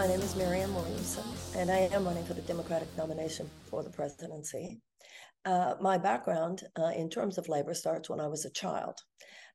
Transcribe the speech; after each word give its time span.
My 0.00 0.06
name 0.06 0.22
is 0.22 0.34
Marianne 0.34 0.74
Williamson, 0.74 1.24
and 1.54 1.70
I 1.70 1.80
am 1.92 2.06
running 2.06 2.24
for 2.24 2.32
the 2.32 2.40
Democratic 2.40 2.88
nomination 2.96 3.50
for 3.68 3.82
the 3.82 3.90
presidency. 3.90 4.80
Uh, 5.44 5.74
my 5.78 5.98
background 5.98 6.62
uh, 6.78 6.92
in 6.96 7.10
terms 7.10 7.36
of 7.36 7.50
labor 7.50 7.74
starts 7.74 8.08
when 8.08 8.18
I 8.18 8.26
was 8.26 8.46
a 8.46 8.50
child. 8.50 8.98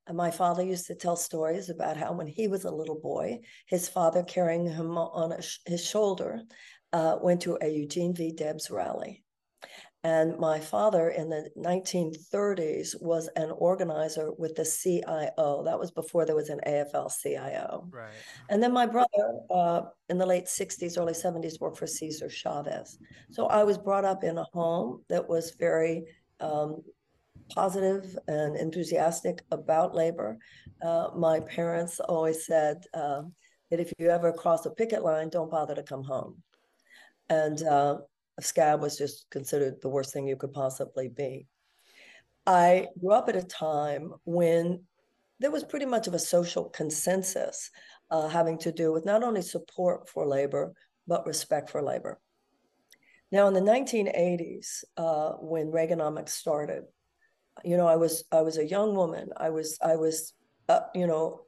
Uh, 0.06 0.12
my 0.12 0.30
father 0.30 0.62
used 0.62 0.86
to 0.86 0.94
tell 0.94 1.16
stories 1.16 1.68
about 1.68 1.96
how, 1.96 2.12
when 2.12 2.28
he 2.28 2.46
was 2.46 2.64
a 2.64 2.70
little 2.70 3.00
boy, 3.00 3.40
his 3.66 3.88
father, 3.88 4.22
carrying 4.22 4.70
him 4.70 4.96
on 4.96 5.34
sh- 5.42 5.58
his 5.66 5.84
shoulder, 5.84 6.42
uh, 6.92 7.16
went 7.20 7.42
to 7.42 7.58
a 7.60 7.66
Eugene 7.66 8.14
V. 8.14 8.30
Debs 8.30 8.70
rally. 8.70 9.24
And 10.06 10.38
my 10.38 10.60
father 10.60 11.08
in 11.08 11.28
the 11.28 11.50
1930s 11.58 13.02
was 13.02 13.28
an 13.34 13.50
organizer 13.50 14.30
with 14.38 14.54
the 14.54 14.64
CIO. 14.64 15.64
That 15.64 15.80
was 15.80 15.90
before 15.90 16.24
there 16.24 16.36
was 16.36 16.48
an 16.48 16.60
AFL 16.64 17.10
CIO. 17.20 17.88
Right. 17.90 18.12
And 18.48 18.62
then 18.62 18.72
my 18.72 18.86
brother 18.86 19.40
uh, 19.50 19.82
in 20.08 20.16
the 20.16 20.24
late 20.24 20.44
60s, 20.44 20.96
early 20.96 21.12
70s 21.12 21.60
worked 21.60 21.78
for 21.78 21.88
Cesar 21.88 22.30
Chavez. 22.30 22.98
So 23.32 23.46
I 23.46 23.64
was 23.64 23.78
brought 23.78 24.04
up 24.04 24.22
in 24.22 24.38
a 24.38 24.46
home 24.52 25.02
that 25.08 25.28
was 25.28 25.56
very 25.58 26.04
um, 26.38 26.82
positive 27.50 28.16
and 28.28 28.56
enthusiastic 28.56 29.42
about 29.50 29.92
labor. 29.92 30.38
Uh, 30.84 31.08
my 31.16 31.40
parents 31.40 31.98
always 31.98 32.46
said 32.46 32.84
uh, 32.94 33.22
that 33.72 33.80
if 33.80 33.92
you 33.98 34.08
ever 34.10 34.32
cross 34.32 34.66
a 34.66 34.70
picket 34.70 35.02
line, 35.02 35.30
don't 35.30 35.50
bother 35.50 35.74
to 35.74 35.82
come 35.82 36.04
home. 36.04 36.36
And 37.28 37.60
uh, 37.64 37.96
scab 38.42 38.80
was 38.80 38.98
just 38.98 39.26
considered 39.30 39.80
the 39.80 39.88
worst 39.88 40.12
thing 40.12 40.26
you 40.26 40.36
could 40.36 40.52
possibly 40.52 41.08
be. 41.08 41.46
I 42.46 42.88
grew 43.00 43.12
up 43.12 43.28
at 43.28 43.36
a 43.36 43.42
time 43.42 44.12
when 44.24 44.84
there 45.40 45.50
was 45.50 45.64
pretty 45.64 45.86
much 45.86 46.06
of 46.06 46.14
a 46.14 46.18
social 46.18 46.64
consensus 46.70 47.70
uh, 48.10 48.28
having 48.28 48.58
to 48.58 48.72
do 48.72 48.92
with 48.92 49.04
not 49.04 49.22
only 49.22 49.42
support 49.42 50.08
for 50.08 50.26
labor, 50.26 50.72
but 51.06 51.26
respect 51.26 51.70
for 51.70 51.82
labor. 51.82 52.18
Now, 53.32 53.48
in 53.48 53.54
the 53.54 53.60
1980s, 53.60 54.84
uh, 54.96 55.32
when 55.40 55.72
Reaganomics 55.72 56.30
started, 56.30 56.84
you 57.64 57.76
know, 57.76 57.86
I 57.86 57.96
was 57.96 58.24
I 58.30 58.42
was 58.42 58.58
a 58.58 58.64
young 58.64 58.94
woman. 58.94 59.30
I 59.36 59.50
was 59.50 59.78
I 59.82 59.96
was, 59.96 60.34
uh, 60.68 60.80
you 60.94 61.06
know, 61.06 61.42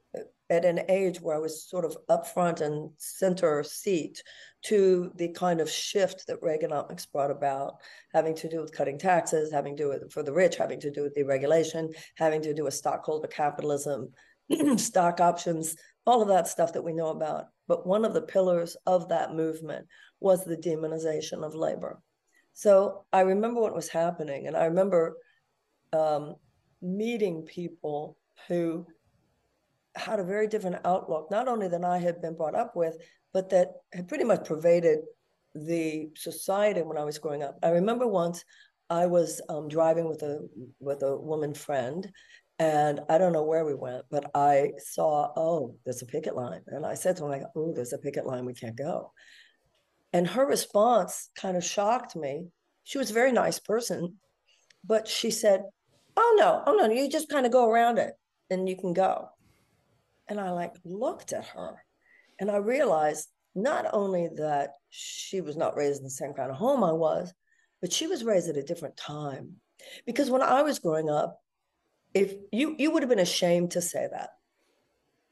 at 0.51 0.65
an 0.65 0.81
age 0.89 1.21
where 1.21 1.37
I 1.37 1.41
was 1.41 1.69
sort 1.69 1.85
of 1.85 1.97
up 2.09 2.27
front 2.27 2.61
and 2.61 2.91
center 2.97 3.63
seat 3.63 4.23
to 4.63 5.13
the 5.17 5.29
kind 5.29 5.61
of 5.61 5.71
shift 5.71 6.27
that 6.27 6.41
Reaganomics 6.41 7.11
brought 7.11 7.31
about, 7.31 7.75
having 8.15 8.35
to 8.37 8.49
do 8.49 8.61
with 8.61 8.73
cutting 8.73 8.99
taxes, 8.99 9.53
having 9.53 9.77
to 9.77 9.83
do 9.83 9.89
with 9.89 10.11
for 10.13 10.23
the 10.23 10.33
rich, 10.33 10.57
having 10.57 10.81
to 10.81 10.91
do 10.91 11.03
with 11.03 11.15
deregulation, 11.15 11.95
having 12.17 12.43
to 12.43 12.55
do 12.55 12.65
with 12.65 12.75
stockholder 12.75 13.29
capitalism, 13.29 14.11
stock 14.77 15.21
options, 15.21 15.77
all 16.07 16.23
of 16.23 16.29
that 16.29 16.49
stuff 16.49 16.73
that 16.73 16.85
we 16.85 16.93
know 16.93 17.09
about. 17.09 17.47
But 17.67 17.87
one 17.87 18.05
of 18.05 18.15
the 18.15 18.23
pillars 18.23 18.77
of 18.87 19.09
that 19.11 19.35
movement 19.35 19.87
was 20.21 20.45
the 20.45 20.57
demonization 20.57 21.45
of 21.45 21.55
labor. 21.55 22.01
So 22.55 23.05
I 23.13 23.21
remember 23.21 23.61
what 23.61 23.75
was 23.75 23.89
happening, 23.89 24.47
and 24.47 24.57
I 24.57 24.65
remember 24.65 25.17
um, 25.93 26.35
meeting 26.83 27.43
people 27.43 28.17
who 28.49 28.87
had 29.97 30.21
a 30.21 30.25
very 30.25 30.47
different 30.47 30.77
outlook, 30.85 31.31
not 31.31 31.49
only 31.49 31.69
than 31.69 31.85
I 31.85 31.99
had 31.99 32.21
been 32.21 32.37
brought 32.37 32.55
up 32.55 32.77
with, 32.77 32.97
but 33.33 33.51
that 33.51 33.69
had 33.93 34.09
pretty 34.09 34.25
much 34.25 34.47
pervaded 34.47 35.01
the 35.55 36.11
society 36.17 36.83
when 36.83 36.99
I 36.99 37.05
was 37.05 37.19
growing 37.19 37.43
up. 37.43 37.59
I 37.63 37.71
remember 37.71 38.07
once 38.07 38.45
I 38.91 39.07
was 39.07 39.41
um, 39.49 39.69
driving 39.69 40.09
with 40.09 40.23
a 40.23 40.49
with 40.81 41.03
a 41.03 41.17
woman 41.17 41.55
friend, 41.55 42.11
and 42.59 43.01
I 43.09 43.19
don't 43.19 43.33
know 43.33 43.45
where 43.45 43.65
we 43.65 43.75
went, 43.75 44.05
but 44.11 44.31
I 44.35 44.73
saw, 44.79 45.33
oh, 45.37 45.77
there's 45.85 46.03
a 46.03 46.07
picket 46.07 46.35
line, 46.35 46.63
and 46.69 46.87
I 46.87 46.95
said 46.95 47.17
to 47.17 47.25
her, 47.25 47.31
like, 47.31 47.43
oh, 47.55 47.73
there's 47.75 47.93
a 47.93 47.99
picket 47.99 48.27
line, 48.27 48.45
we 48.45 48.55
can't 48.55 48.77
go. 48.77 49.13
And 50.13 50.27
her 50.27 50.47
response 50.47 51.29
kind 51.37 51.57
of 51.57 51.65
shocked 51.65 52.17
me. 52.17 52.47
She 52.85 52.99
was 52.99 53.11
a 53.11 53.15
very 53.15 53.33
nice 53.33 53.59
person, 53.59 54.17
but 54.85 55.07
she 55.07 55.31
said, 55.31 55.63
oh 56.17 56.37
no, 56.39 56.63
oh 56.67 56.73
no, 56.75 56.91
you 56.91 57.09
just 57.09 57.29
kind 57.29 57.47
of 57.47 57.53
go 57.53 57.69
around 57.69 57.99
it 57.99 58.15
and 58.51 58.69
you 58.69 58.77
can 58.77 58.93
go. 58.93 59.29
And 60.29 60.41
I 60.41 60.51
like 60.51 60.75
looked 60.85 61.33
at 61.33 61.47
her 61.47 61.83
and 62.39 62.51
I 62.51 62.57
realized 62.57 63.29
not 63.55 63.87
only 63.93 64.29
that 64.37 64.75
she 64.91 65.41
was 65.41 65.57
not 65.57 65.77
raised 65.77 65.99
in 65.99 66.05
the 66.05 66.11
same 66.11 66.35
kind 66.35 66.51
of 66.51 66.57
home 66.57 66.85
I 66.85 66.93
was, 66.93 67.33
but 67.81 67.93
she 67.93 68.07
was 68.07 68.25
raised 68.25 68.49
at 68.49 68.57
a 68.57 68.63
different 68.63 68.97
time. 68.97 69.55
Because 70.07 70.31
when 70.31 70.43
I 70.43 70.63
was 70.63 70.79
growing 70.79 71.09
up, 71.09 71.41
if 72.15 72.35
you 72.53 72.75
you 72.79 72.91
would 72.91 73.03
have 73.03 73.11
been 73.11 73.19
ashamed 73.19 73.73
to 73.73 73.83
say 73.83 74.09
that. 74.11 74.31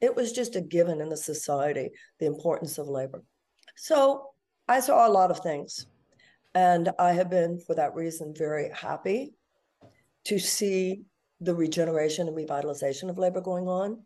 It 0.01 0.15
was 0.15 0.33
just 0.33 0.57
a 0.57 0.61
given 0.61 1.01
in 1.01 1.09
the 1.09 1.17
society, 1.17 1.91
the 2.21 2.27
importance 2.27 2.77
of 2.77 2.87
labor. 2.87 3.23
So 3.77 4.31
I 4.69 4.81
saw 4.81 5.09
a 5.09 5.11
lot 5.11 5.31
of 5.31 5.41
things. 5.41 5.87
And 6.55 6.91
I 6.99 7.13
have 7.13 7.29
been, 7.29 7.59
for 7.59 7.75
that 7.75 7.95
reason, 7.95 8.35
very 8.35 8.71
happy 8.71 9.35
to 10.25 10.39
see 10.39 11.03
the 11.41 11.55
regeneration 11.55 12.29
and 12.29 12.37
revitalization 12.37 13.11
of 13.11 13.19
labor 13.19 13.41
going 13.41 13.69
on. 13.69 14.03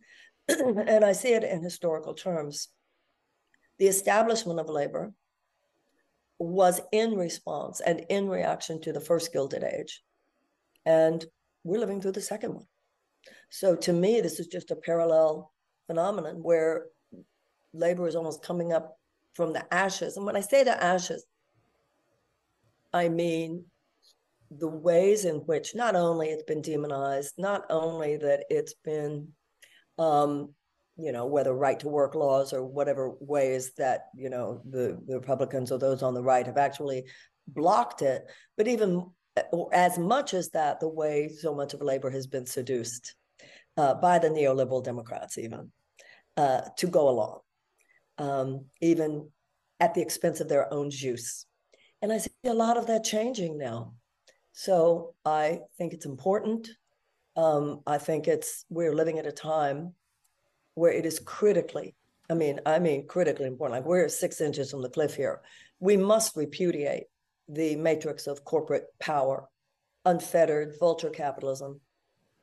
and 0.86 1.04
I 1.04 1.12
see 1.12 1.32
it 1.32 1.44
in 1.44 1.62
historical 1.62 2.14
terms. 2.14 2.68
The 3.78 3.86
establishment 3.86 4.60
of 4.60 4.68
labor 4.68 5.12
was 6.38 6.80
in 6.92 7.16
response 7.16 7.80
and 7.80 8.04
in 8.08 8.28
reaction 8.28 8.80
to 8.82 8.92
the 8.92 9.00
first 9.00 9.32
Gilded 9.32 9.62
Age. 9.62 10.02
And 10.86 11.24
we're 11.64 11.80
living 11.80 12.00
through 12.00 12.12
the 12.12 12.20
second 12.20 12.54
one. 12.54 12.66
So 13.50 13.76
to 13.76 13.92
me, 13.92 14.20
this 14.20 14.40
is 14.40 14.46
just 14.46 14.70
a 14.70 14.76
parallel 14.76 15.52
phenomenon 15.86 16.42
where 16.42 16.86
labor 17.72 18.08
is 18.08 18.16
almost 18.16 18.42
coming 18.42 18.72
up 18.72 18.96
from 19.34 19.52
the 19.52 19.72
ashes. 19.72 20.16
And 20.16 20.24
when 20.24 20.36
I 20.36 20.40
say 20.40 20.64
the 20.64 20.82
ashes, 20.82 21.24
I 22.92 23.08
mean 23.08 23.64
the 24.50 24.68
ways 24.68 25.24
in 25.24 25.36
which 25.36 25.74
not 25.74 25.94
only 25.94 26.28
it's 26.28 26.42
been 26.42 26.62
demonized, 26.62 27.34
not 27.38 27.64
only 27.70 28.16
that 28.16 28.44
it's 28.50 28.74
been 28.74 29.28
um, 30.00 30.54
you 30.96 31.12
know, 31.12 31.26
whether 31.26 31.54
right 31.54 31.78
to 31.80 31.88
work 31.88 32.14
laws 32.14 32.52
or 32.52 32.64
whatever 32.64 33.12
ways 33.20 33.72
that, 33.76 34.06
you 34.16 34.30
know, 34.30 34.60
the, 34.68 34.98
the 35.06 35.14
Republicans 35.14 35.70
or 35.70 35.78
those 35.78 36.02
on 36.02 36.14
the 36.14 36.22
right 36.22 36.46
have 36.46 36.56
actually 36.56 37.04
blocked 37.46 38.02
it. 38.02 38.24
But 38.56 38.66
even 38.66 39.10
uh, 39.36 39.64
as 39.72 39.98
much 39.98 40.34
as 40.34 40.50
that, 40.50 40.80
the 40.80 40.88
way 40.88 41.28
so 41.28 41.54
much 41.54 41.74
of 41.74 41.82
labor 41.82 42.10
has 42.10 42.26
been 42.26 42.46
seduced 42.46 43.14
uh, 43.76 43.94
by 43.94 44.18
the 44.18 44.28
neoliberal 44.28 44.82
Democrats, 44.82 45.38
even 45.38 45.70
uh, 46.36 46.62
to 46.78 46.86
go 46.86 47.08
along, 47.08 47.40
um, 48.18 48.64
even 48.80 49.28
at 49.78 49.94
the 49.94 50.02
expense 50.02 50.40
of 50.40 50.48
their 50.48 50.72
own 50.72 50.90
juice. 50.90 51.46
And 52.02 52.12
I 52.12 52.18
see 52.18 52.30
a 52.44 52.54
lot 52.54 52.78
of 52.78 52.86
that 52.86 53.04
changing 53.04 53.58
now. 53.58 53.94
So 54.52 55.14
I 55.24 55.60
think 55.78 55.92
it's 55.92 56.06
important. 56.06 56.68
Um, 57.40 57.80
I 57.86 57.96
think 57.96 58.28
it's 58.28 58.66
we're 58.68 58.94
living 58.94 59.18
at 59.18 59.26
a 59.26 59.32
time 59.32 59.94
where 60.74 60.92
it 60.92 61.06
is 61.06 61.18
critically, 61.20 61.94
I 62.28 62.34
mean, 62.34 62.60
I 62.66 62.78
mean 62.78 63.06
critically 63.06 63.46
important. 63.46 63.78
Like 63.78 63.88
we're 63.88 64.08
six 64.10 64.42
inches 64.42 64.70
from 64.70 64.82
the 64.82 64.90
cliff 64.90 65.14
here. 65.14 65.40
We 65.78 65.96
must 65.96 66.36
repudiate 66.36 67.04
the 67.48 67.76
matrix 67.76 68.26
of 68.26 68.44
corporate 68.44 68.84
power, 68.98 69.48
unfettered 70.04 70.74
vulture 70.78 71.08
capitalism, 71.08 71.80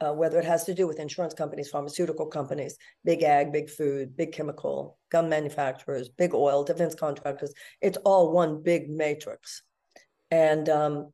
uh, 0.01 0.13
whether 0.13 0.39
it 0.39 0.45
has 0.45 0.63
to 0.63 0.73
do 0.73 0.87
with 0.87 0.99
insurance 0.99 1.35
companies, 1.35 1.69
pharmaceutical 1.69 2.25
companies, 2.25 2.75
big 3.05 3.21
ag, 3.21 3.53
big 3.53 3.69
food, 3.69 4.17
big 4.17 4.31
chemical, 4.31 4.97
gun 5.11 5.29
manufacturers, 5.29 6.09
big 6.09 6.33
oil, 6.33 6.63
defense 6.63 6.95
contractors. 6.95 7.53
It's 7.81 7.99
all 8.03 8.31
one 8.31 8.63
big 8.63 8.89
matrix. 8.89 9.61
And 10.31 10.67
um, 10.69 11.13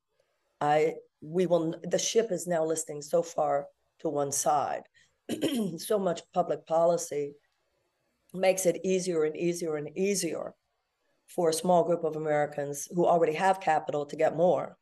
I, 0.62 0.94
we 1.20 1.48
will, 1.48 1.76
the 1.84 2.00
ship 2.00 2.32
is 2.32 2.48
now 2.48 2.64
listing 2.64 3.02
so 3.02 3.22
far 3.22 3.68
to 4.04 4.10
one 4.10 4.32
side 4.32 4.84
so 5.78 5.98
much 5.98 6.22
public 6.34 6.66
policy 6.66 7.34
makes 8.34 8.66
it 8.66 8.82
easier 8.84 9.24
and 9.24 9.36
easier 9.36 9.76
and 9.76 9.96
easier 9.98 10.54
for 11.28 11.50
a 11.50 11.54
small 11.54 11.84
group 11.84 12.04
of 12.04 12.16
Americans 12.16 12.88
who 12.94 13.06
already 13.06 13.34
have 13.34 13.60
capital 13.60 14.06
to 14.06 14.16
get 14.16 14.36
more 14.36 14.78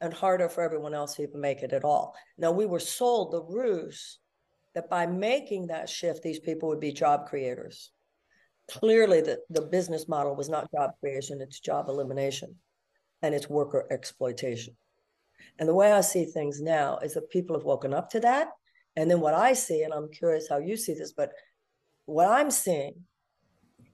and 0.00 0.14
harder 0.14 0.48
for 0.48 0.62
everyone 0.62 0.94
else 0.94 1.16
to 1.16 1.22
even 1.22 1.40
make 1.40 1.62
it 1.62 1.72
at 1.72 1.84
all. 1.84 2.14
Now, 2.36 2.52
we 2.52 2.66
were 2.66 2.80
sold 2.80 3.32
the 3.32 3.42
ruse 3.42 4.18
that 4.74 4.88
by 4.88 5.06
making 5.06 5.66
that 5.66 5.88
shift, 5.88 6.22
these 6.22 6.38
people 6.38 6.68
would 6.68 6.80
be 6.80 6.92
job 6.92 7.26
creators. 7.26 7.90
Clearly, 8.70 9.20
the, 9.22 9.40
the 9.50 9.62
business 9.62 10.08
model 10.08 10.36
was 10.36 10.48
not 10.48 10.70
job 10.70 10.92
creation, 11.00 11.40
it's 11.40 11.58
job 11.58 11.88
elimination 11.88 12.54
and 13.22 13.34
it's 13.34 13.50
worker 13.50 13.86
exploitation. 13.90 14.76
And 15.58 15.68
the 15.68 15.74
way 15.74 15.92
I 15.92 16.00
see 16.00 16.24
things 16.24 16.60
now 16.60 16.98
is 16.98 17.14
that 17.14 17.30
people 17.30 17.56
have 17.56 17.64
woken 17.64 17.92
up 17.92 18.10
to 18.10 18.20
that 18.20 18.48
and 18.98 19.08
then 19.08 19.20
what 19.20 19.34
I 19.34 19.52
see, 19.52 19.82
and 19.82 19.94
I'm 19.94 20.10
curious 20.10 20.48
how 20.48 20.58
you 20.58 20.76
see 20.76 20.92
this, 20.92 21.12
but 21.12 21.30
what 22.06 22.26
I'm 22.26 22.50
seeing 22.50 22.94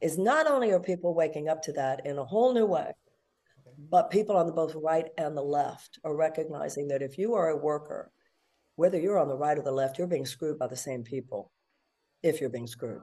is 0.01 0.17
not 0.17 0.47
only 0.47 0.71
are 0.71 0.81
people 0.81 1.15
waking 1.15 1.51
up 1.51 1.61
to 1.65 1.73
that 1.75 2.07
in 2.07 2.17
a 2.17 2.25
whole 2.25 2.55
new 2.55 2.65
way, 2.65 2.91
but 3.91 4.11
people 4.11 4.35
on 4.35 4.47
the 4.47 4.53
both 4.53 4.75
right 4.75 5.09
and 5.19 5.37
the 5.37 5.43
left 5.43 5.99
are 6.05 6.17
recognizing 6.17 6.89
that 6.89 7.03
if 7.03 7.19
you 7.19 7.35
are 7.35 7.51
a 7.51 7.57
worker, 7.57 8.11
whether 8.77 8.99
you're 8.99 9.19
on 9.19 9.29
the 9.29 9.37
right 9.37 9.59
or 9.59 9.63
the 9.63 9.71
left, 9.71 9.99
you're 9.99 10.07
being 10.07 10.25
screwed 10.25 10.59
by 10.59 10.69
the 10.69 10.75
same 10.75 11.05
people 11.05 11.53
if 12.23 12.41
you're 12.41 12.49
being 12.49 12.67
screwed. 12.67 13.03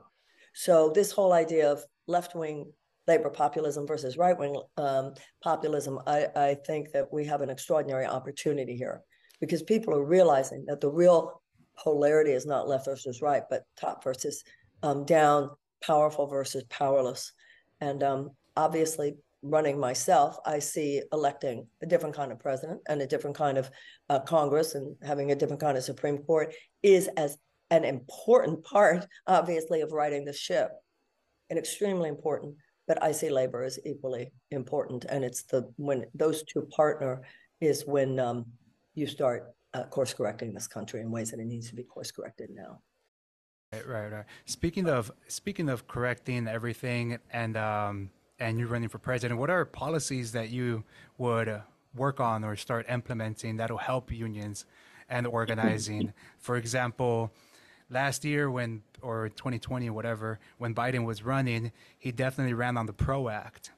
So 0.55 0.89
this 0.89 1.11
whole 1.11 1.33
idea 1.33 1.71
of 1.71 1.85
left 2.07 2.33
wing 2.33 2.73
labor 3.11 3.29
populism 3.29 3.85
versus 3.85 4.17
right 4.17 4.37
wing 4.37 4.55
um, 4.77 5.13
populism, 5.43 5.99
I, 6.07 6.27
I 6.35 6.49
think 6.67 6.91
that 6.93 7.11
we 7.11 7.25
have 7.25 7.41
an 7.41 7.49
extraordinary 7.49 8.05
opportunity 8.05 8.75
here 8.77 9.01
because 9.41 9.61
people 9.63 9.93
are 9.93 10.05
realizing 10.05 10.63
that 10.67 10.79
the 10.79 10.89
real 10.89 11.41
polarity 11.77 12.31
is 12.31 12.45
not 12.45 12.69
left 12.69 12.85
versus 12.85 13.21
right, 13.21 13.43
but 13.49 13.63
top 13.75 14.03
versus 14.03 14.43
um, 14.83 15.03
down, 15.03 15.49
powerful 15.83 16.25
versus 16.27 16.63
powerless. 16.69 17.33
And 17.81 18.01
um, 18.03 18.29
obviously, 18.55 19.15
running 19.41 19.77
myself, 19.79 20.37
I 20.45 20.59
see 20.59 21.01
electing 21.11 21.67
a 21.81 21.87
different 21.87 22.15
kind 22.15 22.31
of 22.31 22.39
president 22.39 22.79
and 22.87 23.01
a 23.01 23.07
different 23.07 23.35
kind 23.35 23.57
of 23.57 23.69
uh, 24.09 24.19
Congress 24.19 24.75
and 24.75 24.95
having 25.03 25.31
a 25.31 25.35
different 25.35 25.61
kind 25.61 25.77
of 25.77 25.83
Supreme 25.83 26.19
Court 26.19 26.53
is 26.81 27.09
as 27.17 27.37
an 27.71 27.83
important 27.83 28.63
part, 28.63 29.05
obviously, 29.27 29.81
of 29.81 29.91
righting 29.91 30.23
the 30.25 30.33
ship, 30.33 30.69
and 31.49 31.57
extremely 31.57 32.09
important. 32.09 32.55
But 32.87 33.01
I 33.03 33.11
see 33.11 33.29
labor 33.29 33.63
as 33.63 33.79
equally 33.85 34.31
important, 34.49 35.05
and 35.05 35.23
it's 35.23 35.43
the 35.43 35.71
when 35.77 36.05
those 36.13 36.43
two 36.43 36.63
partner 36.75 37.21
is 37.61 37.85
when 37.85 38.19
um, 38.19 38.45
you 38.95 39.07
start 39.07 39.53
uh, 39.73 39.83
course 39.83 40.13
correcting 40.13 40.53
this 40.53 40.67
country 40.67 41.01
in 41.01 41.11
ways 41.11 41.31
that 41.31 41.39
it 41.39 41.45
needs 41.45 41.69
to 41.69 41.75
be 41.75 41.83
course 41.83 42.11
corrected 42.11 42.49
now. 42.49 42.81
Right, 43.71 43.87
right, 43.87 44.11
right. 44.11 44.25
Speaking 44.45 44.89
of 44.89 45.11
speaking 45.27 45.69
of 45.69 45.87
correcting 45.87 46.47
everything, 46.47 47.19
and 47.31 47.55
um, 47.55 48.09
and 48.39 48.59
you're 48.59 48.67
running 48.67 48.89
for 48.89 48.97
president, 48.97 49.39
what 49.39 49.49
are 49.49 49.63
policies 49.63 50.33
that 50.33 50.49
you 50.49 50.83
would 51.17 51.47
uh, 51.47 51.59
work 51.95 52.19
on 52.19 52.43
or 52.43 52.55
start 52.55 52.85
implementing 52.89 53.57
that'll 53.57 53.77
help 53.77 54.11
unions 54.11 54.65
and 55.07 55.25
organizing? 55.25 56.11
for 56.39 56.57
example, 56.57 57.31
last 57.91 58.25
year 58.25 58.49
when 58.49 58.81
or 59.01 59.29
2020 59.29 59.89
or 59.89 59.93
whatever 59.93 60.39
when 60.57 60.73
biden 60.73 61.05
was 61.05 61.23
running 61.23 61.71
he 61.99 62.11
definitely 62.11 62.53
ran 62.53 62.77
on 62.77 62.85
the 62.85 62.93
pro 62.93 63.29
act. 63.29 63.71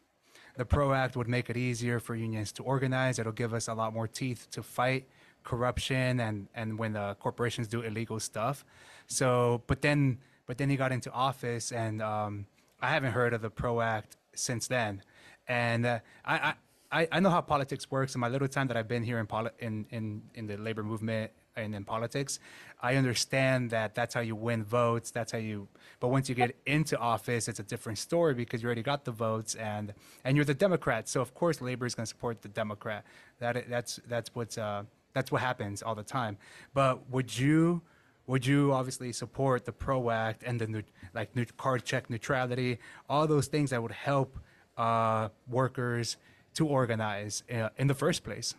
The 0.55 0.65
pro 0.65 0.93
act 0.93 1.15
would 1.15 1.27
make 1.27 1.49
it 1.49 1.57
easier 1.57 1.99
for 1.99 2.13
unions 2.15 2.51
to 2.53 2.63
organize. 2.63 3.17
It'll 3.17 3.31
give 3.31 3.55
us 3.55 3.67
a 3.67 3.73
lot 3.73 3.91
more 3.91 4.07
teeth 4.07 4.47
to 4.51 4.61
fight 4.61 5.07
corruption 5.43 6.19
and 6.19 6.47
and 6.53 6.77
when 6.77 6.93
the 6.93 7.15
corporations 7.19 7.67
do 7.67 7.81
illegal 7.81 8.19
stuff. 8.19 8.63
So 9.07 9.63
but 9.67 9.81
then 9.81 10.19
but 10.45 10.57
then 10.57 10.69
he 10.69 10.75
got 10.75 10.91
into 10.91 11.11
office 11.11 11.71
and 11.71 12.01
um, 12.01 12.45
i 12.81 12.89
haven't 12.89 13.13
heard 13.13 13.33
of 13.33 13.41
the 13.41 13.49
pro 13.49 13.81
act 13.81 14.17
since 14.35 14.67
then. 14.67 15.01
And 15.47 15.85
uh, 15.85 15.99
I, 16.23 16.53
I 16.91 17.07
I 17.11 17.19
know 17.19 17.31
how 17.31 17.41
politics 17.41 17.89
works. 17.89 18.13
In 18.13 18.21
my 18.21 18.27
little 18.27 18.47
time 18.47 18.67
that 18.67 18.77
I've 18.77 18.87
been 18.87 19.03
here 19.03 19.17
in, 19.17 19.25
poli- 19.25 19.49
in, 19.57 19.87
in, 19.89 20.21
in 20.35 20.45
the 20.45 20.57
labor 20.57 20.83
movement 20.83 21.31
and 21.55 21.75
in 21.75 21.83
politics. 21.83 22.39
I 22.81 22.95
understand 22.95 23.69
that 23.69 23.95
that's 23.95 24.13
how 24.13 24.21
you 24.21 24.35
win 24.35 24.63
votes. 24.63 25.11
That's 25.11 25.31
how 25.31 25.37
you. 25.37 25.67
But 25.99 26.09
once 26.09 26.29
you 26.29 26.35
get 26.35 26.55
into 26.65 26.97
office, 26.97 27.47
it's 27.47 27.59
a 27.59 27.63
different 27.63 27.97
story 27.97 28.33
because 28.33 28.61
you 28.61 28.67
already 28.67 28.83
got 28.83 29.05
the 29.05 29.11
votes 29.11 29.55
and 29.55 29.93
and 30.23 30.35
you're 30.35 30.45
the 30.45 30.53
Democrat. 30.53 31.07
So 31.07 31.21
of 31.21 31.33
course, 31.33 31.61
labor 31.61 31.85
is 31.85 31.95
going 31.95 32.05
to 32.05 32.09
support 32.09 32.41
the 32.41 32.49
Democrat. 32.49 33.05
That 33.39 33.69
that's 33.69 33.99
that's 34.07 34.33
what's 34.35 34.57
uh, 34.57 34.83
that's 35.13 35.31
what 35.31 35.41
happens 35.41 35.81
all 35.81 35.95
the 35.95 36.03
time. 36.03 36.37
But 36.73 37.09
would 37.09 37.37
you? 37.37 37.81
Would 38.25 38.45
you 38.45 38.71
obviously 38.71 39.11
support 39.11 39.65
the 39.65 39.73
PRO 39.73 40.09
Act 40.09 40.43
and 40.43 40.57
the 40.57 40.85
like 41.13 41.31
card 41.57 41.83
check 41.83 42.09
neutrality, 42.09 42.79
all 43.09 43.27
those 43.27 43.47
things 43.47 43.71
that 43.71 43.81
would 43.81 43.91
help 43.91 44.39
uh, 44.77 45.27
workers 45.49 46.15
to 46.53 46.65
organize 46.65 47.43
uh, 47.53 47.67
in 47.77 47.87
the 47.87 47.93
first 47.93 48.23
place? 48.23 48.55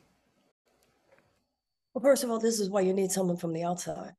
Well, 1.94 2.02
first 2.02 2.24
of 2.24 2.30
all, 2.30 2.40
this 2.40 2.58
is 2.58 2.70
why 2.70 2.80
you 2.80 2.92
need 2.92 3.12
someone 3.12 3.36
from 3.36 3.52
the 3.52 3.62
outside. 3.62 4.14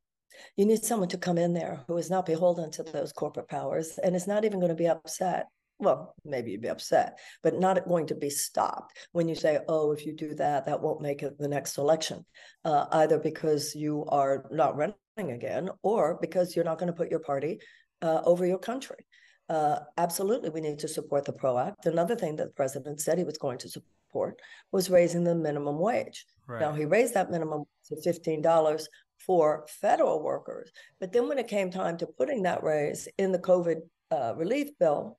You 0.55 0.65
need 0.65 0.83
someone 0.83 1.09
to 1.09 1.17
come 1.17 1.37
in 1.37 1.53
there 1.53 1.83
who 1.87 1.97
is 1.97 2.09
not 2.09 2.25
beholden 2.25 2.71
to 2.71 2.83
those 2.83 3.11
corporate 3.11 3.49
powers 3.49 3.99
and 4.01 4.15
is 4.15 4.27
not 4.27 4.45
even 4.45 4.59
going 4.59 4.69
to 4.69 4.75
be 4.75 4.87
upset. 4.87 5.47
Well, 5.77 6.15
maybe 6.23 6.51
you'd 6.51 6.61
be 6.61 6.69
upset, 6.69 7.19
but 7.43 7.59
not 7.59 7.85
going 7.85 8.07
to 8.07 8.15
be 8.15 8.29
stopped 8.29 8.97
when 9.11 9.27
you 9.27 9.35
say, 9.35 9.59
oh, 9.67 9.91
if 9.91 10.05
you 10.05 10.13
do 10.13 10.33
that, 10.35 10.65
that 10.65 10.81
won't 10.81 11.01
make 11.01 11.21
it 11.21 11.37
the 11.37 11.49
next 11.49 11.77
election, 11.77 12.25
uh, 12.63 12.85
either 12.93 13.19
because 13.19 13.75
you 13.75 14.05
are 14.07 14.45
not 14.51 14.77
running 14.77 14.95
again 15.17 15.69
or 15.83 16.17
because 16.21 16.55
you're 16.55 16.63
not 16.63 16.79
going 16.79 16.87
to 16.87 16.97
put 16.97 17.11
your 17.11 17.19
party 17.19 17.59
uh, 18.01 18.21
over 18.23 18.45
your 18.45 18.57
country. 18.57 19.05
Uh, 19.49 19.79
absolutely, 19.97 20.49
we 20.49 20.61
need 20.61 20.79
to 20.79 20.87
support 20.87 21.25
the 21.25 21.33
PRO 21.33 21.57
Act. 21.57 21.85
Another 21.85 22.15
thing 22.15 22.37
that 22.37 22.45
the 22.45 22.53
president 22.53 23.01
said 23.01 23.17
he 23.17 23.25
was 23.25 23.37
going 23.37 23.57
to 23.57 23.69
support 23.69 24.39
was 24.71 24.89
raising 24.89 25.25
the 25.25 25.35
minimum 25.35 25.77
wage. 25.77 26.25
Right. 26.47 26.61
Now, 26.61 26.73
he 26.73 26.85
raised 26.85 27.13
that 27.15 27.31
minimum 27.31 27.65
to 27.87 27.95
$15 27.95 28.85
for 29.25 29.65
federal 29.67 30.23
workers. 30.23 30.71
But 30.99 31.11
then 31.11 31.27
when 31.27 31.39
it 31.39 31.47
came 31.47 31.71
time 31.71 31.97
to 31.97 32.07
putting 32.07 32.43
that 32.43 32.63
raise 32.63 33.07
in 33.17 33.31
the 33.31 33.39
COVID 33.39 33.81
uh, 34.11 34.35
relief 34.35 34.69
bill, 34.79 35.17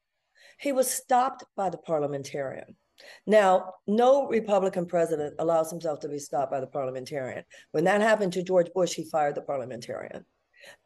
he 0.59 0.73
was 0.73 0.91
stopped 0.91 1.45
by 1.57 1.71
the 1.71 1.79
parliamentarian. 1.79 2.77
Now, 3.27 3.75
no 3.87 4.27
Republican 4.27 4.87
president 4.87 5.35
allows 5.39 5.71
himself 5.71 6.01
to 6.01 6.09
be 6.09 6.19
stopped 6.19 6.51
by 6.51 6.61
the 6.61 6.67
parliamentarian. 6.67 7.45
When 7.73 7.85
that 7.85 8.01
happened 8.01 8.33
to 8.35 8.43
George 8.43 8.73
Bush, 8.75 8.95
he 8.95 9.05
fired 9.05 9.35
the 9.35 9.43
parliamentarian. 9.43 10.25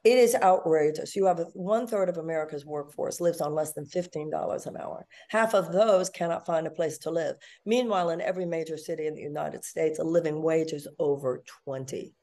It 0.04 0.16
is 0.18 0.34
outrageous. 0.34 1.14
You 1.14 1.26
have 1.26 1.44
one 1.54 1.86
third 1.86 2.08
of 2.08 2.16
America's 2.16 2.64
workforce 2.64 3.20
lives 3.20 3.40
on 3.40 3.54
less 3.54 3.72
than 3.72 3.84
$15 3.84 4.66
an 4.66 4.76
hour. 4.76 5.06
Half 5.28 5.54
of 5.54 5.72
those 5.72 6.08
cannot 6.08 6.46
find 6.46 6.66
a 6.66 6.70
place 6.70 6.98
to 6.98 7.10
live. 7.10 7.36
Meanwhile, 7.66 8.10
in 8.10 8.20
every 8.20 8.46
major 8.46 8.76
city 8.76 9.06
in 9.06 9.14
the 9.14 9.22
United 9.22 9.64
States, 9.64 9.98
a 9.98 10.04
living 10.04 10.42
wage 10.42 10.72
is 10.72 10.88
over 10.98 11.42
20. 11.64 12.14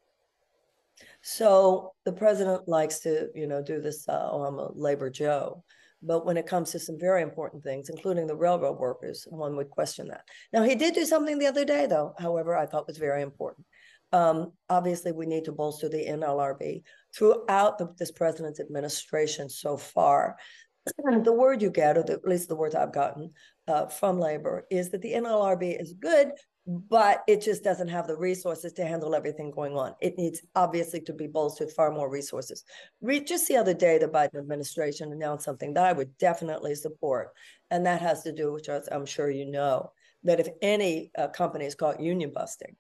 So 1.22 1.94
the 2.06 2.14
president 2.14 2.68
likes 2.68 3.00
to, 3.00 3.30
you 3.36 3.48
know, 3.48 3.62
do 3.62 3.80
this, 3.82 4.08
uh, 4.08 4.30
oh, 4.32 4.44
I'm 4.44 4.60
a 4.60 4.72
labor 4.74 5.10
Joe. 5.10 5.64
But 6.02 6.26
when 6.26 6.38
it 6.38 6.46
comes 6.46 6.72
to 6.72 6.80
some 6.80 7.00
very 7.00 7.24
important 7.24 7.64
things, 7.64 7.90
including 7.90 8.28
the 8.28 8.36
railroad 8.36 8.80
workers, 8.80 9.28
one 9.30 9.56
would 9.56 9.72
question 9.72 10.08
that. 10.10 10.26
Now, 10.54 10.64
he 10.64 10.76
did 10.76 10.94
do 10.94 11.06
something 11.06 11.40
the 11.40 11.48
other 11.48 11.66
day, 11.66 11.88
though, 11.88 12.14
however, 12.20 12.56
I 12.56 12.68
thought 12.68 12.88
was 12.88 12.98
very 12.98 13.24
important. 13.24 13.66
Um, 14.14 14.54
obviously, 14.70 15.12
we 15.12 15.26
need 15.26 15.46
to 15.46 15.52
bolster 15.52 15.90
the 15.90 16.06
NLRB 16.06 16.84
throughout 17.16 17.78
the, 17.78 17.94
this 17.98 18.12
president's 18.12 18.60
administration 18.60 19.50
so 19.50 19.78
far. 19.78 20.38
the 21.24 21.34
word 21.34 21.62
you 21.62 21.70
get, 21.70 21.98
or 21.98 22.04
the, 22.04 22.14
at 22.14 22.28
least 22.28 22.48
the 22.48 22.56
words 22.56 22.76
I've 22.76 22.94
gotten 22.94 23.32
uh, 23.68 23.88
from 23.88 24.20
labor, 24.20 24.66
is 24.72 24.90
that 24.90 25.02
the 25.02 25.14
NLRB 25.14 25.82
is 25.82 25.94
good, 25.94 26.32
but 26.66 27.24
it 27.28 27.42
just 27.42 27.64
doesn't 27.64 27.88
have 27.88 28.08
the 28.08 28.16
resources 28.16 28.74
to 28.74 28.86
handle 28.86 29.16
everything 29.16 29.52
going 29.52 29.78
on. 29.78 29.94
It 30.02 30.18
needs 30.18 30.42
obviously 30.56 31.02
to 31.02 31.14
be 31.14 31.28
bolstered 31.28 31.72
far 31.72 31.92
more 31.92 32.10
resources. 32.10 32.64
Re- 33.02 33.20
just 33.20 33.48
the 33.48 33.58
other 33.58 33.74
day, 33.74 33.98
the 33.98 34.08
Biden 34.08 34.38
administration 34.38 35.12
announced 35.12 35.46
something 35.46 35.74
that 35.74 35.86
I 35.86 35.94
would 35.94 36.18
definitely 36.18 36.76
support, 36.76 37.30
and 37.72 37.86
that 37.86 38.02
has 38.02 38.24
to 38.24 38.32
do, 38.32 38.54
which 38.54 38.70
I'm 38.70 39.06
sure 39.06 39.30
you 39.30 39.46
know, 39.46 39.92
that 40.24 40.40
if 40.40 40.50
any 40.62 41.12
uh, 41.18 41.28
company 41.30 41.66
is 41.66 41.76
caught 41.76 42.02
union 42.02 42.32
busting, 42.34 42.76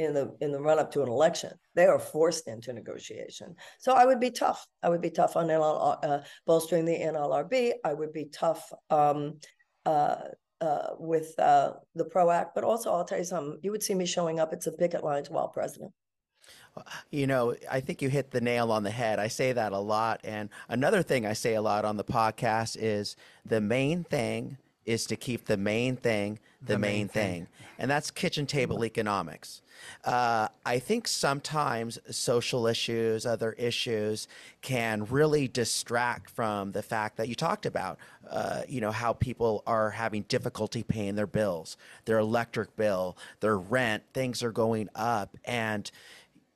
in 0.00 0.14
the 0.14 0.34
in 0.40 0.52
the 0.52 0.60
run 0.60 0.78
up 0.78 0.90
to 0.92 1.02
an 1.02 1.08
election. 1.08 1.52
They 1.74 1.86
are 1.86 1.98
forced 1.98 2.48
into 2.48 2.72
negotiation. 2.72 3.54
So 3.78 3.92
I 3.92 4.04
would 4.04 4.20
be 4.20 4.30
tough. 4.30 4.66
I 4.82 4.88
would 4.88 5.00
be 5.00 5.10
tough 5.10 5.36
on 5.36 5.48
NL, 5.48 5.98
uh, 6.02 6.20
bolstering 6.46 6.84
the 6.84 6.98
NLRB. 6.98 7.72
I 7.84 7.94
would 7.94 8.12
be 8.12 8.26
tough 8.26 8.72
um, 8.90 9.38
uh, 9.86 10.16
uh, 10.60 10.88
with 10.98 11.38
uh, 11.38 11.74
the 11.94 12.04
PRO 12.04 12.30
Act. 12.30 12.54
But 12.54 12.64
also, 12.64 12.92
I'll 12.92 13.04
tell 13.04 13.18
you 13.18 13.24
something. 13.24 13.58
You 13.62 13.70
would 13.70 13.82
see 13.82 13.94
me 13.94 14.06
showing 14.06 14.40
up 14.40 14.52
at 14.52 14.62
some 14.62 14.74
picket 14.74 15.04
lines 15.04 15.30
while 15.30 15.48
president. 15.48 15.92
You 17.10 17.26
know, 17.26 17.54
I 17.70 17.80
think 17.80 18.00
you 18.00 18.08
hit 18.08 18.30
the 18.30 18.40
nail 18.40 18.70
on 18.70 18.82
the 18.82 18.90
head. 18.90 19.18
I 19.18 19.28
say 19.28 19.52
that 19.52 19.72
a 19.72 19.78
lot. 19.78 20.20
And 20.24 20.48
another 20.68 21.02
thing 21.02 21.26
I 21.26 21.32
say 21.32 21.54
a 21.54 21.62
lot 21.62 21.84
on 21.84 21.96
the 21.96 22.04
podcast 22.04 22.76
is 22.78 23.16
the 23.44 23.60
main 23.60 24.04
thing 24.04 24.56
is 24.90 25.06
to 25.06 25.16
keep 25.16 25.46
the 25.46 25.56
main 25.56 25.96
thing 25.96 26.38
the, 26.60 26.74
the 26.74 26.78
main, 26.78 26.92
main 26.92 27.08
thing. 27.08 27.32
thing. 27.32 27.46
And 27.78 27.90
that's 27.90 28.10
kitchen 28.10 28.46
table 28.46 28.84
economics. 28.84 29.62
Uh, 30.04 30.48
I 30.66 30.78
think 30.78 31.08
sometimes 31.08 31.98
social 32.10 32.66
issues, 32.66 33.24
other 33.24 33.52
issues, 33.52 34.28
can 34.60 35.06
really 35.06 35.48
distract 35.48 36.28
from 36.28 36.72
the 36.72 36.82
fact 36.82 37.16
that 37.16 37.28
you 37.28 37.34
talked 37.34 37.64
about. 37.64 37.98
Uh, 38.28 38.62
you 38.68 38.80
know 38.80 38.90
how 38.90 39.14
people 39.14 39.62
are 39.66 39.90
having 39.90 40.22
difficulty 40.28 40.82
paying 40.82 41.14
their 41.14 41.26
bills, 41.26 41.78
their 42.04 42.18
electric 42.18 42.76
bill, 42.76 43.16
their 43.40 43.56
rent. 43.56 44.02
Things 44.12 44.42
are 44.42 44.52
going 44.52 44.90
up, 44.94 45.36
and 45.46 45.90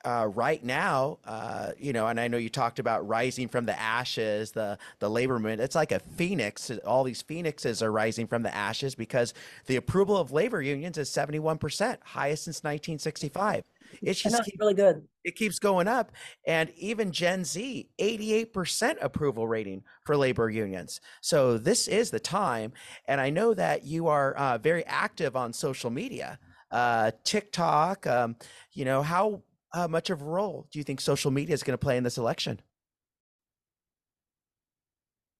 uh, 0.05 0.27
right 0.27 0.63
now, 0.63 1.17
uh, 1.25 1.71
you 1.77 1.91
know, 1.91 2.07
and 2.07 2.19
I 2.19 2.27
know 2.27 2.37
you 2.37 2.49
talked 2.49 2.79
about 2.79 3.07
rising 3.07 3.47
from 3.47 3.65
the 3.65 3.77
ashes, 3.79 4.51
the 4.51 4.77
the 4.99 5.09
labor 5.09 5.39
movement. 5.39 5.61
It's 5.61 5.75
like 5.75 5.91
a 5.91 5.99
phoenix. 5.99 6.71
All 6.85 7.03
these 7.03 7.21
phoenixes 7.21 7.81
are 7.81 7.91
rising 7.91 8.27
from 8.27 8.43
the 8.43 8.53
ashes 8.55 8.95
because 8.95 9.33
the 9.65 9.77
approval 9.77 10.15
of 10.15 10.31
labor 10.31 10.61
unions 10.61 10.97
is 10.97 11.09
seventy 11.09 11.39
one 11.39 11.57
percent, 11.57 11.99
highest 12.03 12.45
since 12.45 12.63
nineteen 12.63 12.99
sixty 12.99 13.29
five. 13.29 13.63
It's 14.01 14.21
just 14.21 14.43
keep, 14.43 14.55
really 14.59 14.73
good. 14.73 15.07
It 15.23 15.35
keeps 15.35 15.59
going 15.59 15.87
up, 15.87 16.11
and 16.45 16.69
even 16.77 17.11
Gen 17.11 17.43
Z, 17.43 17.89
eighty 17.97 18.33
eight 18.33 18.53
percent 18.53 18.99
approval 19.01 19.47
rating 19.47 19.83
for 20.05 20.15
labor 20.15 20.49
unions. 20.49 21.01
So 21.21 21.57
this 21.57 21.87
is 21.87 22.11
the 22.11 22.19
time, 22.19 22.73
and 23.07 23.19
I 23.19 23.29
know 23.29 23.53
that 23.53 23.85
you 23.85 24.07
are 24.07 24.33
uh, 24.35 24.57
very 24.57 24.85
active 24.85 25.35
on 25.35 25.53
social 25.53 25.89
media. 25.89 26.39
Uh, 26.71 27.11
TikTok, 27.23 28.05
um, 28.05 28.35
you 28.73 28.83
know, 28.83 29.01
how 29.01 29.41
how 29.75 29.87
much 29.87 30.09
of 30.09 30.21
a 30.21 30.25
role 30.25 30.67
do 30.71 30.79
you 30.79 30.83
think 30.83 31.01
social 31.01 31.31
media 31.31 31.53
is 31.53 31.61
going 31.61 31.73
to 31.73 31.85
play 31.85 31.97
in 31.97 32.03
this 32.03 32.17
election? 32.17 32.61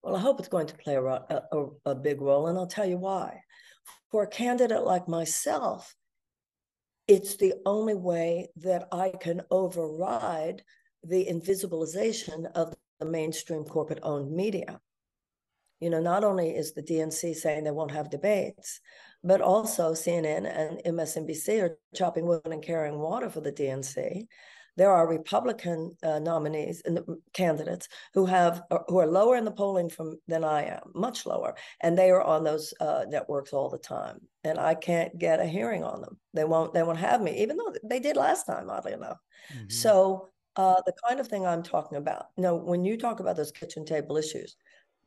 Well, 0.02 0.14
I 0.14 0.20
hope 0.20 0.38
it's 0.38 0.48
going 0.48 0.66
to 0.66 0.76
play 0.76 0.94
a, 0.94 1.00
a, 1.00 1.66
a 1.86 1.94
big 1.94 2.20
role, 2.20 2.46
and 2.46 2.58
I'll 2.58 2.66
tell 2.66 2.86
you 2.86 2.98
why. 2.98 3.40
For 4.10 4.22
a 4.22 4.28
candidate 4.28 4.84
like 4.84 5.08
myself, 5.08 5.96
it's 7.08 7.36
the 7.36 7.54
only 7.64 7.94
way 7.94 8.48
that 8.56 8.88
I 8.92 9.10
can 9.20 9.40
override 9.50 10.62
the 11.02 11.24
invisibilization 11.24 12.50
of 12.52 12.74
the 13.00 13.06
mainstream 13.06 13.64
corporate 13.64 14.00
owned 14.02 14.30
media. 14.30 14.80
You 15.80 15.90
know, 15.90 16.00
not 16.00 16.24
only 16.24 16.50
is 16.50 16.72
the 16.72 16.82
DNC 16.82 17.34
saying 17.34 17.64
they 17.64 17.70
won't 17.70 17.90
have 17.90 18.10
debates, 18.10 18.80
but 19.24 19.40
also 19.40 19.92
CNN 19.92 20.46
and 20.46 20.96
MSNBC 20.96 21.62
are 21.62 21.78
chopping 21.94 22.26
wood 22.26 22.42
and 22.44 22.62
carrying 22.62 22.98
water 22.98 23.30
for 23.30 23.40
the 23.40 23.52
DNC. 23.52 24.26
There 24.76 24.90
are 24.90 25.08
Republican 25.08 25.96
uh, 26.02 26.18
nominees 26.18 26.82
and 26.84 27.00
candidates 27.32 27.88
who 28.12 28.26
have 28.26 28.62
uh, 28.70 28.80
who 28.88 28.98
are 28.98 29.06
lower 29.06 29.36
in 29.36 29.46
the 29.46 29.50
polling 29.50 29.88
from 29.88 30.18
than 30.28 30.44
I 30.44 30.64
am, 30.64 30.92
much 30.94 31.24
lower, 31.24 31.54
and 31.80 31.96
they 31.96 32.10
are 32.10 32.22
on 32.22 32.44
those 32.44 32.74
uh, 32.80 33.06
networks 33.08 33.54
all 33.54 33.70
the 33.70 33.78
time. 33.78 34.18
And 34.44 34.58
I 34.58 34.74
can't 34.74 35.16
get 35.18 35.40
a 35.40 35.46
hearing 35.46 35.82
on 35.82 36.02
them. 36.02 36.18
They 36.34 36.44
won't. 36.44 36.74
They 36.74 36.82
won't 36.82 36.98
have 36.98 37.22
me, 37.22 37.42
even 37.42 37.56
though 37.56 37.72
they 37.84 38.00
did 38.00 38.18
last 38.18 38.44
time, 38.44 38.68
oddly 38.68 38.92
enough. 38.92 39.18
Mm-hmm. 39.50 39.70
So 39.70 40.28
uh, 40.56 40.80
the 40.86 40.94
kind 41.06 41.20
of 41.20 41.28
thing 41.28 41.46
I'm 41.46 41.62
talking 41.62 41.98
about. 41.98 42.26
You 42.36 42.42
know, 42.42 42.56
when 42.56 42.84
you 42.84 42.96
talk 42.96 43.20
about 43.20 43.36
those 43.36 43.52
kitchen 43.52 43.84
table 43.84 44.16
issues, 44.16 44.56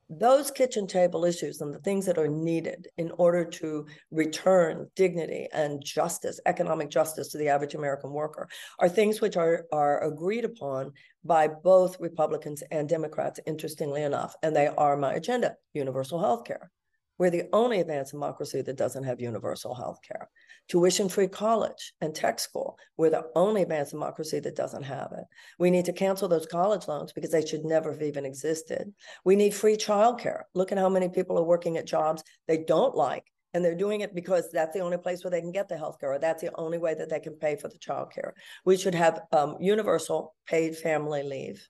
those 0.09 0.49
kitchen 0.49 0.87
table 0.87 1.23
issues 1.23 1.61
and 1.61 1.73
the 1.73 1.79
things 1.79 2.05
that 2.05 2.17
are 2.17 2.27
needed 2.27 2.87
in 2.97 3.11
order 3.17 3.45
to 3.45 3.85
return 4.11 4.89
dignity 4.95 5.47
and 5.53 5.83
justice, 5.83 6.39
economic 6.45 6.89
justice 6.89 7.27
to 7.29 7.37
the 7.37 7.47
average 7.47 7.75
American 7.75 8.11
worker, 8.11 8.47
are 8.79 8.89
things 8.89 9.21
which 9.21 9.37
are, 9.37 9.65
are 9.71 10.03
agreed 10.03 10.45
upon 10.45 10.91
by 11.23 11.47
both 11.47 11.99
Republicans 11.99 12.63
and 12.71 12.89
Democrats, 12.89 13.39
interestingly 13.45 14.01
enough. 14.01 14.35
And 14.41 14.55
they 14.55 14.67
are 14.67 14.97
my 14.97 15.13
agenda 15.13 15.55
universal 15.73 16.19
health 16.19 16.45
care. 16.45 16.71
We're 17.19 17.29
the 17.29 17.49
only 17.51 17.81
advanced 17.81 18.13
democracy 18.13 18.61
that 18.61 18.77
doesn't 18.77 19.03
have 19.03 19.19
universal 19.19 19.75
health 19.75 19.99
care. 20.01 20.29
Tuition 20.69 21.09
free 21.09 21.27
college 21.27 21.93
and 21.99 22.15
tech 22.15 22.39
school. 22.39 22.77
We're 22.97 23.09
the 23.09 23.29
only 23.35 23.61
advanced 23.61 23.91
democracy 23.91 24.39
that 24.39 24.55
doesn't 24.55 24.83
have 24.83 25.11
it. 25.11 25.25
We 25.59 25.69
need 25.69 25.85
to 25.85 25.93
cancel 25.93 26.29
those 26.29 26.45
college 26.45 26.87
loans 26.87 27.11
because 27.11 27.31
they 27.31 27.45
should 27.45 27.65
never 27.65 27.91
have 27.91 28.01
even 28.01 28.25
existed. 28.25 28.93
We 29.25 29.35
need 29.35 29.53
free 29.53 29.75
childcare. 29.75 30.43
Look 30.55 30.71
at 30.71 30.77
how 30.77 30.89
many 30.89 31.09
people 31.09 31.37
are 31.37 31.43
working 31.43 31.77
at 31.77 31.85
jobs 31.85 32.23
they 32.47 32.63
don't 32.63 32.95
like 32.95 33.25
and 33.53 33.65
they're 33.65 33.75
doing 33.75 34.01
it 34.01 34.15
because 34.15 34.49
that's 34.51 34.73
the 34.73 34.81
only 34.81 34.97
place 34.97 35.23
where 35.23 35.31
they 35.31 35.41
can 35.41 35.51
get 35.51 35.67
the 35.67 35.77
health 35.77 35.99
care 35.99 36.13
or 36.13 36.19
that's 36.19 36.41
the 36.41 36.55
only 36.55 36.77
way 36.77 36.93
that 36.93 37.09
they 37.09 37.19
can 37.19 37.33
pay 37.33 37.55
for 37.55 37.67
the 37.67 37.77
child 37.77 38.11
care 38.13 38.33
we 38.65 38.77
should 38.77 38.95
have 38.95 39.21
um, 39.31 39.57
universal 39.59 40.35
paid 40.45 40.77
family 40.77 41.23
leave 41.23 41.67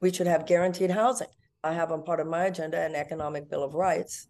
we 0.00 0.12
should 0.12 0.26
have 0.26 0.46
guaranteed 0.46 0.90
housing 0.90 1.28
i 1.64 1.72
have 1.72 1.92
on 1.92 2.02
part 2.02 2.20
of 2.20 2.26
my 2.26 2.46
agenda 2.46 2.80
an 2.80 2.94
economic 2.94 3.48
bill 3.50 3.62
of 3.62 3.74
rights 3.74 4.28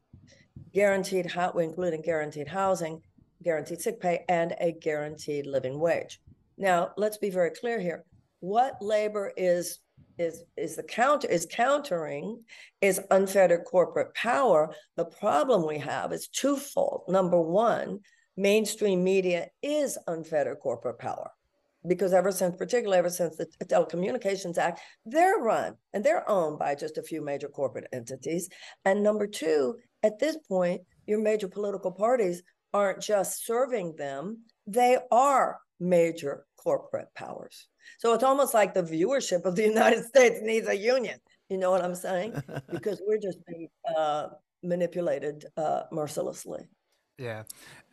guaranteed, 0.73 1.31
including 1.57 2.03
guaranteed 2.03 2.49
housing, 2.49 3.01
guaranteed 3.43 3.81
sick 3.81 4.01
pay, 4.01 4.25
and 4.29 4.55
a 4.61 4.73
guaranteed 4.73 5.47
living 5.47 5.79
wage. 5.79 6.21
Now, 6.57 6.91
let's 6.97 7.19
be 7.19 7.31
very 7.31 7.51
clear 7.51 7.81
here. 7.81 8.05
What 8.41 8.77
labor 8.81 9.33
is 9.37 9.81
is 10.19 10.43
is 10.57 10.75
the 10.75 10.83
counter 10.83 11.29
is 11.29 11.47
countering 11.51 12.43
is 12.81 13.01
unfettered 13.11 13.65
corporate 13.65 14.13
power. 14.15 14.75
The 14.97 15.05
problem 15.05 15.67
we 15.67 15.79
have 15.79 16.13
is 16.13 16.29
twofold. 16.29 17.05
Number 17.09 17.41
one, 17.41 18.01
mainstream 18.37 19.05
media 19.05 19.49
is 19.63 19.97
unfettered 20.09 20.59
corporate 20.59 20.99
power 20.99 21.31
because 21.87 22.13
ever 22.13 22.33
since, 22.33 22.57
particularly 22.57 22.99
ever 22.99 23.11
since 23.11 23.37
the 23.37 23.47
Telecommunications 23.65 24.59
Act, 24.59 24.81
they're 25.07 25.39
run 25.39 25.75
and 25.93 26.05
they're 26.05 26.29
owned 26.29 26.59
by 26.59 26.75
just 26.75 26.99
a 26.99 27.03
few 27.03 27.23
major 27.23 27.49
corporate 27.49 27.87
entities. 27.93 28.49
And 28.85 29.03
number 29.03 29.27
two, 29.27 29.77
at 30.03 30.19
this 30.19 30.37
point, 30.49 30.83
your 31.07 31.21
major 31.21 31.49
political 31.49 31.93
parties 31.93 32.43
aren't 32.75 33.01
just 33.01 33.47
serving 33.47 33.97
them, 33.97 34.43
they 34.67 34.99
are 35.11 35.59
major 35.81 36.45
corporate 36.57 37.09
powers. 37.15 37.69
So 37.99 38.13
it's 38.13 38.25
almost 38.25 38.53
like 38.53 38.75
the 38.75 38.83
viewership 38.83 39.45
of 39.45 39.57
the 39.57 39.63
United 39.75 40.05
States 40.05 40.41
needs 40.43 40.69
a 40.69 40.77
union. 40.77 41.19
You 41.49 41.59
know 41.59 41.71
what 41.71 41.83
I'm 41.85 41.95
saying? 41.95 42.41
because 42.73 43.01
we're 43.07 43.19
just 43.19 43.39
being 43.47 43.69
uh, 43.97 44.29
manipulated 44.63 45.47
uh, 45.57 45.83
mercilessly. 45.91 46.69
Yeah, 47.19 47.43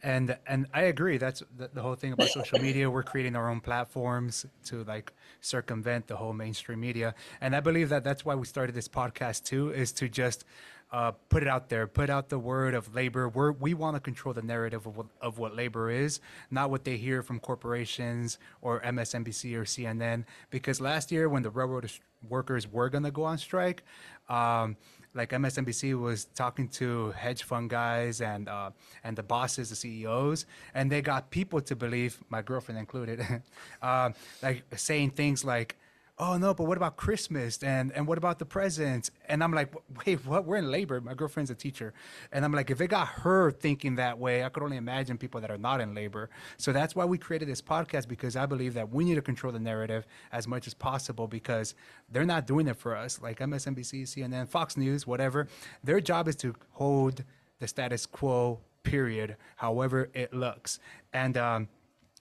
and 0.03 0.37
and 0.45 0.67
I 0.71 0.83
agree. 0.83 1.17
That's 1.17 1.41
the, 1.57 1.67
the, 1.73 1.81
whole 1.81 1.95
thing 1.95 2.13
about 2.13 2.29
social 2.29 2.59
media. 2.59 2.91
We're 2.91 3.01
creating 3.01 3.35
our 3.35 3.49
own 3.49 3.59
platforms 3.59 4.45
to 4.65 4.83
like 4.83 5.11
circumvent 5.41 6.05
the 6.05 6.15
whole 6.15 6.31
mainstream 6.31 6.79
media, 6.79 7.15
and 7.41 7.55
I 7.55 7.59
believe 7.59 7.89
that 7.89 8.03
that's 8.03 8.23
why 8.23 8.35
we 8.35 8.45
started 8.45 8.75
this 8.75 8.87
podcast 8.87 9.43
too, 9.43 9.71
is 9.71 9.91
to 9.93 10.07
just 10.07 10.45
uh, 10.91 11.11
put 11.29 11.41
it 11.43 11.49
out 11.49 11.69
there, 11.69 11.87
put 11.87 12.09
out 12.09 12.29
the 12.29 12.39
word 12.39 12.73
of 12.73 12.93
labor. 12.93 13.27
We're, 13.27 13.51
we 13.51 13.73
want 13.73 13.95
to 13.95 13.99
control 13.99 14.33
the 14.33 14.41
narrative 14.41 14.85
of 14.85 14.95
what, 14.95 15.07
of 15.21 15.39
what 15.39 15.55
labor 15.55 15.89
is, 15.89 16.19
not 16.51 16.69
what 16.69 16.85
they 16.85 16.97
hear 16.97 17.21
from 17.21 17.39
corporations 17.39 18.37
or 18.61 18.79
MSNBC 18.81 19.55
or 19.55 19.63
CNN. 19.63 20.25
Because 20.51 20.79
last 20.79 21.11
year, 21.11 21.27
when 21.27 21.43
the 21.43 21.49
railroad 21.49 21.91
workers 22.29 22.71
were 22.71 22.89
going 22.89 23.03
to 23.03 23.11
go 23.11 23.23
on 23.23 23.37
strike, 23.37 23.83
um, 24.29 24.77
like 25.15 25.31
MSNBC 25.31 25.99
was 25.99 26.25
talking 26.25 26.67
to 26.69 27.11
hedge 27.11 27.43
fund 27.43 27.69
guys 27.69 28.21
and 28.21 28.47
uh, 28.49 28.71
and 29.03 29.15
the 29.15 29.23
bosses, 29.23 29.69
the 29.69 29.75
CEOs, 29.75 30.45
and 30.73 30.91
they 30.91 31.01
got 31.01 31.31
people 31.31 31.61
to 31.61 31.75
believe, 31.75 32.21
my 32.29 32.41
girlfriend 32.41 32.77
included, 32.77 33.25
uh, 33.81 34.09
like 34.43 34.63
saying 34.75 35.11
things 35.11 35.43
like, 35.43 35.77
oh 36.17 36.37
no, 36.37 36.53
but 36.53 36.65
what 36.65 36.77
about 36.77 36.95
Christmas 36.95 37.61
and 37.61 37.91
and 37.91 38.07
what 38.07 38.17
about 38.17 38.39
the 38.39 38.45
presents? 38.45 39.11
And 39.27 39.43
I'm 39.43 39.51
like, 39.51 39.73
wait, 40.05 40.25
what? 40.25 40.45
We're 40.45 40.57
in 40.57 40.71
labor. 40.71 41.01
My 41.01 41.13
girlfriend's 41.13 41.51
a 41.51 41.55
teacher, 41.55 41.93
and 42.31 42.45
I'm 42.45 42.51
like, 42.51 42.71
if 42.71 42.81
it 42.81 42.87
got 42.87 43.07
her 43.07 43.51
thinking 43.51 43.95
that 43.95 44.17
way, 44.17 44.43
I 44.43 44.49
could 44.49 44.63
only 44.63 44.77
imagine 44.77 45.17
people 45.17 45.41
that 45.41 45.51
are 45.51 45.57
not 45.57 45.81
in 45.81 45.93
labor. 45.93 46.29
So 46.57 46.71
that's 46.71 46.95
why 46.95 47.05
we 47.05 47.17
created 47.17 47.47
this 47.47 47.61
podcast 47.61 48.07
because 48.07 48.35
I 48.35 48.45
believe 48.45 48.73
that 48.75 48.89
we 48.89 49.03
need 49.03 49.15
to 49.15 49.21
control 49.21 49.51
the 49.51 49.59
narrative 49.59 50.05
as 50.31 50.47
much 50.47 50.67
as 50.67 50.73
possible 50.73 51.27
because 51.27 51.75
they're 52.09 52.25
not 52.25 52.47
doing 52.47 52.67
it 52.67 52.77
for 52.77 52.95
us. 52.95 53.21
Like 53.21 53.39
MSNBC, 53.39 54.03
CNN, 54.03 54.47
Fox 54.47 54.77
News, 54.77 55.05
whatever, 55.05 55.47
their 55.83 55.99
job 55.99 56.27
is 56.27 56.35
to 56.37 56.55
hold 56.71 57.23
the 57.59 57.67
status 57.67 58.05
quo. 58.05 58.59
Period. 58.83 59.35
However 59.55 60.09
it 60.13 60.31
looks, 60.31 60.77
and 61.11 61.35
um, 61.37 61.67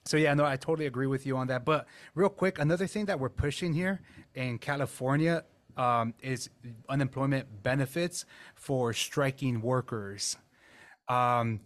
so 0.05 0.17
yeah, 0.17 0.33
no, 0.35 0.45
I 0.45 0.55
totally 0.55 0.85
agree 0.85 1.07
with 1.07 1.25
you 1.25 1.35
on 1.37 1.47
that. 1.47 1.65
But 1.65 1.87
real 2.13 2.29
quick, 2.29 2.59
another 2.59 2.85
thing 2.85 3.05
that 3.05 3.19
we're 3.19 3.29
pushing 3.29 3.73
here 3.73 4.01
in 4.35 4.59
California 4.59 5.43
um, 5.77 6.13
is 6.21 6.49
unemployment 6.87 7.63
benefits 7.63 8.25
for 8.53 8.93
striking 8.93 9.61
workers. 9.61 10.37
Um, 11.09 11.59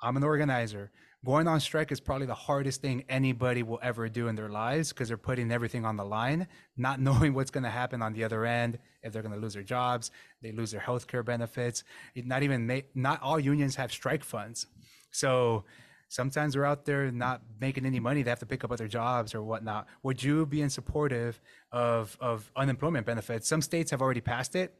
I'm 0.00 0.16
an 0.16 0.22
organizer. 0.22 0.90
Going 1.24 1.46
on 1.48 1.60
strike 1.60 1.92
is 1.92 2.00
probably 2.00 2.26
the 2.26 2.34
hardest 2.34 2.80
thing 2.80 3.04
anybody 3.08 3.62
will 3.62 3.80
ever 3.82 4.08
do 4.08 4.28
in 4.28 4.36
their 4.36 4.48
lives 4.48 4.88
because 4.88 5.08
they're 5.08 5.18
putting 5.18 5.52
everything 5.52 5.84
on 5.84 5.96
the 5.96 6.04
line, 6.04 6.46
not 6.76 7.00
knowing 7.08 7.34
what's 7.34 7.50
going 7.50 7.64
to 7.64 7.70
happen 7.70 8.00
on 8.00 8.12
the 8.12 8.24
other 8.24 8.46
end, 8.46 8.78
if 9.02 9.12
they're 9.12 9.22
going 9.22 9.34
to 9.34 9.40
lose 9.40 9.54
their 9.54 9.62
jobs, 9.62 10.12
they 10.40 10.52
lose 10.52 10.70
their 10.70 10.80
health 10.80 11.06
care 11.08 11.22
benefits. 11.22 11.82
It 12.14 12.26
not 12.26 12.42
even 12.42 12.82
not 12.94 13.20
all 13.22 13.40
unions 13.40 13.74
have 13.76 13.92
strike 13.92 14.24
funds. 14.24 14.66
So 15.10 15.64
sometimes 16.10 16.54
they're 16.54 16.66
out 16.66 16.84
there 16.84 17.10
not 17.10 17.40
making 17.60 17.86
any 17.86 18.00
money. 18.00 18.22
They 18.22 18.30
have 18.30 18.40
to 18.40 18.46
pick 18.46 18.64
up 18.64 18.72
other 18.72 18.88
jobs 18.88 19.34
or 19.34 19.42
whatnot. 19.42 19.86
Would 20.02 20.22
you 20.22 20.44
be 20.44 20.60
in 20.60 20.68
supportive 20.68 21.40
of 21.72 22.16
of 22.20 22.50
unemployment 22.56 23.06
benefits? 23.06 23.48
Some 23.48 23.62
states 23.62 23.90
have 23.92 24.02
already 24.02 24.20
passed 24.20 24.54
it. 24.54 24.74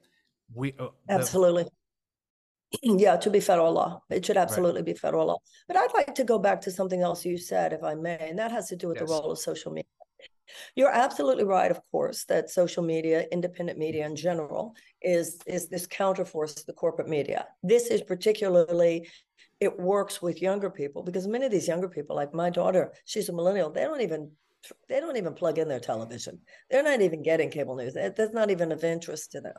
We 0.52 0.74
uh, 0.78 0.88
absolutely. 1.08 1.64
The... 1.64 1.70
yeah, 2.82 3.16
to 3.16 3.30
be 3.30 3.40
federal 3.40 3.72
law. 3.72 4.02
It 4.10 4.26
should 4.26 4.36
absolutely 4.36 4.82
right. 4.82 4.86
be 4.86 4.94
federal 4.94 5.26
law. 5.26 5.38
But 5.66 5.76
I'd 5.76 5.94
like 5.94 6.14
to 6.16 6.24
go 6.24 6.38
back 6.38 6.60
to 6.62 6.70
something 6.70 7.00
else 7.00 7.24
you 7.24 7.38
said, 7.38 7.72
if 7.72 7.82
I 7.82 7.94
may, 7.94 8.28
and 8.28 8.38
that 8.38 8.50
has 8.50 8.68
to 8.68 8.76
do 8.76 8.88
with 8.88 8.98
yes. 8.98 9.08
the 9.08 9.14
role 9.14 9.30
of 9.30 9.38
social 9.38 9.72
media. 9.72 9.88
You're 10.74 10.90
absolutely 10.90 11.44
right, 11.44 11.70
of 11.70 11.80
course, 11.92 12.24
that 12.24 12.50
social 12.50 12.82
media, 12.82 13.24
independent 13.30 13.78
media 13.78 14.04
in 14.04 14.16
general, 14.16 14.74
is 15.00 15.38
is 15.46 15.68
this 15.68 15.86
counterforce 15.86 16.54
to 16.56 16.66
the 16.66 16.72
corporate 16.72 17.08
media. 17.08 17.46
This 17.62 17.86
is 17.86 18.02
particularly 18.02 19.08
it 19.60 19.78
works 19.78 20.22
with 20.22 20.40
younger 20.40 20.70
people 20.70 21.02
because 21.02 21.28
many 21.28 21.44
of 21.44 21.52
these 21.52 21.68
younger 21.68 21.88
people, 21.88 22.16
like 22.16 22.32
my 22.32 22.50
daughter, 22.50 22.92
she's 23.04 23.28
a 23.28 23.32
millennial, 23.32 23.70
they 23.70 23.82
don't 23.82 24.00
even 24.00 24.30
they 24.88 25.00
don't 25.00 25.16
even 25.16 25.32
plug 25.32 25.58
in 25.58 25.68
their 25.68 25.80
television. 25.80 26.38
They're 26.70 26.82
not 26.82 27.00
even 27.00 27.22
getting 27.22 27.50
cable 27.50 27.76
news. 27.76 27.94
That's 27.94 28.34
not 28.34 28.50
even 28.50 28.72
of 28.72 28.84
interest 28.84 29.32
to 29.32 29.40
them. 29.40 29.56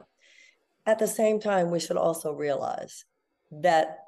At 0.85 0.99
the 0.99 1.07
same 1.07 1.39
time, 1.39 1.71
we 1.71 1.79
should 1.79 1.97
also 1.97 2.33
realize 2.33 3.05
that 3.51 3.99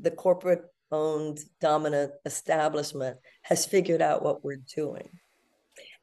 the 0.00 0.10
corporate 0.10 0.62
owned 0.90 1.40
dominant 1.60 2.12
establishment 2.24 3.18
has 3.42 3.66
figured 3.66 4.00
out 4.00 4.22
what 4.22 4.44
we're 4.44 4.62
doing. 4.74 5.08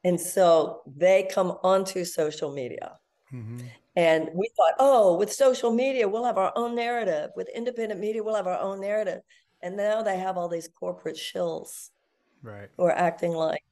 And 0.04 0.20
so 0.20 0.82
they 0.86 1.28
come 1.30 1.56
onto 1.62 2.04
social 2.04 2.52
media 2.52 2.92
mm-hmm. 3.32 3.58
And 3.96 4.28
we 4.34 4.50
thought, 4.56 4.74
oh, 4.78 5.16
with 5.16 5.32
social 5.32 5.72
media, 5.72 6.08
we'll 6.08 6.24
have 6.24 6.38
our 6.38 6.52
own 6.56 6.74
narrative. 6.74 7.30
With 7.36 7.48
independent 7.54 8.00
media, 8.00 8.22
we'll 8.22 8.34
have 8.34 8.46
our 8.46 8.58
own 8.58 8.80
narrative. 8.80 9.20
And 9.62 9.76
now 9.76 10.02
they 10.02 10.18
have 10.18 10.36
all 10.36 10.48
these 10.48 10.68
corporate 10.68 11.16
shills 11.16 11.90
right. 12.42 12.68
who 12.76 12.84
are 12.84 12.92
acting 12.92 13.32
like, 13.32 13.62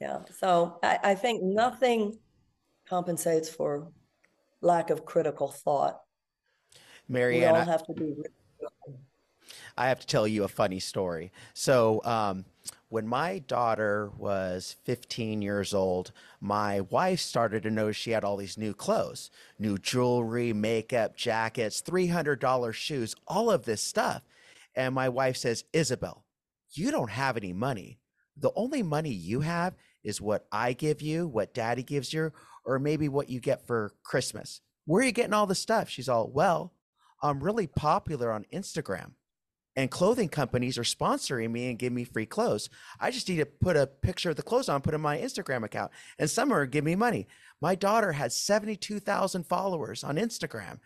yeah. 0.00 0.20
So 0.38 0.78
I, 0.82 0.98
I 1.02 1.14
think 1.14 1.42
nothing 1.42 2.18
compensates 2.88 3.48
for 3.48 3.92
lack 4.62 4.90
of 4.90 5.04
critical 5.04 5.48
thought 5.48 6.00
Marianne, 7.08 7.52
we 7.52 7.58
all 7.58 7.64
have 7.64 7.86
to 7.86 7.92
be. 7.92 8.14
I 9.76 9.88
have 9.88 10.00
to 10.00 10.06
tell 10.06 10.26
you 10.26 10.44
a 10.44 10.48
funny 10.48 10.80
story. 10.80 11.32
So, 11.54 12.00
um, 12.04 12.44
when 12.88 13.06
my 13.06 13.40
daughter 13.40 14.10
was 14.16 14.76
15 14.84 15.42
years 15.42 15.74
old, 15.74 16.12
my 16.40 16.80
wife 16.82 17.18
started 17.20 17.64
to 17.64 17.70
notice 17.70 17.96
she 17.96 18.12
had 18.12 18.24
all 18.24 18.36
these 18.36 18.56
new 18.56 18.72
clothes, 18.72 19.30
new 19.58 19.76
jewelry, 19.76 20.52
makeup, 20.52 21.16
jackets, 21.16 21.82
$300 21.82 22.72
shoes, 22.72 23.16
all 23.26 23.50
of 23.50 23.64
this 23.64 23.82
stuff. 23.82 24.22
And 24.74 24.94
my 24.94 25.08
wife 25.08 25.36
says, 25.36 25.64
Isabel, 25.72 26.24
you 26.70 26.90
don't 26.90 27.10
have 27.10 27.36
any 27.36 27.52
money. 27.52 27.98
The 28.36 28.52
only 28.54 28.82
money 28.82 29.10
you 29.10 29.40
have 29.40 29.74
is 30.04 30.20
what 30.20 30.46
I 30.52 30.72
give 30.72 31.02
you, 31.02 31.26
what 31.26 31.54
daddy 31.54 31.82
gives 31.82 32.12
you, 32.12 32.32
or 32.64 32.78
maybe 32.78 33.08
what 33.08 33.28
you 33.28 33.40
get 33.40 33.66
for 33.66 33.94
Christmas. 34.04 34.60
Where 34.84 35.02
are 35.02 35.06
you 35.06 35.12
getting 35.12 35.34
all 35.34 35.46
the 35.46 35.54
stuff? 35.56 35.88
She's 35.88 36.08
all, 36.08 36.30
well, 36.30 36.72
I'm 37.20 37.42
really 37.42 37.66
popular 37.66 38.30
on 38.30 38.46
Instagram 38.52 39.12
and 39.76 39.90
clothing 39.90 40.28
companies 40.28 40.78
are 40.78 40.82
sponsoring 40.82 41.50
me 41.50 41.68
and 41.68 41.78
give 41.78 41.92
me 41.92 42.04
free 42.04 42.26
clothes. 42.26 42.70
I 42.98 43.10
just 43.10 43.28
need 43.28 43.36
to 43.36 43.46
put 43.46 43.76
a 43.76 43.86
picture 43.86 44.30
of 44.30 44.36
the 44.36 44.42
clothes 44.42 44.68
on, 44.68 44.80
put 44.80 44.94
it 44.94 44.96
in 44.96 45.02
my 45.02 45.18
Instagram 45.18 45.64
account, 45.64 45.92
and 46.18 46.28
some 46.30 46.52
are 46.52 46.66
give 46.66 46.84
me 46.84 46.96
money. 46.96 47.28
My 47.60 47.74
daughter 47.74 48.12
had 48.12 48.32
72,000 48.32 49.46
followers 49.46 50.02
on 50.02 50.16
Instagram. 50.16 50.78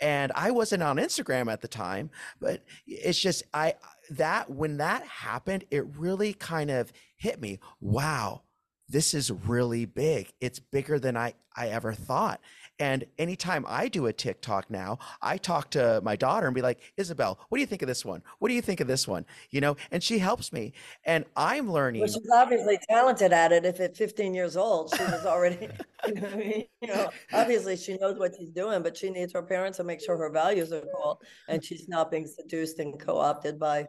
And 0.00 0.32
I 0.34 0.50
wasn't 0.50 0.82
on 0.82 0.96
Instagram 0.96 1.50
at 1.50 1.60
the 1.60 1.68
time, 1.68 2.10
but 2.40 2.64
it's 2.84 3.18
just 3.18 3.44
I 3.54 3.74
that 4.10 4.50
when 4.50 4.78
that 4.78 5.04
happened, 5.04 5.64
it 5.70 5.86
really 5.96 6.34
kind 6.34 6.68
of 6.68 6.92
hit 7.16 7.40
me. 7.40 7.60
Wow, 7.80 8.42
this 8.88 9.14
is 9.14 9.30
really 9.30 9.84
big. 9.84 10.32
It's 10.40 10.58
bigger 10.58 10.98
than 10.98 11.16
I, 11.16 11.34
I 11.56 11.68
ever 11.68 11.92
thought. 11.92 12.40
And 12.78 13.04
anytime 13.18 13.64
I 13.68 13.88
do 13.88 14.06
a 14.06 14.12
TikTok 14.12 14.68
now, 14.68 14.98
I 15.22 15.36
talk 15.36 15.70
to 15.70 16.00
my 16.02 16.16
daughter 16.16 16.46
and 16.46 16.54
be 16.54 16.62
like, 16.62 16.80
Isabel, 16.96 17.38
what 17.48 17.58
do 17.58 17.60
you 17.60 17.66
think 17.66 17.82
of 17.82 17.88
this 17.88 18.04
one? 18.04 18.22
What 18.40 18.48
do 18.48 18.54
you 18.54 18.62
think 18.62 18.80
of 18.80 18.88
this 18.88 19.06
one? 19.06 19.24
You 19.50 19.60
know, 19.60 19.76
and 19.92 20.02
she 20.02 20.18
helps 20.18 20.52
me. 20.52 20.72
And 21.04 21.24
I'm 21.36 21.70
learning. 21.70 22.00
Well, 22.00 22.08
she's 22.08 22.30
obviously 22.32 22.78
talented 22.88 23.32
at 23.32 23.52
it. 23.52 23.64
If 23.64 23.80
at 23.80 23.96
15 23.96 24.34
years 24.34 24.56
old, 24.56 24.92
she 24.96 25.04
was 25.04 25.24
already, 25.24 25.68
you 26.06 26.14
know, 26.14 26.28
I 26.28 26.36
mean? 26.36 26.64
you 26.80 26.88
know, 26.88 27.10
obviously 27.32 27.76
she 27.76 27.96
knows 27.96 28.18
what 28.18 28.34
she's 28.36 28.50
doing, 28.50 28.82
but 28.82 28.96
she 28.96 29.10
needs 29.10 29.32
her 29.34 29.42
parents 29.42 29.78
to 29.78 29.84
make 29.84 30.00
sure 30.00 30.16
her 30.16 30.30
values 30.30 30.72
are 30.72 30.82
cool 30.96 31.20
and 31.48 31.64
she's 31.64 31.88
not 31.88 32.10
being 32.10 32.26
seduced 32.26 32.80
and 32.80 32.98
co-opted 32.98 33.58
by, 33.58 33.86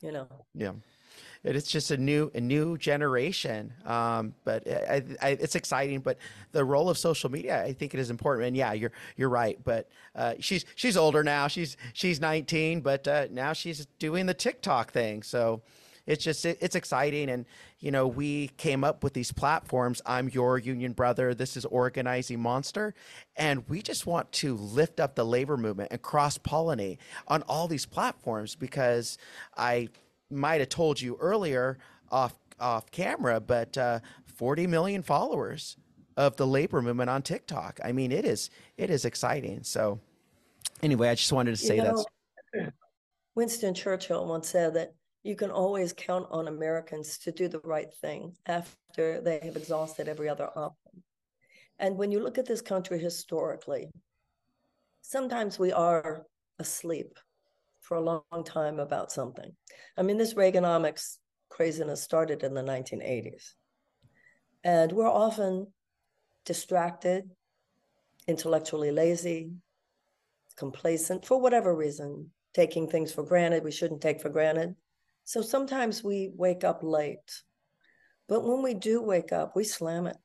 you 0.00 0.10
know. 0.10 0.26
Yeah. 0.54 0.72
It- 1.44 1.56
It's 1.56 1.70
just 1.70 1.90
a 1.90 1.96
new 1.96 2.30
a 2.34 2.40
new 2.40 2.78
generation, 2.78 3.72
um, 3.84 4.34
but 4.44 4.66
I, 4.68 5.02
I, 5.20 5.28
it's 5.30 5.54
exciting. 5.56 6.00
But 6.00 6.18
the 6.52 6.64
role 6.64 6.88
of 6.88 6.96
social 6.98 7.30
media, 7.30 7.62
I 7.62 7.72
think 7.72 7.94
it 7.94 8.00
is 8.00 8.10
important. 8.10 8.48
And 8.48 8.56
yeah, 8.56 8.72
you're 8.72 8.92
you're 9.16 9.28
right. 9.28 9.58
But 9.64 9.88
uh, 10.14 10.34
she's 10.40 10.64
she's 10.76 10.96
older 10.96 11.22
now. 11.24 11.48
She's 11.48 11.76
she's 11.94 12.20
19, 12.20 12.80
but 12.80 13.06
uh, 13.08 13.26
now 13.30 13.52
she's 13.52 13.86
doing 13.98 14.26
the 14.26 14.34
TikTok 14.34 14.92
thing. 14.92 15.22
So 15.22 15.62
it's 16.06 16.22
just 16.24 16.44
it, 16.46 16.58
it's 16.60 16.76
exciting. 16.76 17.28
And 17.30 17.44
you 17.80 17.90
know, 17.90 18.06
we 18.06 18.48
came 18.56 18.84
up 18.84 19.02
with 19.02 19.12
these 19.12 19.32
platforms. 19.32 20.00
I'm 20.06 20.28
your 20.28 20.58
union 20.58 20.92
brother. 20.92 21.34
This 21.34 21.56
is 21.56 21.64
organizing 21.64 22.38
monster, 22.38 22.94
and 23.36 23.68
we 23.68 23.82
just 23.82 24.06
want 24.06 24.30
to 24.32 24.54
lift 24.56 25.00
up 25.00 25.16
the 25.16 25.24
labor 25.24 25.56
movement 25.56 25.88
and 25.90 26.00
cross 26.00 26.38
pollinate 26.38 26.98
on 27.26 27.42
all 27.48 27.66
these 27.66 27.86
platforms 27.86 28.54
because 28.54 29.18
I 29.56 29.88
might 30.32 30.60
have 30.60 30.68
told 30.68 31.00
you 31.00 31.16
earlier 31.20 31.78
off 32.10 32.34
off 32.60 32.90
camera, 32.90 33.40
but 33.40 33.76
uh, 33.76 34.00
40 34.26 34.66
million 34.66 35.02
followers 35.02 35.76
of 36.16 36.36
the 36.36 36.46
labor 36.46 36.82
movement 36.82 37.10
on 37.10 37.22
TikTok. 37.22 37.80
I 37.84 37.92
mean, 37.92 38.12
it 38.12 38.24
is 38.24 38.50
it 38.76 38.90
is 38.90 39.04
exciting. 39.04 39.62
So 39.62 40.00
anyway, 40.82 41.08
I 41.08 41.14
just 41.14 41.32
wanted 41.32 41.52
to 41.52 41.56
say 41.56 41.76
You 41.76 42.04
that. 42.54 42.72
Winston 43.34 43.74
Churchill 43.74 44.26
once 44.26 44.48
said 44.48 44.74
that 44.74 44.94
you 45.22 45.36
can 45.36 45.50
always 45.50 45.92
count 45.92 46.26
on 46.30 46.48
Americans 46.48 47.16
to 47.18 47.32
do 47.32 47.48
the 47.48 47.60
right 47.60 47.92
thing 47.94 48.36
after 48.46 49.20
they 49.20 49.38
have 49.42 49.56
exhausted 49.56 50.08
every 50.08 50.28
other 50.28 50.50
option. 50.56 51.02
And 51.78 51.96
when 51.96 52.10
you 52.10 52.20
look 52.20 52.38
at 52.38 52.46
this 52.46 52.60
country 52.60 52.98
historically, 52.98 53.88
sometimes 55.00 55.58
we 55.58 55.72
are 55.72 56.26
asleep 56.58 57.18
for 57.92 57.96
a 57.96 58.00
long 58.00 58.42
time 58.42 58.80
about 58.80 59.12
something. 59.12 59.52
I 59.98 60.02
mean, 60.02 60.16
this 60.16 60.32
Reaganomics 60.32 61.18
craziness 61.50 62.02
started 62.02 62.42
in 62.42 62.54
the 62.54 62.62
1980s. 62.62 63.50
And 64.64 64.90
we're 64.92 65.10
often 65.10 65.66
distracted, 66.46 67.28
intellectually 68.26 68.92
lazy, 68.92 69.50
complacent 70.56 71.26
for 71.26 71.38
whatever 71.38 71.76
reason, 71.76 72.30
taking 72.54 72.88
things 72.88 73.12
for 73.12 73.24
granted 73.24 73.62
we 73.62 73.70
shouldn't 73.70 74.00
take 74.00 74.22
for 74.22 74.30
granted. 74.30 74.74
So 75.24 75.42
sometimes 75.42 76.02
we 76.02 76.30
wake 76.34 76.64
up 76.64 76.82
late. 76.82 77.42
But 78.26 78.42
when 78.42 78.62
we 78.62 78.72
do 78.72 79.02
wake 79.02 79.32
up, 79.32 79.54
we 79.54 79.64
slam 79.64 80.06
it 80.06 80.16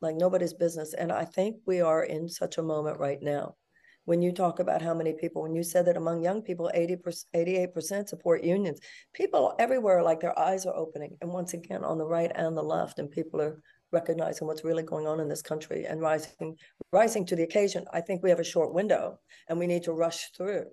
like 0.00 0.16
nobody's 0.16 0.54
business. 0.54 0.94
And 0.94 1.12
I 1.12 1.26
think 1.26 1.56
we 1.66 1.82
are 1.82 2.02
in 2.02 2.30
such 2.30 2.56
a 2.56 2.62
moment 2.62 2.98
right 2.98 3.20
now. 3.20 3.56
When 4.04 4.22
you 4.22 4.32
talk 4.32 4.58
about 4.58 4.82
how 4.82 4.94
many 4.94 5.12
people, 5.12 5.42
when 5.42 5.54
you 5.54 5.62
said 5.62 5.86
that 5.86 5.96
among 5.96 6.22
young 6.22 6.42
people, 6.42 6.70
80%, 6.74 7.24
88% 7.34 8.08
support 8.08 8.42
unions, 8.42 8.80
people 9.12 9.54
everywhere, 9.58 10.02
like 10.02 10.20
their 10.20 10.38
eyes 10.38 10.66
are 10.66 10.74
opening. 10.74 11.16
And 11.20 11.30
once 11.30 11.54
again, 11.54 11.84
on 11.84 11.98
the 11.98 12.06
right 12.06 12.32
and 12.34 12.56
the 12.56 12.62
left, 12.62 12.98
and 12.98 13.10
people 13.10 13.40
are 13.40 13.62
recognizing 13.92 14.46
what's 14.46 14.64
really 14.64 14.82
going 14.82 15.06
on 15.06 15.20
in 15.20 15.28
this 15.28 15.42
country 15.42 15.84
and 15.84 16.00
rising 16.00 16.56
rising 16.92 17.24
to 17.26 17.36
the 17.36 17.42
occasion. 17.42 17.84
I 17.92 18.00
think 18.00 18.22
we 18.22 18.30
have 18.30 18.40
a 18.40 18.44
short 18.44 18.74
window 18.74 19.18
and 19.48 19.58
we 19.58 19.66
need 19.66 19.84
to 19.84 19.92
rush 19.92 20.30
through. 20.36 20.66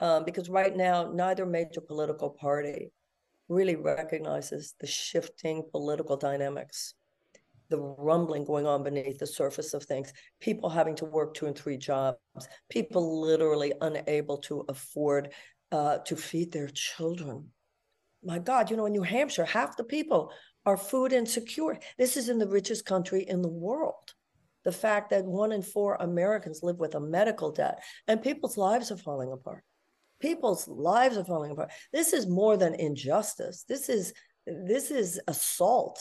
Um, 0.00 0.24
because 0.24 0.48
right 0.48 0.74
now, 0.74 1.10
neither 1.12 1.46
major 1.46 1.80
political 1.80 2.30
party 2.30 2.90
really 3.48 3.76
recognizes 3.76 4.74
the 4.80 4.86
shifting 4.86 5.64
political 5.70 6.16
dynamics, 6.16 6.94
the 7.70 7.78
rumbling 7.78 8.44
going 8.44 8.66
on 8.66 8.82
beneath 8.82 9.18
the 9.18 9.26
surface 9.26 9.74
of 9.74 9.82
things, 9.84 10.12
people 10.40 10.68
having 10.68 10.94
to 10.96 11.04
work 11.04 11.34
two 11.34 11.46
and 11.46 11.56
three 11.56 11.76
jobs, 11.76 12.18
people 12.70 13.20
literally 13.20 13.72
unable 13.80 14.38
to 14.38 14.64
afford 14.68 15.32
uh, 15.72 15.98
to 15.98 16.16
feed 16.16 16.52
their 16.52 16.68
children. 16.68 17.48
My 18.22 18.38
God, 18.38 18.70
you 18.70 18.76
know, 18.76 18.86
in 18.86 18.92
New 18.92 19.02
Hampshire, 19.02 19.44
half 19.44 19.76
the 19.76 19.84
people 19.84 20.32
are 20.66 20.76
food 20.76 21.12
insecure. 21.12 21.78
This 21.98 22.16
is 22.16 22.28
in 22.28 22.38
the 22.38 22.48
richest 22.48 22.84
country 22.84 23.22
in 23.22 23.42
the 23.42 23.48
world. 23.48 24.14
The 24.64 24.72
fact 24.72 25.10
that 25.10 25.24
one 25.24 25.52
in 25.52 25.62
four 25.62 25.96
Americans 26.00 26.62
live 26.62 26.78
with 26.78 26.94
a 26.94 27.00
medical 27.00 27.52
debt 27.52 27.82
and 28.08 28.22
people's 28.22 28.56
lives 28.56 28.90
are 28.90 28.96
falling 28.96 29.30
apart. 29.30 29.62
People's 30.20 30.66
lives 30.68 31.18
are 31.18 31.24
falling 31.24 31.50
apart. 31.50 31.70
This 31.92 32.14
is 32.14 32.26
more 32.26 32.56
than 32.56 32.74
injustice. 32.74 33.64
This 33.68 33.90
is 33.90 34.14
this 34.46 34.90
is 34.90 35.20
assault. 35.28 36.00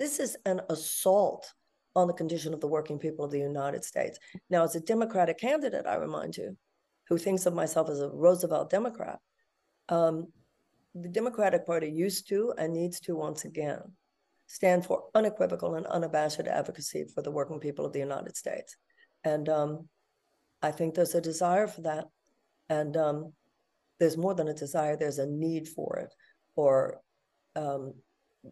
This 0.00 0.18
is 0.18 0.34
an 0.46 0.62
assault 0.70 1.52
on 1.94 2.08
the 2.08 2.14
condition 2.14 2.54
of 2.54 2.60
the 2.60 2.66
working 2.66 2.98
people 2.98 3.22
of 3.22 3.30
the 3.30 3.38
United 3.38 3.84
States. 3.84 4.18
Now, 4.48 4.64
as 4.64 4.74
a 4.74 4.80
Democratic 4.80 5.38
candidate, 5.38 5.86
I 5.86 5.96
remind 5.96 6.38
you, 6.38 6.56
who 7.06 7.18
thinks 7.18 7.44
of 7.44 7.52
myself 7.52 7.90
as 7.90 8.00
a 8.00 8.08
Roosevelt 8.08 8.70
Democrat, 8.70 9.18
um, 9.90 10.28
the 10.94 11.08
Democratic 11.08 11.66
Party 11.66 11.90
used 11.90 12.28
to 12.30 12.54
and 12.56 12.72
needs 12.72 12.98
to 13.00 13.14
once 13.14 13.44
again 13.44 13.82
stand 14.46 14.86
for 14.86 15.04
unequivocal 15.14 15.74
and 15.74 15.86
unabashed 15.86 16.40
advocacy 16.40 17.04
for 17.14 17.20
the 17.20 17.30
working 17.30 17.60
people 17.60 17.84
of 17.84 17.92
the 17.92 17.98
United 17.98 18.36
States. 18.38 18.76
And 19.22 19.50
um, 19.50 19.88
I 20.62 20.70
think 20.70 20.94
there's 20.94 21.14
a 21.14 21.20
desire 21.20 21.66
for 21.66 21.82
that. 21.82 22.06
And 22.70 22.96
um, 22.96 23.32
there's 23.98 24.16
more 24.16 24.34
than 24.34 24.48
a 24.48 24.54
desire, 24.54 24.96
there's 24.96 25.18
a 25.18 25.26
need 25.26 25.68
for 25.68 25.98
it, 25.98 26.14
or 26.56 27.02
um, 27.54 27.92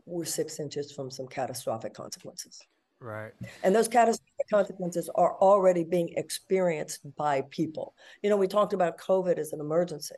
we're 0.07 0.25
six 0.25 0.61
inches 0.61 0.93
from 0.93 1.11
some 1.11 1.27
catastrophic 1.27 1.95
consequences. 1.95 2.61
Right. 3.01 3.33
And 3.63 3.75
those 3.75 3.89
catastrophic 3.89 4.49
consequences 4.51 5.09
are 5.15 5.37
already 5.37 5.85
being 5.85 6.13
experienced 6.17 7.01
by 7.17 7.43
people. 7.51 7.95
You 8.23 8.31
know, 8.31 8.37
we 8.37 8.49
talked 8.49 8.73
about 8.73 8.99
COVID 8.99 9.39
as 9.39 9.53
an 9.53 9.61
emergency. 9.61 10.17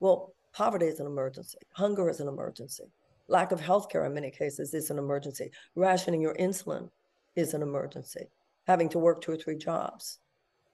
Well, 0.00 0.34
poverty 0.52 0.86
is 0.86 0.98
an 1.00 1.06
emergency, 1.06 1.58
hunger 1.72 2.08
is 2.08 2.20
an 2.20 2.28
emergency, 2.28 2.84
lack 3.28 3.52
of 3.52 3.60
health 3.60 3.88
care 3.88 4.04
in 4.04 4.14
many 4.14 4.30
cases 4.30 4.74
is 4.74 4.90
an 4.90 4.98
emergency, 4.98 5.50
rationing 5.74 6.20
your 6.20 6.34
insulin 6.34 6.90
is 7.36 7.54
an 7.54 7.62
emergency, 7.62 8.26
having 8.66 8.88
to 8.90 8.98
work 8.98 9.20
two 9.20 9.32
or 9.32 9.36
three 9.36 9.56
jobs, 9.56 10.18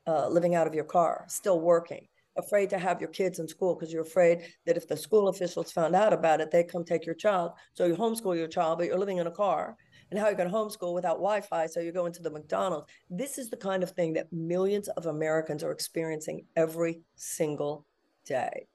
uh, 0.06 0.28
living 0.28 0.54
out 0.54 0.66
of 0.66 0.74
your 0.74 0.84
car, 0.84 1.24
still 1.28 1.60
working, 1.60 2.08
afraid 2.38 2.70
to 2.70 2.78
have 2.78 3.00
your 3.00 3.10
kids 3.10 3.38
in 3.38 3.48
school 3.48 3.74
because 3.74 3.92
you're 3.92 4.02
afraid 4.02 4.44
that 4.66 4.76
if 4.76 4.88
the 4.88 4.96
school 4.96 5.28
officials 5.28 5.72
found 5.72 5.94
out 5.94 6.12
about 6.12 6.40
it, 6.40 6.50
they'd 6.50 6.70
come 6.70 6.84
take 6.84 7.04
your 7.04 7.14
child. 7.14 7.52
So 7.74 7.86
you 7.86 7.94
homeschool 7.94 8.36
your 8.36 8.48
child, 8.48 8.78
but 8.78 8.86
you're 8.86 8.98
living 8.98 9.18
in 9.18 9.26
a 9.26 9.30
car. 9.30 9.76
And 10.10 10.18
how 10.18 10.26
are 10.26 10.30
you 10.30 10.36
going 10.36 10.48
to 10.48 10.54
homeschool 10.54 10.94
without 10.94 11.16
Wi 11.16 11.42
Fi? 11.42 11.66
So 11.66 11.80
you 11.80 11.92
go 11.92 12.06
into 12.06 12.22
the 12.22 12.30
McDonald's. 12.30 12.86
This 13.10 13.36
is 13.36 13.50
the 13.50 13.56
kind 13.56 13.82
of 13.82 13.90
thing 13.90 14.14
that 14.14 14.32
millions 14.32 14.88
of 14.88 15.06
Americans 15.06 15.62
are 15.62 15.72
experiencing 15.72 16.46
every 16.56 17.02
single 17.16 17.84
day 18.24 18.68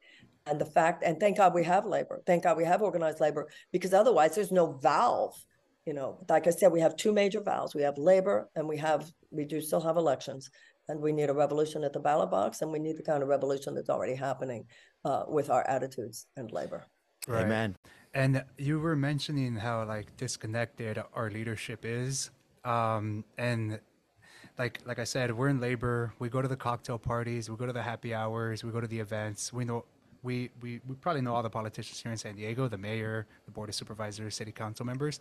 and 0.46 0.60
the 0.60 0.66
fact 0.66 1.04
and 1.04 1.20
thank 1.20 1.38
god 1.38 1.54
we 1.54 1.64
have 1.64 1.86
labor 1.86 2.22
thank 2.26 2.44
god 2.44 2.58
we 2.58 2.66
have 2.66 2.82
organized 2.82 3.20
labor 3.20 3.48
because 3.72 3.94
otherwise 3.94 4.36
there's 4.36 4.52
no 4.52 4.74
valve 4.74 5.36
you 5.86 5.94
know 5.94 6.24
like 6.30 6.48
i 6.48 6.50
said 6.50 6.72
we 6.72 6.82
have 6.82 6.96
two 6.96 7.14
major 7.14 7.42
valves 7.42 7.76
we 7.76 7.82
have 7.82 7.98
labor 7.98 8.50
and 8.56 8.68
we 8.68 8.78
have 8.78 9.12
we 9.32 9.46
do 9.46 9.62
still 9.62 9.82
have 9.82 9.98
elections 9.98 10.50
And 10.90 11.00
we 11.00 11.12
need 11.12 11.30
a 11.30 11.34
revolution 11.34 11.84
at 11.84 11.94
the 11.94 12.00
ballot 12.00 12.30
box, 12.30 12.62
and 12.62 12.72
we 12.72 12.80
need 12.80 12.98
the 12.98 13.04
kind 13.04 13.24
of 13.24 13.30
revolution 13.30 13.74
that's 13.74 13.90
already 13.90 14.16
happening 14.16 14.66
uh, 15.06 15.24
with 15.28 15.50
our 15.50 15.66
attitudes 15.68 16.28
and 16.36 16.52
labor. 16.52 16.86
Right. 17.28 17.46
Amen. 17.46 17.76
And 18.14 18.44
you 18.58 18.80
were 18.80 18.96
mentioning 18.96 19.56
how 19.56 19.86
like 19.86 20.16
disconnected 20.18 21.02
our 21.14 21.30
leadership 21.32 21.86
is, 21.86 22.32
um, 22.66 23.24
and 23.38 23.80
like 24.58 24.82
like 24.86 25.00
I 25.00 25.04
said, 25.04 25.32
we're 25.36 25.48
in 25.48 25.60
labor. 25.60 26.14
We 26.20 26.30
go 26.30 26.42
to 26.42 26.48
the 26.48 26.58
cocktail 26.58 27.00
parties, 27.00 27.50
we 27.50 27.56
go 27.56 27.66
to 27.66 27.74
the 27.74 27.82
happy 27.82 28.14
hours, 28.14 28.64
we 28.64 28.72
go 28.72 28.82
to 28.82 28.88
the 28.88 29.00
events. 29.00 29.52
We 29.52 29.66
know 29.66 29.86
we 30.24 30.50
we, 30.62 30.80
we 30.88 30.96
probably 30.96 31.22
know 31.22 31.36
all 31.36 31.44
the 31.44 31.50
politicians 31.50 32.02
here 32.02 32.12
in 32.12 32.18
San 32.18 32.36
Diego, 32.36 32.68
the 32.68 32.78
mayor, 32.78 33.28
the 33.46 33.52
board 33.52 33.70
of 33.70 33.76
supervisors, 33.76 34.36
city 34.36 34.52
council 34.52 34.86
members. 34.86 35.20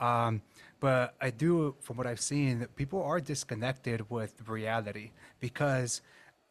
Um, 0.00 0.40
but 0.80 1.14
I 1.20 1.30
do, 1.30 1.74
from 1.80 1.96
what 1.96 2.06
I've 2.06 2.20
seen, 2.20 2.66
people 2.76 3.02
are 3.02 3.20
disconnected 3.20 4.08
with 4.10 4.34
reality 4.48 5.10
because 5.40 6.00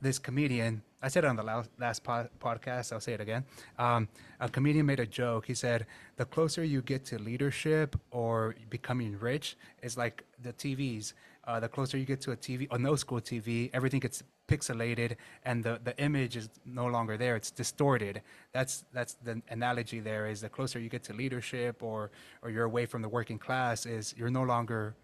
this 0.02 0.20
comedian, 0.20 0.82
I 1.02 1.08
said 1.08 1.24
it 1.24 1.28
on 1.28 1.36
the 1.36 1.44
last, 1.44 1.70
last 1.80 2.04
po- 2.04 2.28
podcast, 2.40 2.92
I'll 2.92 3.00
say 3.00 3.14
it 3.14 3.22
again. 3.22 3.46
Um, 3.80 4.10
a 4.40 4.50
comedian 4.50 4.86
made 4.86 5.00
a 5.00 5.06
joke. 5.06 5.46
He 5.46 5.54
said, 5.54 5.86
The 6.18 6.26
closer 6.26 6.64
you 6.64 6.82
get 6.82 7.06
to 7.06 7.18
leadership 7.18 8.00
or 8.12 8.56
becoming 8.70 9.18
rich, 9.18 9.56
is 9.82 9.98
like 9.98 10.24
the 10.42 10.54
TVs. 10.54 11.14
Uh, 11.46 11.60
the 11.60 11.68
closer 11.68 11.98
you 11.98 12.06
get 12.06 12.22
to 12.22 12.32
a 12.32 12.38
TV, 12.38 12.68
a 12.72 12.78
no 12.78 12.96
school 12.96 13.20
TV, 13.20 13.70
everything 13.74 14.00
gets 14.00 14.24
pixelated 14.54 15.12
and 15.46 15.64
the, 15.64 15.74
the 15.84 15.96
image 16.08 16.36
is 16.42 16.50
no 16.66 16.86
longer 16.96 17.16
there. 17.18 17.36
It's 17.36 17.52
distorted. 17.52 18.22
That's, 18.52 18.86
that's 18.94 19.14
the 19.28 19.42
analogy 19.50 20.00
there 20.00 20.26
is 20.28 20.42
the 20.42 20.50
closer 20.50 20.80
you 20.80 20.90
get 20.90 21.04
to 21.10 21.14
leadership 21.14 21.76
or, 21.82 22.12
or 22.42 22.50
you're 22.50 22.66
away 22.74 22.86
from 22.86 23.02
the 23.02 23.10
working 23.10 23.40
class, 23.40 23.86
is 23.86 24.14
you're 24.18 24.36
no 24.42 24.44
longer 24.44 24.96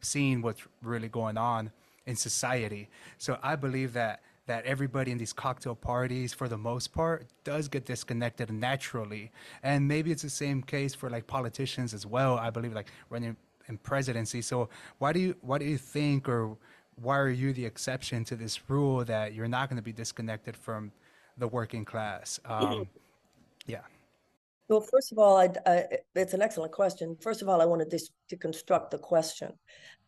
seeing 0.00 0.42
what's 0.42 0.62
really 0.82 1.08
going 1.08 1.38
on 1.38 1.70
in 2.06 2.16
society. 2.16 2.88
So 3.18 3.38
I 3.42 3.56
believe 3.56 3.92
that 3.94 4.20
that 4.46 4.64
everybody 4.64 5.10
in 5.10 5.18
these 5.18 5.32
cocktail 5.32 5.74
parties, 5.74 6.32
for 6.32 6.48
the 6.48 6.56
most 6.56 6.92
part, 6.92 7.26
does 7.42 7.66
get 7.66 7.84
disconnected 7.84 8.48
naturally. 8.52 9.32
And 9.64 9.88
maybe 9.88 10.12
it's 10.12 10.22
the 10.22 10.30
same 10.30 10.62
case 10.62 10.94
for 10.94 11.10
like 11.10 11.26
politicians 11.26 11.92
as 11.92 12.06
well. 12.06 12.38
I 12.38 12.50
believe 12.50 12.72
like 12.72 12.86
running 13.10 13.36
in 13.68 13.76
presidency. 13.78 14.42
So 14.42 14.68
why 14.98 15.12
do 15.12 15.20
you 15.20 15.34
why 15.40 15.58
do 15.58 15.64
you 15.64 15.78
think 15.78 16.28
or 16.28 16.56
why 16.96 17.18
are 17.18 17.28
you 17.28 17.52
the 17.52 17.64
exception 17.64 18.24
to 18.24 18.36
this 18.36 18.68
rule 18.68 19.04
that 19.04 19.34
you're 19.34 19.48
not 19.48 19.68
going 19.68 19.76
to 19.76 19.82
be 19.82 19.92
disconnected 19.92 20.56
from 20.56 20.90
the 21.36 21.46
working 21.48 21.84
class? 21.84 22.40
Um, 22.44 22.88
yeah. 23.66 23.82
Well, 24.68 24.80
first 24.80 25.12
of 25.12 25.18
all, 25.18 25.36
I, 25.36 25.48
I, 25.64 25.84
it's 26.14 26.34
an 26.34 26.42
excellent 26.42 26.72
question. 26.72 27.16
First 27.20 27.42
of 27.42 27.48
all, 27.48 27.60
I 27.60 27.66
want 27.66 27.82
to 27.82 27.88
dis- 27.88 28.10
deconstruct 28.32 28.90
the 28.90 28.98
question 28.98 29.52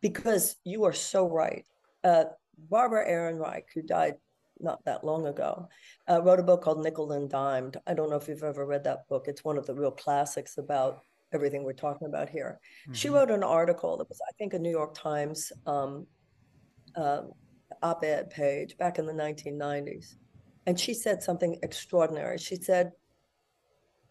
because 0.00 0.56
you 0.64 0.84
are 0.84 0.92
so 0.92 1.28
right. 1.28 1.64
Uh, 2.02 2.24
Barbara 2.70 3.08
Ehrenreich, 3.08 3.64
who 3.74 3.82
died 3.82 4.14
not 4.58 4.84
that 4.84 5.04
long 5.04 5.26
ago, 5.26 5.68
uh, 6.10 6.20
wrote 6.22 6.40
a 6.40 6.42
book 6.42 6.62
called 6.62 6.82
Nickel 6.82 7.12
and 7.12 7.30
Dimed. 7.30 7.76
I 7.86 7.94
don't 7.94 8.10
know 8.10 8.16
if 8.16 8.26
you've 8.26 8.42
ever 8.42 8.66
read 8.66 8.82
that 8.84 9.06
book. 9.08 9.26
It's 9.28 9.44
one 9.44 9.58
of 9.58 9.66
the 9.66 9.74
real 9.74 9.92
classics 9.92 10.58
about 10.58 11.02
everything 11.32 11.62
we're 11.62 11.72
talking 11.74 12.08
about 12.08 12.28
here. 12.28 12.58
Mm-hmm. 12.82 12.94
She 12.94 13.10
wrote 13.10 13.30
an 13.30 13.44
article 13.44 13.96
that 13.98 14.08
was, 14.08 14.20
I 14.28 14.32
think, 14.38 14.54
a 14.54 14.58
New 14.58 14.70
York 14.70 14.94
Times 14.94 15.52
um, 15.66 16.06
uh, 16.98 17.22
op 17.82 18.04
ed 18.04 18.30
page 18.30 18.76
back 18.76 18.98
in 18.98 19.06
the 19.06 19.12
1990s. 19.12 20.16
And 20.66 20.78
she 20.78 20.92
said 20.92 21.22
something 21.22 21.58
extraordinary. 21.62 22.38
She 22.38 22.56
said, 22.56 22.92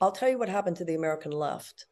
I'll 0.01 0.11
tell 0.11 0.29
you 0.29 0.39
what 0.39 0.49
happened 0.49 0.77
to 0.77 0.85
the 0.85 0.95
American 0.95 1.31
left. 1.31 1.85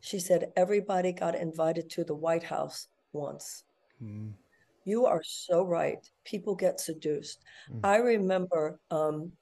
She 0.00 0.18
said, 0.18 0.52
everybody 0.56 1.12
got 1.12 1.34
invited 1.34 1.90
to 1.90 2.04
the 2.04 2.14
White 2.14 2.42
House 2.42 2.88
once. 3.12 3.64
Mm. 4.02 4.32
You 4.84 5.06
are 5.06 5.22
so 5.22 5.62
right. 5.62 5.98
People 6.24 6.54
get 6.54 6.80
seduced. 6.80 7.44
Mm. 7.70 7.80
I 7.84 7.96
remember 7.96 8.80
um, 8.90 9.32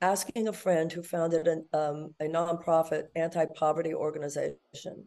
asking 0.00 0.48
a 0.48 0.52
friend 0.52 0.90
who 0.90 1.02
founded 1.02 1.46
an, 1.46 1.64
um, 1.74 2.14
a 2.20 2.24
nonprofit 2.24 3.08
anti 3.14 3.44
poverty 3.54 3.94
organization. 3.94 5.04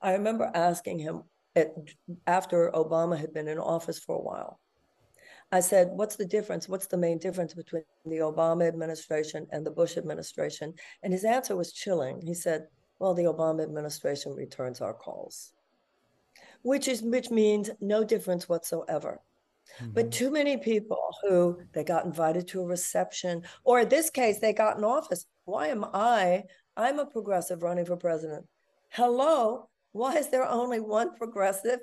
I 0.00 0.12
remember 0.12 0.50
asking 0.54 1.00
him 1.00 1.24
at, 1.56 1.74
after 2.26 2.70
Obama 2.74 3.18
had 3.18 3.34
been 3.34 3.48
in 3.48 3.58
office 3.58 3.98
for 3.98 4.16
a 4.16 4.22
while. 4.22 4.60
I 5.50 5.60
said, 5.60 5.88
What's 5.92 6.16
the 6.16 6.26
difference? 6.26 6.68
What's 6.68 6.86
the 6.86 6.96
main 6.96 7.18
difference 7.18 7.54
between 7.54 7.84
the 8.04 8.18
Obama 8.18 8.68
administration 8.68 9.46
and 9.50 9.64
the 9.64 9.70
Bush 9.70 9.96
administration? 9.96 10.74
And 11.02 11.12
his 11.12 11.24
answer 11.24 11.56
was 11.56 11.72
chilling. 11.72 12.20
He 12.22 12.34
said, 12.34 12.66
Well, 12.98 13.14
the 13.14 13.24
Obama 13.24 13.62
administration 13.62 14.34
returns 14.34 14.80
our 14.80 14.94
calls 14.94 15.52
which 16.62 16.88
is 16.88 17.02
which 17.02 17.30
means 17.30 17.70
no 17.80 18.04
difference 18.04 18.48
whatsoever. 18.48 19.20
Mm-hmm. 19.80 19.92
But 19.92 20.12
too 20.12 20.30
many 20.30 20.56
people 20.56 21.14
who 21.22 21.58
they 21.72 21.84
got 21.84 22.04
invited 22.04 22.48
to 22.48 22.62
a 22.62 22.66
reception, 22.66 23.42
or 23.64 23.80
in 23.80 23.88
this 23.88 24.10
case, 24.10 24.38
they 24.38 24.52
got 24.52 24.78
in 24.78 24.84
office. 24.84 25.26
Why 25.44 25.68
am 25.68 25.84
I? 25.92 26.44
I'm 26.76 26.98
a 26.98 27.06
progressive 27.06 27.62
running 27.62 27.84
for 27.84 27.96
president. 27.96 28.46
Hello, 28.90 29.68
why 29.92 30.16
is 30.16 30.28
there 30.28 30.46
only 30.46 30.80
one 30.80 31.14
progressive 31.16 31.80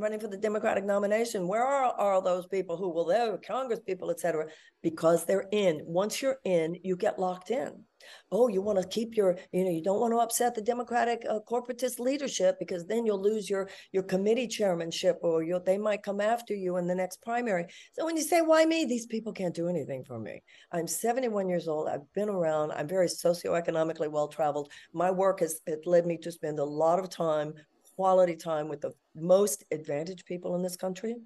running 0.00 0.20
for 0.20 0.28
the 0.28 0.36
Democratic 0.36 0.84
nomination. 0.84 1.46
Where 1.46 1.64
are, 1.64 1.92
all 1.98 2.22
those 2.22 2.46
people 2.46 2.76
who 2.76 2.90
will 2.90 3.04
there, 3.04 3.36
Congress 3.38 3.80
people, 3.80 4.10
et 4.10 4.20
cetera? 4.20 4.46
Because 4.82 5.24
they're 5.24 5.48
in. 5.52 5.82
Once 5.84 6.22
you're 6.22 6.38
in, 6.44 6.76
you 6.82 6.96
get 6.96 7.18
locked 7.18 7.50
in. 7.50 7.84
Oh, 8.32 8.48
you 8.48 8.62
want 8.62 8.80
to 8.80 8.88
keep 8.88 9.16
your, 9.16 9.36
you 9.52 9.64
know, 9.64 9.70
you 9.70 9.82
don't 9.82 10.00
want 10.00 10.12
to 10.12 10.18
upset 10.18 10.54
the 10.54 10.62
Democratic 10.62 11.22
uh, 11.28 11.40
corporatist 11.48 11.98
leadership 11.98 12.56
because 12.58 12.86
then 12.86 13.04
you'll 13.04 13.20
lose 13.20 13.50
your 13.50 13.68
your 13.92 14.02
committee 14.02 14.46
chairmanship 14.46 15.18
or 15.22 15.42
you 15.42 15.60
they 15.64 15.76
might 15.76 16.02
come 16.02 16.20
after 16.20 16.54
you 16.54 16.76
in 16.78 16.86
the 16.86 16.94
next 16.94 17.20
primary. 17.22 17.66
So 17.92 18.06
when 18.06 18.16
you 18.16 18.22
say 18.22 18.40
why 18.40 18.64
me, 18.64 18.86
these 18.86 19.06
people 19.06 19.32
can't 19.32 19.54
do 19.54 19.68
anything 19.68 20.04
for 20.04 20.18
me. 20.18 20.42
I'm 20.72 20.86
71 20.86 21.48
years 21.48 21.68
old. 21.68 21.88
I've 21.88 22.10
been 22.14 22.30
around. 22.30 22.72
I'm 22.72 22.88
very 22.88 23.06
socioeconomically 23.06 24.10
well 24.10 24.28
traveled. 24.28 24.72
My 24.92 25.10
work 25.10 25.40
has 25.40 25.60
it 25.66 25.86
led 25.86 26.06
me 26.06 26.16
to 26.18 26.32
spend 26.32 26.58
a 26.58 26.64
lot 26.64 26.98
of 26.98 27.10
time 27.10 27.54
quality 28.00 28.34
time 28.34 28.66
with 28.66 28.80
the 28.80 28.94
most 29.14 29.62
advantaged 29.72 30.24
people 30.24 30.56
in 30.56 30.62
this 30.62 30.74
country. 30.74 31.16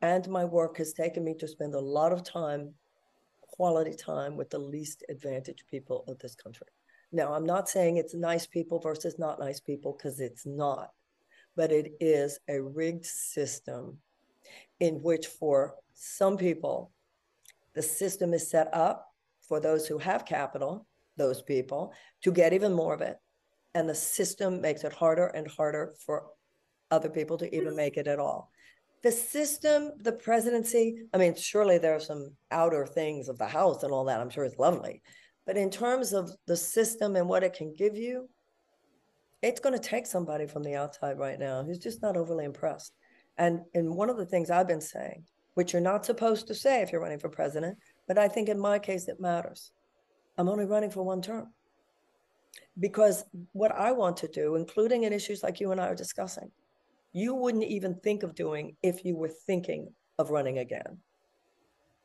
And 0.00 0.28
my 0.28 0.44
work 0.44 0.76
has 0.76 0.92
taken 0.92 1.24
me 1.24 1.34
to 1.40 1.48
spend 1.48 1.74
a 1.74 1.80
lot 1.80 2.12
of 2.12 2.22
time, 2.22 2.72
quality 3.40 3.96
time 3.96 4.36
with 4.36 4.48
the 4.48 4.60
least 4.60 5.02
advantaged 5.08 5.64
people 5.68 6.04
of 6.06 6.20
this 6.20 6.36
country. 6.36 6.68
Now, 7.10 7.34
I'm 7.34 7.44
not 7.44 7.68
saying 7.68 7.96
it's 7.96 8.14
nice 8.14 8.46
people 8.46 8.78
versus 8.78 9.18
not 9.18 9.40
nice 9.40 9.58
people 9.58 9.96
because 9.98 10.20
it's 10.20 10.46
not, 10.46 10.90
but 11.56 11.72
it 11.72 11.94
is 11.98 12.38
a 12.48 12.60
rigged 12.60 13.06
system 13.06 13.98
in 14.78 15.02
which, 15.02 15.26
for 15.26 15.74
some 15.94 16.36
people, 16.36 16.92
the 17.74 17.82
system 17.82 18.34
is 18.34 18.48
set 18.48 18.72
up 18.72 19.08
for 19.40 19.58
those 19.58 19.84
who 19.88 19.98
have 19.98 20.24
capital, 20.24 20.86
those 21.16 21.42
people, 21.42 21.92
to 22.22 22.30
get 22.30 22.52
even 22.52 22.72
more 22.72 22.94
of 22.94 23.00
it 23.00 23.18
and 23.74 23.88
the 23.88 23.94
system 23.94 24.60
makes 24.60 24.84
it 24.84 24.92
harder 24.92 25.26
and 25.28 25.48
harder 25.48 25.94
for 26.04 26.24
other 26.90 27.08
people 27.08 27.38
to 27.38 27.54
even 27.54 27.68
mm-hmm. 27.68 27.76
make 27.76 27.96
it 27.96 28.06
at 28.06 28.18
all. 28.18 28.50
The 29.02 29.12
system, 29.12 29.92
the 29.98 30.12
presidency, 30.12 31.04
I 31.14 31.18
mean, 31.18 31.34
surely 31.34 31.78
there 31.78 31.94
are 31.94 32.00
some 32.00 32.32
outer 32.50 32.86
things 32.86 33.28
of 33.28 33.38
the 33.38 33.46
House 33.46 33.82
and 33.82 33.92
all 33.92 34.04
that. 34.04 34.20
I'm 34.20 34.28
sure 34.28 34.44
it's 34.44 34.58
lovely. 34.58 35.02
But 35.46 35.56
in 35.56 35.70
terms 35.70 36.12
of 36.12 36.30
the 36.46 36.56
system 36.56 37.16
and 37.16 37.28
what 37.28 37.42
it 37.42 37.54
can 37.54 37.74
give 37.74 37.96
you, 37.96 38.28
it's 39.42 39.60
going 39.60 39.72
to 39.72 39.88
take 39.88 40.06
somebody 40.06 40.46
from 40.46 40.62
the 40.62 40.74
outside 40.74 41.18
right 41.18 41.38
now 41.38 41.62
who's 41.64 41.78
just 41.78 42.02
not 42.02 42.16
overly 42.16 42.44
impressed. 42.44 42.92
And, 43.38 43.60
and 43.72 43.96
one 43.96 44.10
of 44.10 44.18
the 44.18 44.26
things 44.26 44.50
I've 44.50 44.68
been 44.68 44.82
saying, 44.82 45.24
which 45.54 45.72
you're 45.72 45.80
not 45.80 46.04
supposed 46.04 46.46
to 46.48 46.54
say 46.54 46.82
if 46.82 46.92
you're 46.92 47.00
running 47.00 47.18
for 47.18 47.30
president, 47.30 47.78
but 48.06 48.18
I 48.18 48.28
think 48.28 48.50
in 48.50 48.60
my 48.60 48.78
case 48.78 49.08
it 49.08 49.18
matters. 49.18 49.72
I'm 50.36 50.48
only 50.48 50.66
running 50.66 50.90
for 50.90 51.02
one 51.02 51.22
term 51.22 51.48
because 52.78 53.24
what 53.52 53.72
I 53.72 53.92
want 53.92 54.16
to 54.18 54.28
do, 54.28 54.56
including 54.56 55.04
in 55.04 55.12
issues 55.12 55.42
like 55.42 55.60
you 55.60 55.72
and 55.72 55.80
I 55.80 55.88
are 55.88 55.94
discussing, 55.94 56.50
you 57.12 57.34
wouldn't 57.34 57.64
even 57.64 57.94
think 57.96 58.22
of 58.22 58.34
doing 58.34 58.76
if 58.82 59.04
you 59.04 59.16
were 59.16 59.28
thinking 59.28 59.92
of 60.18 60.30
running 60.30 60.58
again. 60.58 60.98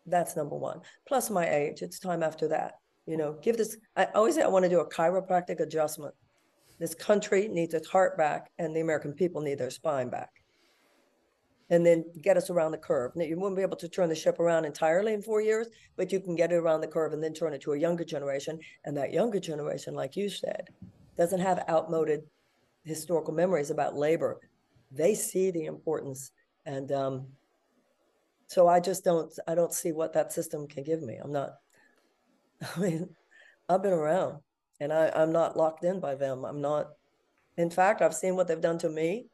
That's 0.05 0.35
number 0.35 0.55
one. 0.55 0.81
Plus 1.07 1.29
my 1.29 1.49
age, 1.49 1.81
it's 1.81 1.99
time 1.99 2.23
after 2.23 2.47
that. 2.49 2.79
You 3.05 3.17
know, 3.17 3.37
give 3.41 3.57
this, 3.57 3.77
I 3.95 4.05
always 4.15 4.35
say 4.35 4.41
I 4.41 4.47
want 4.47 4.63
to 4.63 4.69
do 4.69 4.79
a 4.79 4.89
chiropractic 4.89 5.59
adjustment. 5.59 6.13
This 6.79 6.95
country 6.95 7.47
needs 7.47 7.73
its 7.73 7.87
heart 7.87 8.17
back, 8.17 8.51
and 8.57 8.75
the 8.75 8.81
American 8.81 9.13
people 9.13 9.41
need 9.41 9.59
their 9.59 9.69
spine 9.69 10.09
back 10.09 10.29
and 11.69 11.85
then 11.85 12.05
get 12.21 12.37
us 12.37 12.49
around 12.49 12.71
the 12.71 12.77
curve. 12.77 13.15
Now, 13.15 13.25
you 13.25 13.39
won't 13.39 13.55
be 13.55 13.61
able 13.61 13.77
to 13.77 13.89
turn 13.89 14.09
the 14.09 14.15
ship 14.15 14.39
around 14.39 14.65
entirely 14.65 15.13
in 15.13 15.21
four 15.21 15.41
years, 15.41 15.67
but 15.95 16.11
you 16.11 16.19
can 16.19 16.35
get 16.35 16.51
it 16.51 16.55
around 16.55 16.81
the 16.81 16.87
curve 16.87 17.13
and 17.13 17.23
then 17.23 17.33
turn 17.33 17.53
it 17.53 17.61
to 17.61 17.73
a 17.73 17.79
younger 17.79 18.03
generation. 18.03 18.59
And 18.83 18.95
that 18.97 19.13
younger 19.13 19.39
generation, 19.39 19.95
like 19.95 20.15
you 20.15 20.29
said, 20.29 20.69
doesn't 21.17 21.39
have 21.39 21.65
outmoded 21.69 22.23
historical 22.83 23.33
memories 23.33 23.71
about 23.71 23.95
labor. 23.95 24.39
They 24.91 25.15
see 25.15 25.49
the 25.49 25.65
importance, 25.65 26.31
and 26.65 26.91
um, 26.91 27.27
so 28.47 28.67
I 28.67 28.79
just 28.79 29.03
don't. 29.03 29.33
I 29.47 29.55
don't 29.55 29.73
see 29.73 29.91
what 29.91 30.13
that 30.13 30.31
system 30.31 30.67
can 30.67 30.83
give 30.83 31.01
me. 31.01 31.17
I'm 31.21 31.31
not. 31.31 31.55
I 32.75 32.79
mean, 32.79 33.09
I've 33.67 33.81
been 33.81 33.93
around, 33.93 34.37
and 34.79 34.93
I, 34.93 35.11
I'm 35.15 35.31
not 35.31 35.57
locked 35.57 35.83
in 35.83 35.99
by 35.99 36.15
them. 36.15 36.45
I'm 36.45 36.61
not. 36.61 36.89
In 37.57 37.71
fact, 37.71 38.01
I've 38.01 38.13
seen 38.13 38.35
what 38.35 38.47
they've 38.47 38.61
done 38.61 38.77
to 38.79 38.89
me. 38.89 39.27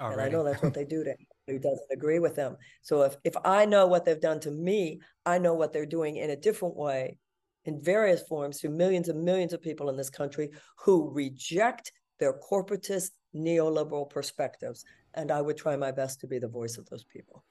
And 0.00 0.20
I 0.20 0.28
know 0.28 0.44
that's 0.44 0.62
what 0.62 0.74
they 0.74 0.84
do 0.84 1.04
to 1.04 1.14
who 1.48 1.58
doesn't 1.58 1.90
agree 1.90 2.18
with 2.18 2.36
them. 2.36 2.56
So 2.82 3.02
if, 3.02 3.16
if 3.24 3.34
I 3.44 3.64
know 3.64 3.86
what 3.86 4.04
they've 4.04 4.20
done 4.20 4.40
to 4.40 4.50
me, 4.50 5.00
I 5.26 5.38
know 5.38 5.54
what 5.54 5.72
they're 5.72 5.86
doing 5.86 6.16
in 6.16 6.30
a 6.30 6.36
different 6.36 6.76
way 6.76 7.18
in 7.64 7.80
various 7.80 8.22
forms 8.22 8.60
to 8.60 8.68
millions 8.68 9.08
and 9.08 9.22
millions 9.24 9.52
of 9.52 9.62
people 9.62 9.90
in 9.90 9.96
this 9.96 10.10
country 10.10 10.50
who 10.76 11.10
reject 11.10 11.92
their 12.18 12.32
corporatist 12.32 13.10
neoliberal 13.34 14.08
perspectives. 14.08 14.84
And 15.14 15.30
I 15.30 15.40
would 15.40 15.56
try 15.56 15.76
my 15.76 15.90
best 15.90 16.20
to 16.20 16.26
be 16.26 16.38
the 16.38 16.48
voice 16.48 16.78
of 16.78 16.88
those 16.88 17.04
people. 17.04 17.44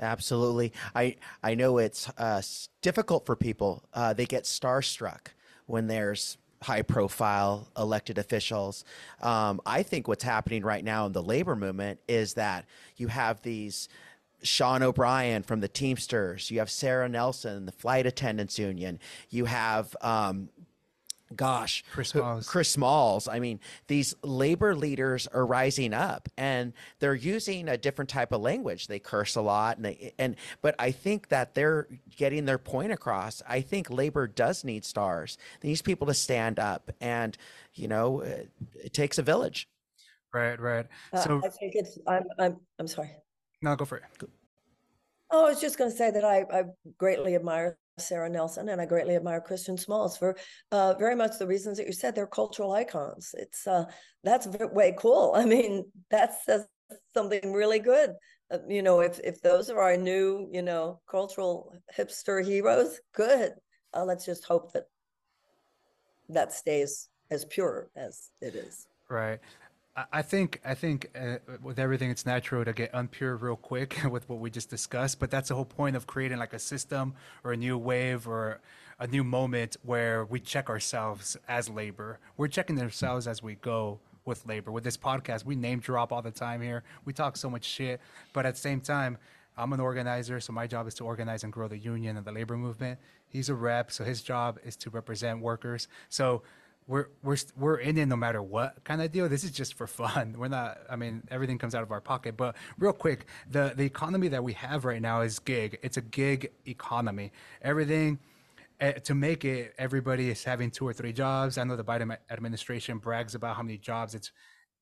Absolutely. 0.00 0.72
I, 0.94 1.16
I 1.42 1.54
know 1.54 1.78
it's 1.78 2.08
uh, 2.18 2.42
difficult 2.82 3.26
for 3.26 3.34
people. 3.34 3.82
Uh, 3.92 4.12
they 4.12 4.26
get 4.26 4.44
starstruck 4.44 5.28
when 5.66 5.88
there's 5.88 6.38
high 6.62 6.82
profile 6.82 7.68
elected 7.76 8.18
officials. 8.18 8.84
Um, 9.22 9.60
I 9.64 9.82
think 9.82 10.08
what's 10.08 10.24
happening 10.24 10.62
right 10.62 10.84
now 10.84 11.06
in 11.06 11.12
the 11.12 11.22
labor 11.22 11.56
movement 11.56 12.00
is 12.08 12.34
that 12.34 12.64
you 12.96 13.08
have 13.08 13.42
these 13.42 13.88
Sean 14.42 14.82
O'Brien 14.82 15.42
from 15.42 15.60
the 15.60 15.68
Teamsters, 15.68 16.50
you 16.50 16.60
have 16.60 16.70
Sarah 16.70 17.08
Nelson, 17.08 17.66
the 17.66 17.72
flight 17.72 18.06
attendants 18.06 18.58
union, 18.58 19.00
you 19.30 19.46
have 19.46 19.96
um, 20.00 20.48
gosh, 21.34 21.84
Chris 21.92 22.08
Smalls. 22.10 22.48
Chris 22.48 22.70
Smalls. 22.70 23.28
I 23.28 23.38
mean, 23.38 23.60
these 23.86 24.14
labor 24.22 24.74
leaders 24.74 25.26
are 25.26 25.44
rising 25.44 25.92
up 25.94 26.28
and 26.36 26.72
they're 26.98 27.14
using 27.14 27.68
a 27.68 27.76
different 27.76 28.08
type 28.08 28.32
of 28.32 28.40
language. 28.40 28.86
They 28.86 28.98
curse 28.98 29.36
a 29.36 29.42
lot 29.42 29.76
and 29.76 29.86
they, 29.86 30.14
and 30.18 30.36
but 30.62 30.74
I 30.78 30.90
think 30.90 31.28
that 31.28 31.54
they're 31.54 31.86
getting 32.16 32.44
their 32.44 32.58
point 32.58 32.92
across. 32.92 33.42
I 33.48 33.60
think 33.60 33.90
labor 33.90 34.26
does 34.26 34.64
need 34.64 34.84
stars. 34.84 35.38
They 35.60 35.68
need 35.68 35.82
people 35.84 36.06
to 36.06 36.14
stand 36.14 36.58
up 36.58 36.90
and, 37.00 37.36
you 37.74 37.88
know, 37.88 38.20
it, 38.20 38.50
it 38.74 38.92
takes 38.92 39.18
a 39.18 39.22
village. 39.22 39.68
Right, 40.32 40.60
right. 40.60 40.86
Uh, 41.12 41.20
So 41.20 41.40
I 41.44 41.48
think 41.48 41.72
it's, 41.74 41.98
I'm, 42.06 42.24
I'm, 42.38 42.56
I'm 42.78 42.86
sorry. 42.86 43.10
no, 43.62 43.76
go 43.76 43.84
for 43.84 43.98
it. 43.98 44.04
Oh, 45.30 45.46
I 45.46 45.50
was 45.50 45.60
just 45.60 45.76
going 45.76 45.90
to 45.90 45.96
say 45.96 46.10
that 46.10 46.24
I, 46.24 46.44
I 46.50 46.64
greatly 46.96 47.34
admire 47.34 47.76
Sarah 48.00 48.28
Nelson 48.28 48.68
and 48.68 48.80
I 48.80 48.86
greatly 48.86 49.16
admire 49.16 49.40
Christian 49.40 49.76
Smalls 49.76 50.16
for 50.16 50.36
uh, 50.72 50.94
very 50.94 51.16
much 51.16 51.38
the 51.38 51.46
reasons 51.46 51.78
that 51.78 51.86
you 51.86 51.92
said. 51.92 52.14
They're 52.14 52.26
cultural 52.26 52.72
icons. 52.72 53.34
It's 53.38 53.66
uh, 53.66 53.84
that's 54.24 54.46
way 54.46 54.94
cool. 54.98 55.32
I 55.36 55.44
mean, 55.44 55.84
that 56.10 56.42
says 56.44 56.66
something 57.14 57.52
really 57.52 57.78
good. 57.78 58.14
Uh, 58.50 58.58
you 58.68 58.82
know, 58.82 59.00
if 59.00 59.20
if 59.20 59.40
those 59.42 59.70
are 59.70 59.80
our 59.80 59.96
new, 59.96 60.48
you 60.50 60.62
know, 60.62 61.00
cultural 61.10 61.74
hipster 61.96 62.44
heroes, 62.44 63.00
good. 63.14 63.52
Uh, 63.94 64.04
let's 64.04 64.24
just 64.24 64.44
hope 64.44 64.72
that 64.72 64.84
that 66.28 66.52
stays 66.52 67.08
as 67.30 67.44
pure 67.44 67.90
as 67.96 68.30
it 68.40 68.54
is. 68.54 68.86
Right. 69.08 69.40
I- 70.12 70.22
think 70.22 70.60
I 70.64 70.74
think 70.74 71.10
uh, 71.18 71.38
with 71.62 71.78
everything, 71.78 72.10
it's 72.10 72.26
natural 72.26 72.64
to 72.64 72.72
get 72.72 72.92
unpure 72.92 73.40
real 73.40 73.56
quick 73.56 74.00
with 74.10 74.28
what 74.28 74.38
we 74.38 74.50
just 74.50 74.70
discussed. 74.70 75.18
But 75.20 75.30
that's 75.30 75.48
the 75.48 75.54
whole 75.54 75.64
point 75.64 75.96
of 75.96 76.06
creating 76.06 76.38
like 76.38 76.52
a 76.52 76.58
system 76.58 77.14
or 77.44 77.52
a 77.52 77.56
new 77.56 77.78
wave 77.78 78.28
or 78.28 78.60
a 78.98 79.06
new 79.06 79.24
moment 79.24 79.76
where 79.82 80.24
we 80.24 80.40
check 80.40 80.68
ourselves 80.68 81.36
as 81.48 81.68
labor. 81.68 82.18
We're 82.36 82.48
checking 82.48 82.80
ourselves 82.80 83.26
as 83.28 83.42
we 83.42 83.54
go 83.56 84.00
with 84.24 84.46
labor. 84.46 84.70
With 84.72 84.84
this 84.84 84.96
podcast, 84.96 85.44
we 85.44 85.54
name 85.56 85.80
drop 85.80 86.12
all 86.12 86.22
the 86.22 86.30
time 86.30 86.60
here. 86.60 86.82
We 87.04 87.12
talk 87.12 87.36
so 87.36 87.48
much 87.48 87.64
shit, 87.64 88.00
but 88.32 88.44
at 88.44 88.54
the 88.54 88.60
same 88.60 88.80
time, 88.80 89.16
I'm 89.56 89.72
an 89.72 89.80
organizer, 89.80 90.38
so 90.40 90.52
my 90.52 90.66
job 90.68 90.86
is 90.86 90.94
to 90.94 91.04
organize 91.04 91.42
and 91.42 91.52
grow 91.52 91.66
the 91.66 91.78
union 91.78 92.16
and 92.16 92.24
the 92.24 92.30
labor 92.32 92.56
movement. 92.56 92.98
He's 93.28 93.48
a 93.48 93.54
rep, 93.54 93.90
so 93.90 94.04
his 94.04 94.22
job 94.22 94.58
is 94.64 94.76
to 94.76 94.90
represent 94.90 95.40
workers. 95.40 95.88
So 96.08 96.42
we're 96.88 97.08
we're 97.22 97.36
we're 97.56 97.76
in 97.76 97.98
it 97.98 98.06
no 98.06 98.16
matter 98.16 98.42
what 98.42 98.82
kind 98.82 99.00
of 99.02 99.12
deal. 99.12 99.28
This 99.28 99.44
is 99.44 99.50
just 99.50 99.74
for 99.74 99.86
fun. 99.86 100.34
We're 100.38 100.48
not. 100.48 100.78
I 100.90 100.96
mean, 100.96 101.22
everything 101.30 101.58
comes 101.58 101.74
out 101.74 101.82
of 101.82 101.92
our 101.92 102.00
pocket. 102.00 102.36
But 102.36 102.56
real 102.78 102.94
quick, 102.94 103.26
the 103.50 103.74
the 103.76 103.84
economy 103.84 104.28
that 104.28 104.42
we 104.42 104.54
have 104.54 104.84
right 104.86 105.00
now 105.00 105.20
is 105.20 105.38
gig. 105.38 105.78
It's 105.82 105.98
a 105.98 106.00
gig 106.00 106.50
economy. 106.66 107.30
Everything. 107.62 108.18
Uh, 108.80 108.92
to 108.92 109.12
make 109.12 109.44
it, 109.44 109.74
everybody 109.76 110.30
is 110.30 110.44
having 110.44 110.70
two 110.70 110.86
or 110.86 110.92
three 110.92 111.12
jobs. 111.12 111.58
I 111.58 111.64
know 111.64 111.74
the 111.74 111.82
Biden 111.82 112.16
administration 112.30 112.98
brags 112.98 113.34
about 113.34 113.56
how 113.56 113.62
many 113.62 113.76
jobs 113.76 114.14
it's 114.14 114.30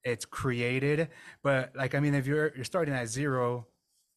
it's 0.05 0.25
created, 0.25 1.09
but 1.43 1.75
like 1.75 1.95
I 1.95 2.01
mean, 2.01 2.15
if 2.15 2.27
you're 2.27 2.53
you're 2.55 2.65
starting 2.65 2.95
at 2.95 3.09
zero, 3.09 3.67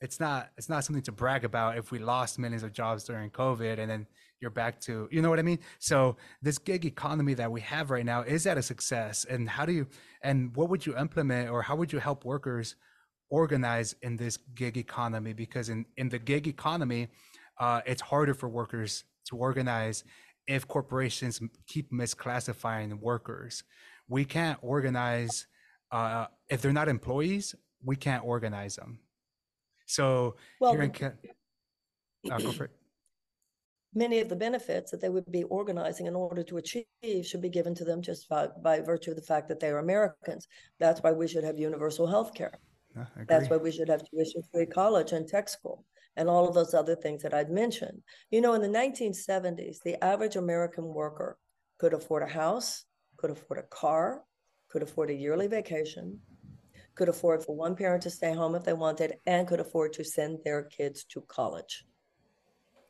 it's 0.02 0.20
not 0.20 0.50
it's 0.58 0.70
not 0.70 0.84
something 0.86 1.04
to 1.04 1.12
brag 1.12 1.44
about 1.44 1.78
if 1.78 1.92
we 1.92 2.00
lost 2.00 2.38
millions 2.38 2.62
of 2.64 2.72
jobs 2.74 3.06
during 3.06 3.32
COVID 3.32 3.80
and 3.80 3.90
then 3.90 4.08
you're 4.42 4.52
back 4.52 4.80
to 4.82 5.08
you 5.12 5.22
know 5.22 5.30
what 5.30 5.40
I 5.40 5.44
mean? 5.44 5.60
So 5.80 6.18
this 6.42 6.58
gig 6.58 6.86
economy 6.86 7.34
that 7.36 7.52
we 7.52 7.62
have 7.62 7.92
right 7.92 8.06
now 8.06 8.22
is 8.22 8.44
that 8.44 8.58
a 8.58 8.62
success? 8.62 9.26
And 9.26 9.50
how 9.50 9.66
do 9.66 9.74
you 9.74 9.88
and 10.22 10.56
what 10.56 10.70
would 10.70 10.86
you 10.86 10.98
implement 10.98 11.50
or 11.50 11.62
how 11.62 11.76
would 11.76 11.92
you 11.92 12.00
help 12.00 12.26
workers 12.26 12.76
organize 13.30 13.96
in 14.02 14.18
this 14.18 14.38
gig 14.56 14.78
economy? 14.78 15.34
Because 15.34 15.70
in 15.70 15.86
in 15.98 16.10
the 16.10 16.20
gig 16.20 16.48
economy, 16.48 17.10
uh, 17.60 17.82
it's 17.86 18.02
harder 18.02 18.34
for 18.34 18.50
workers 18.50 19.04
to 19.26 19.38
organize 19.38 20.04
if 20.48 20.68
corporations 20.68 21.40
keep 21.68 21.92
misclassifying 21.92 23.00
workers. 23.00 23.64
We 24.08 24.26
can't 24.26 24.58
organize 24.62 25.46
uh, 25.92 26.28
if 26.50 26.62
they're 26.62 26.74
not 26.74 26.88
employees. 26.88 27.56
We 27.84 27.96
can't 27.96 28.26
organize 28.26 28.76
them. 28.76 29.00
So 29.86 30.36
Well, 30.60 30.72
here 30.74 30.82
in 30.84 30.92
uh, 32.32 32.38
go 32.40 32.52
for 32.52 32.66
it. 32.66 32.72
Many 33.94 34.20
of 34.20 34.30
the 34.30 34.36
benefits 34.36 34.92
that 34.92 35.02
they 35.02 35.10
would 35.10 35.32
be 35.32 35.44
organizing 35.44 36.06
in 36.06 36.16
order 36.16 36.44
to 36.44 36.58
achieve 36.58 36.86
should 37.24 37.42
be 37.42 37.50
given 37.50 37.74
to 37.76 37.84
them 37.84 38.02
just 38.02 38.30
by, 38.30 38.48
by 38.62 38.80
virtue 38.80 39.12
of 39.12 39.16
the 39.16 39.24
fact 39.24 39.48
that 39.48 39.60
they 39.60 39.70
are 39.70 39.80
Americans. 39.80 40.48
That's 40.80 41.02
why 41.02 41.12
we 41.12 41.28
should 41.28 41.44
have 41.44 41.58
universal 41.58 42.08
health 42.08 42.34
care. 42.34 42.60
Yeah, 42.96 43.06
That's 43.28 43.50
why 43.50 43.58
we 43.58 43.72
should 43.72 43.90
have 43.90 44.04
tuition 44.10 44.42
free 44.52 44.66
college 44.66 45.12
and 45.12 45.28
tech 45.28 45.50
school 45.50 45.86
and 46.16 46.30
all 46.30 46.48
of 46.48 46.54
those 46.54 46.74
other 46.74 46.96
things 46.96 47.24
that 47.24 47.34
I'd 47.34 47.50
mentioned. 47.50 48.02
You 48.32 48.42
know, 48.42 48.54
in 48.54 48.62
the 48.62 48.68
1970s, 48.68 49.82
the 49.84 50.04
average 50.04 50.36
American 50.36 50.86
worker 50.86 51.38
could 51.78 51.94
afford 51.94 52.24
a 52.24 52.28
house, 52.28 52.86
could 53.18 53.32
afford 53.32 53.60
a 53.60 53.64
car, 53.64 54.24
could 54.70 54.84
afford 54.84 55.10
a 55.10 55.14
yearly 55.14 55.48
vacation, 55.48 56.20
could 56.96 57.10
afford 57.10 57.44
for 57.44 57.56
one 57.56 57.76
parent 57.76 58.04
to 58.04 58.10
stay 58.10 58.34
home 58.34 58.56
if 58.56 58.64
they 58.64 58.74
wanted, 58.74 59.16
and 59.26 59.48
could 59.48 59.60
afford 59.60 59.94
to 59.94 60.04
send 60.04 60.40
their 60.44 60.64
kids 60.64 61.06
to 61.06 61.22
college. 61.22 61.86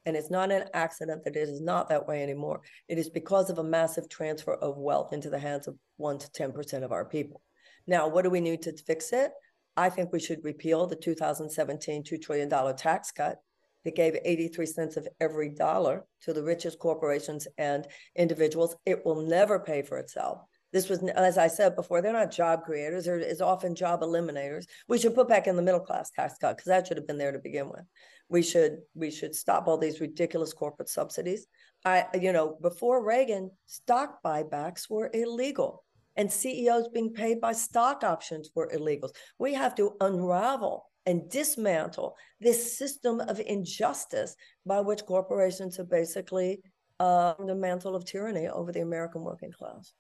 And 0.06 0.16
it's 0.16 0.32
not 0.32 0.52
an 0.52 0.66
accident 0.74 1.24
that 1.24 1.36
it 1.36 1.50
is 1.50 1.62
not 1.62 1.90
that 1.90 2.08
way 2.08 2.24
anymore. 2.24 2.62
It 2.88 2.98
is 2.98 3.10
because 3.10 3.50
of 3.50 3.60
a 3.60 3.64
massive 3.64 4.10
transfer 4.10 4.56
of 4.56 4.78
wealth 4.78 5.14
into 5.14 5.30
the 5.30 5.40
hands 5.40 5.68
of 5.68 5.76
1 5.98 6.20
to 6.20 6.28
10% 6.30 6.84
of 6.84 6.92
our 6.92 7.06
people. 7.06 7.42
Now, 7.86 8.08
what 8.08 8.24
do 8.24 8.30
we 8.30 8.42
need 8.42 8.62
to 8.64 8.78
fix 8.86 9.12
it? 9.14 9.32
I 9.76 9.90
think 9.90 10.12
we 10.12 10.20
should 10.20 10.44
repeal 10.44 10.88
the 10.88 10.96
2017 10.96 12.04
$2 12.04 12.22
trillion 12.22 12.76
tax 12.76 13.12
cut 13.12 13.38
that 13.86 13.96
gave 13.96 14.18
83 14.24 14.66
cents 14.66 14.98
of 14.98 15.08
every 15.20 15.50
dollar 15.50 16.06
to 16.24 16.34
the 16.34 16.44
richest 16.44 16.80
corporations 16.80 17.48
and 17.58 17.88
individuals. 18.16 18.76
It 18.86 19.06
will 19.06 19.28
never 19.28 19.60
pay 19.60 19.82
for 19.82 19.98
itself. 19.98 20.42
This 20.72 20.90
was, 20.90 21.02
as 21.04 21.38
I 21.38 21.48
said 21.48 21.76
before, 21.76 22.02
they're 22.02 22.14
not 22.14 22.32
job 22.32 22.64
creators, 22.64 23.06
they're 23.06 23.20
is 23.20 23.42
often 23.42 23.74
job 23.74 24.02
eliminators. 24.02 24.66
We 24.88 25.00
should 25.00 25.16
put 25.16 25.28
back 25.28 25.48
in 25.48 25.56
the 25.56 25.64
middle 25.64 25.80
class 25.80 26.12
tax 26.12 26.36
cut 26.40 26.58
because 26.58 26.68
that 26.68 26.88
should 26.88 26.98
have 26.98 27.08
been 27.08 27.18
there 27.18 27.32
to 27.32 27.40
begin 27.40 27.70
with. 27.70 27.86
We 28.30 28.42
should 28.42 28.80
we 28.94 29.12
should 29.12 29.36
stop 29.36 29.68
all 29.68 29.78
these 29.78 30.00
ridiculous 30.00 30.54
corporate 30.54 30.90
subsidies. 30.90 31.48
I 31.84 32.06
you 32.20 32.32
know 32.32 32.58
before 32.62 33.04
Reagan, 33.04 33.52
stock 33.66 34.22
buybacks 34.24 34.90
were 34.90 35.10
illegal 35.14 35.84
and 36.20 36.32
CEOs 36.32 36.90
being 36.90 37.14
paid 37.14 37.40
by 37.40 37.54
stock 37.54 38.04
options 38.04 38.50
were 38.54 38.70
illegals. 38.74 39.12
We 39.38 39.54
have 39.54 39.74
to 39.76 39.94
unravel 40.02 40.86
and 41.06 41.30
dismantle 41.30 42.18
this 42.42 42.78
system 42.78 43.22
of 43.22 43.40
injustice 43.40 44.36
by 44.66 44.82
which 44.82 45.06
corporations 45.06 45.78
have 45.78 45.90
basically 45.90 46.62
uh, 47.00 47.36
the 47.46 47.56
mantle 47.56 47.96
of 47.96 48.04
tyranny 48.04 48.50
over 48.50 48.74
the 48.74 48.82
American 48.82 49.22
working 49.22 49.52
class. 49.52 49.94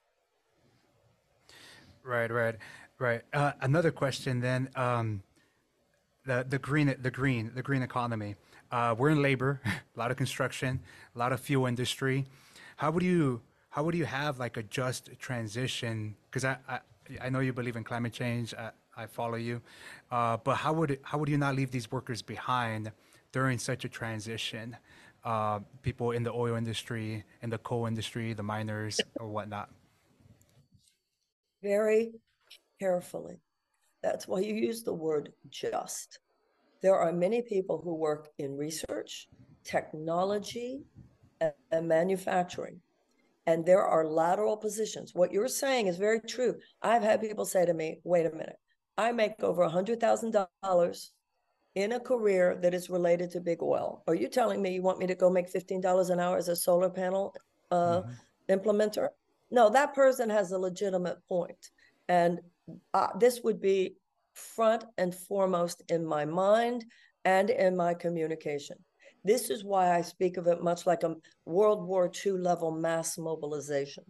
Right, 2.03 2.29
right, 2.29 2.55
right. 2.99 3.21
Uh, 3.31 3.53
another 3.61 3.91
question 3.91 4.41
then. 4.41 4.69
Um, 4.75 5.23
the 6.29 6.45
the 6.47 6.59
green 6.59 6.95
the 7.01 7.11
green 7.11 7.51
the 7.55 7.61
green 7.63 7.81
economy. 7.81 8.35
Uh, 8.71 8.93
we're 8.97 9.09
in 9.09 9.21
labor, 9.21 9.61
a 9.65 9.99
lot 9.99 10.11
of 10.11 10.17
construction, 10.17 10.79
a 11.15 11.19
lot 11.19 11.33
of 11.33 11.39
fuel 11.39 11.65
industry. 11.65 12.25
How 12.77 12.91
would 12.91 13.03
you 13.03 13.41
how 13.69 13.83
would 13.83 13.95
you 13.95 14.05
have 14.05 14.39
like 14.39 14.55
a 14.57 14.63
just 14.63 15.09
transition? 15.19 16.15
Because 16.29 16.45
I, 16.45 16.57
I 16.67 16.79
I 17.25 17.29
know 17.29 17.39
you 17.39 17.51
believe 17.51 17.75
in 17.75 17.83
climate 17.83 18.13
change. 18.13 18.53
I, 18.53 18.69
I 18.95 19.07
follow 19.07 19.37
you, 19.37 19.61
uh, 20.11 20.37
but 20.37 20.55
how 20.55 20.73
would 20.73 20.99
how 21.03 21.17
would 21.17 21.29
you 21.29 21.37
not 21.37 21.55
leave 21.55 21.71
these 21.71 21.91
workers 21.91 22.21
behind 22.21 22.91
during 23.31 23.57
such 23.57 23.83
a 23.85 23.89
transition? 23.89 24.77
Uh, 25.25 25.59
people 25.81 26.11
in 26.11 26.23
the 26.23 26.31
oil 26.31 26.55
industry, 26.55 27.25
in 27.41 27.49
the 27.49 27.57
coal 27.57 27.87
industry, 27.87 28.31
the 28.33 28.43
miners 28.43 29.01
or 29.19 29.27
whatnot. 29.27 29.69
Very 31.61 32.13
carefully. 32.79 33.37
That's 34.01 34.27
why 34.27 34.39
you 34.39 34.53
use 34.53 34.83
the 34.83 34.93
word 34.93 35.33
just. 35.49 36.19
There 36.81 36.95
are 36.95 37.12
many 37.12 37.41
people 37.41 37.81
who 37.83 37.93
work 37.93 38.29
in 38.38 38.55
research, 38.55 39.27
technology, 39.63 40.81
and, 41.41 41.88
manufacturing. 41.88 42.79
And 43.45 43.65
there 43.65 43.83
are 43.83 44.05
lateral 44.05 44.55
positions. 44.55 45.13
What 45.13 45.31
you're 45.31 45.47
saying 45.47 45.88
is 45.88 45.97
very 45.97 46.19
true. 46.19 46.55
I've 46.81 47.03
had 47.03 47.21
people 47.21 47.45
say 47.45 47.65
to 47.65 47.73
me, 47.73 47.99
wait 48.03 48.25
a 48.25 48.31
minute, 48.31 48.59
I 48.97 49.12
make 49.12 49.41
over 49.41 49.67
$100,000 49.67 51.09
in 51.75 51.91
a 51.93 51.99
career 51.99 52.57
that 52.62 52.73
is 52.73 52.89
related 52.89 53.31
to 53.31 53.39
big 53.39 53.62
oil. 53.62 54.03
Are 54.07 54.15
you 54.15 54.27
telling 54.27 54.62
me 54.62 54.73
you 54.73 54.81
want 54.81 54.99
me 54.99 55.07
to 55.07 55.15
go 55.15 55.29
make 55.29 55.51
$15 55.51 56.09
an 56.09 56.19
hour 56.19 56.38
as 56.38 56.47
a 56.47 56.55
solar 56.55 56.89
panel 56.89 57.33
uh, 57.71 58.01
mm-hmm. 58.01 58.53
implementer? 58.53 59.09
No, 59.51 59.69
that 59.69 59.95
person 59.95 60.29
has 60.29 60.51
a 60.51 60.57
legitimate 60.57 61.17
point. 61.27 61.71
And 62.07 62.39
uh, 62.93 63.08
this 63.17 63.41
would 63.43 63.62
be 63.62 63.95
front 64.34 64.86
and 64.97 65.13
foremost 65.13 65.84
in 65.89 66.05
my 66.05 66.25
mind 66.25 66.86
and 67.25 67.49
in 67.49 67.75
my 67.75 67.93
communication. 67.93 68.77
This 69.23 69.49
is 69.49 69.63
why 69.63 69.95
I 69.95 70.01
speak 70.01 70.38
of 70.38 70.47
it 70.47 70.63
much 70.63 70.86
like 70.86 71.03
a 71.03 71.15
World 71.45 71.86
War 71.86 72.10
II 72.25 72.34
level 72.34 72.71
mass 72.71 73.17
mobilization. 73.17 74.05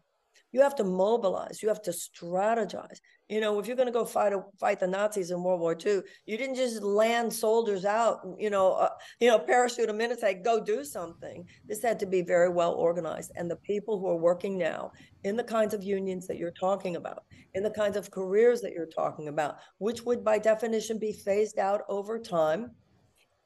You 0.52 0.62
have 0.62 0.76
to 0.76 0.84
mobilize. 0.84 1.62
You 1.62 1.70
have 1.70 1.82
to 1.84 1.92
strategize. 1.92 3.00
You 3.28 3.40
know, 3.40 3.60
if 3.60 3.68
you're 3.68 3.76
going 3.76 3.88
to 3.88 3.94
go 3.94 4.06
fight 4.06 4.34
a, 4.34 4.42
fight 4.60 4.80
the 4.80 4.88
Nazis 4.88 5.30
in 5.30 5.44
World 5.44 5.60
War 5.60 5.78
II, 5.86 6.02
you 6.26 6.38
didn't 6.38 6.56
just 6.56 6.82
land 6.82 7.32
soldiers 7.32 7.86
out. 7.86 8.22
You 8.40 8.50
know, 8.50 8.74
uh, 8.74 8.90
you 9.20 9.30
know, 9.30 9.38
parachute 9.38 9.88
them 9.88 10.02
in 10.02 10.10
and 10.10 10.20
say, 10.20 10.34
"Go 10.34 10.60
do 10.60 10.84
something." 10.84 11.46
This 11.68 11.84
had 11.84 12.00
to 12.00 12.08
be 12.08 12.24
very 12.24 12.50
well 12.50 12.74
organized. 12.74 13.32
And 13.36 13.50
the 13.50 13.58
people 13.58 14.00
who 14.00 14.08
are 14.08 14.18
working 14.18 14.58
now 14.58 14.92
in 15.24 15.36
the 15.36 15.44
kinds 15.44 15.76
of 15.76 15.84
unions 15.84 16.26
that 16.28 16.38
you're 16.38 16.52
talking 16.52 16.96
about, 16.96 17.24
in 17.54 17.62
the 17.62 17.70
kinds 17.70 17.98
of 17.98 18.10
careers 18.10 18.62
that 18.62 18.74
you're 18.74 18.88
talking 18.88 19.28
about, 19.28 19.58
which 19.78 20.02
would 20.04 20.24
by 20.24 20.40
definition 20.40 20.98
be 20.98 21.14
phased 21.14 21.60
out 21.60 21.82
over 21.88 22.18
time, 22.18 22.72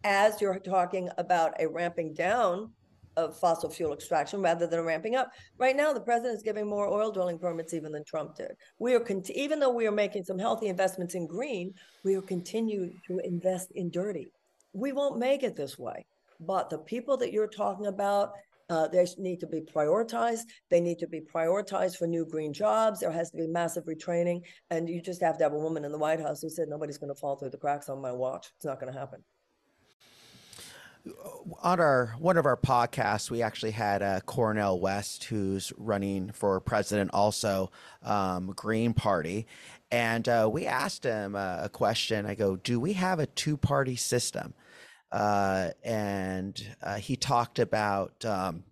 as 0.05 0.39
you're 0.39 0.59
talking 0.59 1.09
about 1.17 1.53
a 1.59 1.67
ramping 1.67 2.13
down 2.13 2.71
of 3.17 3.38
fossil 3.39 3.69
fuel 3.69 3.93
extraction 3.93 4.41
rather 4.41 4.67
than 4.67 4.82
ramping 4.82 5.15
up. 5.15 5.32
Right 5.58 5.76
now, 5.76 5.93
the 5.93 6.02
president 6.02 6.36
is 6.36 6.43
giving 6.43 6.67
more 6.67 6.88
oil 6.88 7.12
drilling 7.12 7.39
permits 7.39 7.73
even 7.73 7.91
than 7.91 8.04
Trump 8.04 8.36
did. 8.36 8.52
We 8.80 8.93
are 8.95 8.99
cont- 8.99 9.30
even 9.32 9.60
though 9.60 9.71
we 9.71 9.88
are 9.88 9.91
making 9.91 10.23
some 10.23 10.39
healthy 10.39 10.67
investments 10.67 11.15
in 11.15 11.28
green, 11.28 11.73
we 12.04 12.15
are 12.15 12.21
continuing 12.21 12.99
to 13.08 13.19
invest 13.19 13.71
in 13.76 13.89
dirty. 13.89 14.32
We 14.73 14.91
won't 14.91 15.19
make 15.19 15.43
it 15.43 15.56
this 15.56 15.78
way. 15.78 16.06
But 16.39 16.69
the 16.69 16.80
people 16.80 17.15
that 17.17 17.32
you're 17.32 17.47
talking 17.47 17.86
about, 17.86 18.34
uh, 18.69 18.88
they 18.88 19.06
need 19.17 19.39
to 19.39 19.47
be 19.47 19.62
prioritized. 19.62 20.41
They 20.69 20.82
need 20.82 20.99
to 20.99 21.08
be 21.08 21.21
prioritized 21.21 21.97
for 21.97 22.08
new 22.08 22.26
green 22.26 22.54
jobs. 22.54 22.99
There 22.99 23.12
has 23.12 23.30
to 23.32 23.38
be 23.38 23.47
massive 23.47 23.86
retraining. 23.86 24.41
And 24.71 24.89
you 24.89 25.02
just 25.02 25.21
have 25.21 25.38
to 25.38 25.43
have 25.43 25.54
a 25.54 25.60
woman 25.60 25.86
in 25.86 25.91
the 25.91 25.97
White 25.97 26.19
House 26.19 26.41
who 26.41 26.49
said, 26.49 26.67
nobody's 26.69 26.97
going 26.97 27.13
to 27.13 27.19
fall 27.19 27.36
through 27.36 27.52
the 27.52 27.58
cracks 27.58 27.88
on 27.88 28.02
my 28.02 28.12
watch. 28.12 28.52
It's 28.58 28.65
not 28.65 28.80
going 28.80 28.91
to 28.91 28.99
happen 28.99 29.23
on 31.61 31.79
our 31.79 32.15
one 32.19 32.37
of 32.37 32.45
our 32.45 32.57
podcasts, 32.57 33.29
we 33.29 33.41
actually 33.41 33.71
had 33.71 34.01
uh, 34.01 34.21
Cornel 34.21 34.79
West, 34.79 35.25
who's 35.25 35.73
running 35.77 36.31
for 36.31 36.59
president, 36.61 37.11
also 37.13 37.71
um, 38.03 38.53
Green 38.55 38.93
Party, 38.93 39.45
and 39.91 40.27
uh, 40.29 40.49
we 40.51 40.65
asked 40.65 41.03
him 41.03 41.35
uh, 41.35 41.59
a 41.61 41.69
question. 41.69 42.25
I 42.25 42.35
go, 42.35 42.55
"Do 42.55 42.79
we 42.79 42.93
have 42.93 43.19
a 43.19 43.25
two-party 43.25 43.95
system?" 43.95 44.53
Uh, 45.11 45.69
and 45.83 46.75
uh, 46.81 46.95
he 46.95 47.15
talked 47.15 47.59
about. 47.59 48.23
Um, 48.25 48.63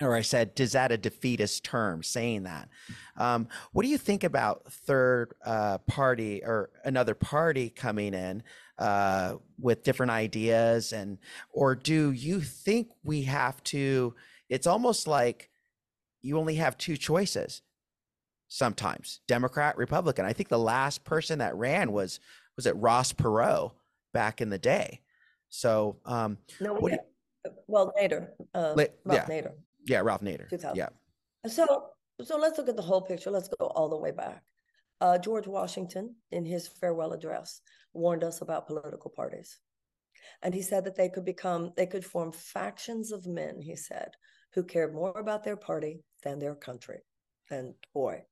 or 0.00 0.14
I 0.14 0.22
said, 0.22 0.54
"Does 0.54 0.72
that 0.72 0.92
a 0.92 0.98
defeatist 0.98 1.64
term?" 1.64 2.02
Saying 2.02 2.42
that, 2.42 2.68
um, 3.16 3.48
what 3.72 3.84
do 3.84 3.88
you 3.88 3.98
think 3.98 4.22
about 4.22 4.70
third 4.70 5.34
uh, 5.44 5.78
party 5.78 6.42
or 6.44 6.70
another 6.84 7.14
party 7.14 7.70
coming 7.70 8.12
in 8.12 8.42
uh, 8.78 9.36
with 9.60 9.84
different 9.84 10.10
ideas 10.10 10.92
and 10.92 11.18
or 11.52 11.74
do 11.74 12.10
you 12.12 12.40
think 12.40 12.90
we 13.04 13.22
have 13.22 13.62
to 13.62 14.14
it's 14.48 14.66
almost 14.66 15.06
like 15.06 15.50
you 16.22 16.38
only 16.38 16.56
have 16.56 16.76
two 16.76 16.96
choices 16.96 17.62
sometimes 18.48 19.20
democrat 19.28 19.76
republican. 19.76 20.24
I 20.24 20.32
think 20.32 20.48
the 20.48 20.58
last 20.58 21.04
person 21.04 21.38
that 21.38 21.54
ran 21.56 21.92
was 21.92 22.18
was 22.56 22.66
it 22.66 22.76
ross 22.76 23.12
perot 23.12 23.72
back 24.12 24.40
in 24.40 24.50
the 24.50 24.58
day. 24.58 25.00
So 25.48 25.98
um 26.04 26.38
no, 26.60 26.74
what 26.74 26.92
you, 26.92 26.98
well 27.68 27.92
nader 28.00 28.28
uh, 28.54 28.74
ralph 28.76 28.90
yeah. 29.06 29.26
nader. 29.26 29.52
Yeah 29.86 30.00
ralph 30.00 30.22
nader. 30.22 30.48
2000. 30.48 30.76
yeah. 30.76 30.88
So 31.46 31.90
so 32.22 32.38
let's 32.38 32.58
look 32.58 32.68
at 32.68 32.76
the 32.76 32.82
whole 32.82 33.02
picture. 33.02 33.30
Let's 33.30 33.48
go 33.48 33.66
all 33.66 33.88
the 33.88 33.96
way 33.96 34.10
back. 34.10 34.42
Uh, 35.00 35.18
george 35.18 35.46
washington 35.46 36.14
in 36.30 36.44
his 36.44 36.68
farewell 36.68 37.12
address 37.12 37.60
warned 37.94 38.24
us 38.24 38.40
about 38.40 38.66
political 38.66 39.10
parties. 39.10 39.58
And 40.42 40.54
he 40.54 40.62
said 40.62 40.84
that 40.84 40.96
they 40.96 41.08
could 41.08 41.24
become, 41.24 41.72
they 41.76 41.86
could 41.86 42.04
form 42.04 42.32
factions 42.32 43.12
of 43.12 43.26
men, 43.26 43.60
he 43.60 43.76
said, 43.76 44.10
who 44.52 44.62
cared 44.62 44.94
more 44.94 45.18
about 45.18 45.44
their 45.44 45.56
party 45.56 46.02
than 46.22 46.38
their 46.38 46.54
country. 46.54 47.00
And 47.50 47.74
boy, 47.92 48.22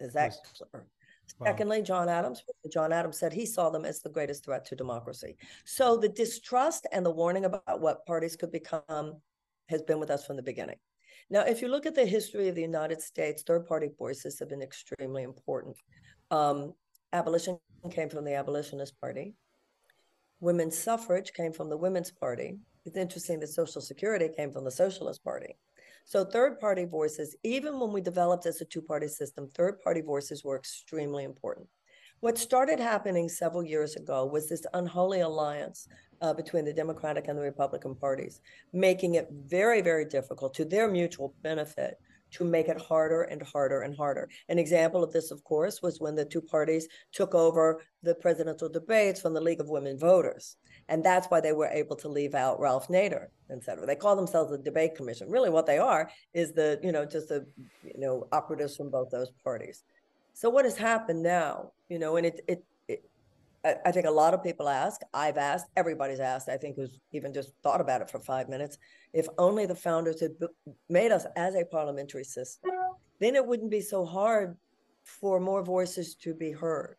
is 0.00 0.12
that 0.12 0.32
yes. 0.32 0.40
clear. 0.56 0.86
Wow. 1.38 1.46
Secondly, 1.46 1.82
John 1.82 2.08
Adams, 2.08 2.42
John 2.72 2.92
Adams 2.92 3.18
said 3.18 3.32
he 3.32 3.46
saw 3.46 3.70
them 3.70 3.84
as 3.84 4.00
the 4.00 4.10
greatest 4.10 4.44
threat 4.44 4.64
to 4.66 4.76
democracy. 4.76 5.36
So 5.64 5.96
the 5.96 6.08
distrust 6.08 6.86
and 6.92 7.04
the 7.04 7.10
warning 7.10 7.46
about 7.46 7.80
what 7.80 8.06
parties 8.06 8.36
could 8.36 8.52
become 8.52 9.20
has 9.68 9.82
been 9.82 9.98
with 9.98 10.10
us 10.10 10.24
from 10.24 10.36
the 10.36 10.42
beginning. 10.42 10.76
Now, 11.28 11.40
if 11.40 11.60
you 11.60 11.68
look 11.68 11.86
at 11.86 11.96
the 11.96 12.06
history 12.06 12.48
of 12.48 12.54
the 12.54 12.62
United 12.62 13.00
States, 13.02 13.42
third 13.42 13.66
party 13.66 13.88
voices 13.98 14.38
have 14.38 14.48
been 14.48 14.62
extremely 14.62 15.24
important. 15.24 15.76
Um, 16.30 16.74
abolition 17.12 17.58
came 17.90 18.08
from 18.08 18.24
the 18.24 18.34
Abolitionist 18.34 19.00
Party. 19.00 19.34
Women's 20.40 20.76
suffrage 20.76 21.32
came 21.32 21.52
from 21.52 21.70
the 21.70 21.76
Women's 21.76 22.10
Party. 22.10 22.58
It's 22.84 22.96
interesting 22.96 23.40
that 23.40 23.48
Social 23.48 23.80
Security 23.80 24.28
came 24.36 24.52
from 24.52 24.64
the 24.64 24.70
Socialist 24.70 25.24
Party. 25.24 25.56
So, 26.04 26.24
third 26.24 26.60
party 26.60 26.84
voices, 26.84 27.36
even 27.42 27.80
when 27.80 27.92
we 27.92 28.00
developed 28.00 28.46
as 28.46 28.60
a 28.60 28.64
two 28.64 28.82
party 28.82 29.08
system, 29.08 29.48
third 29.48 29.80
party 29.80 30.02
voices 30.02 30.44
were 30.44 30.56
extremely 30.56 31.24
important. 31.24 31.66
What 32.20 32.38
started 32.38 32.78
happening 32.78 33.28
several 33.28 33.64
years 33.64 33.96
ago 33.96 34.24
was 34.24 34.48
this 34.48 34.64
unholy 34.72 35.20
alliance 35.20 35.88
uh, 36.22 36.32
between 36.32 36.64
the 36.64 36.72
Democratic 36.72 37.28
and 37.28 37.36
the 37.36 37.42
Republican 37.42 37.94
parties, 37.94 38.40
making 38.72 39.16
it 39.16 39.28
very, 39.46 39.82
very 39.82 40.04
difficult 40.04 40.54
to 40.54 40.64
their 40.64 40.88
mutual 40.88 41.34
benefit 41.42 41.98
to 42.36 42.44
make 42.44 42.68
it 42.68 42.80
harder 42.80 43.22
and 43.22 43.42
harder 43.42 43.82
and 43.82 43.96
harder. 43.96 44.28
An 44.48 44.58
example 44.58 45.02
of 45.02 45.12
this, 45.12 45.30
of 45.30 45.42
course, 45.44 45.82
was 45.82 46.00
when 46.00 46.14
the 46.14 46.24
two 46.24 46.40
parties 46.40 46.88
took 47.12 47.34
over 47.34 47.82
the 48.02 48.14
presidential 48.14 48.68
debates 48.68 49.20
from 49.20 49.34
the 49.34 49.40
League 49.40 49.60
of 49.60 49.68
Women 49.68 49.98
Voters. 49.98 50.56
And 50.88 51.02
that's 51.02 51.26
why 51.28 51.40
they 51.40 51.52
were 51.52 51.66
able 51.66 51.96
to 51.96 52.08
leave 52.08 52.34
out 52.34 52.60
Ralph 52.60 52.88
Nader, 52.88 53.26
et 53.50 53.64
cetera. 53.64 53.86
They 53.86 53.96
call 53.96 54.14
themselves 54.16 54.50
the 54.50 54.58
debate 54.58 54.94
commission. 54.94 55.30
Really, 55.30 55.50
what 55.50 55.66
they 55.66 55.78
are 55.78 56.10
is 56.32 56.52
the, 56.52 56.78
you 56.82 56.92
know, 56.92 57.04
just 57.04 57.28
the, 57.28 57.46
you 57.82 57.98
know, 57.98 58.28
operatives 58.32 58.76
from 58.76 58.90
both 58.90 59.10
those 59.10 59.30
parties. 59.42 59.82
So 60.34 60.50
what 60.50 60.64
has 60.64 60.76
happened 60.76 61.22
now, 61.22 61.72
you 61.88 61.98
know, 61.98 62.16
and 62.16 62.26
it, 62.26 62.40
it 62.46 62.62
I, 63.84 63.92
think 63.92 64.06
a 64.06 64.10
lot 64.10 64.34
of 64.34 64.42
people 64.42 64.68
ask, 64.68 65.00
I've 65.12 65.38
asked, 65.38 65.66
everybody's 65.76 66.20
asked, 66.20 66.48
I 66.48 66.56
think 66.56 66.76
who's 66.76 66.98
even 67.12 67.32
just 67.32 67.52
thought 67.62 67.80
about 67.80 68.00
it 68.00 68.10
for 68.10 68.20
five 68.20 68.48
minutes. 68.48 68.78
If 69.12 69.26
only 69.38 69.66
the 69.66 69.74
founders 69.74 70.20
had 70.20 70.32
made 70.88 71.10
us 71.10 71.26
as 71.36 71.54
a 71.54 71.64
parliamentary 71.64 72.24
system, 72.24 72.70
then 73.18 73.34
it 73.34 73.46
wouldn't 73.46 73.70
be 73.70 73.80
so 73.80 74.04
hard 74.04 74.56
for 75.04 75.40
more 75.40 75.62
voices 75.62 76.14
to 76.16 76.34
be 76.34 76.50
heard. 76.50 76.96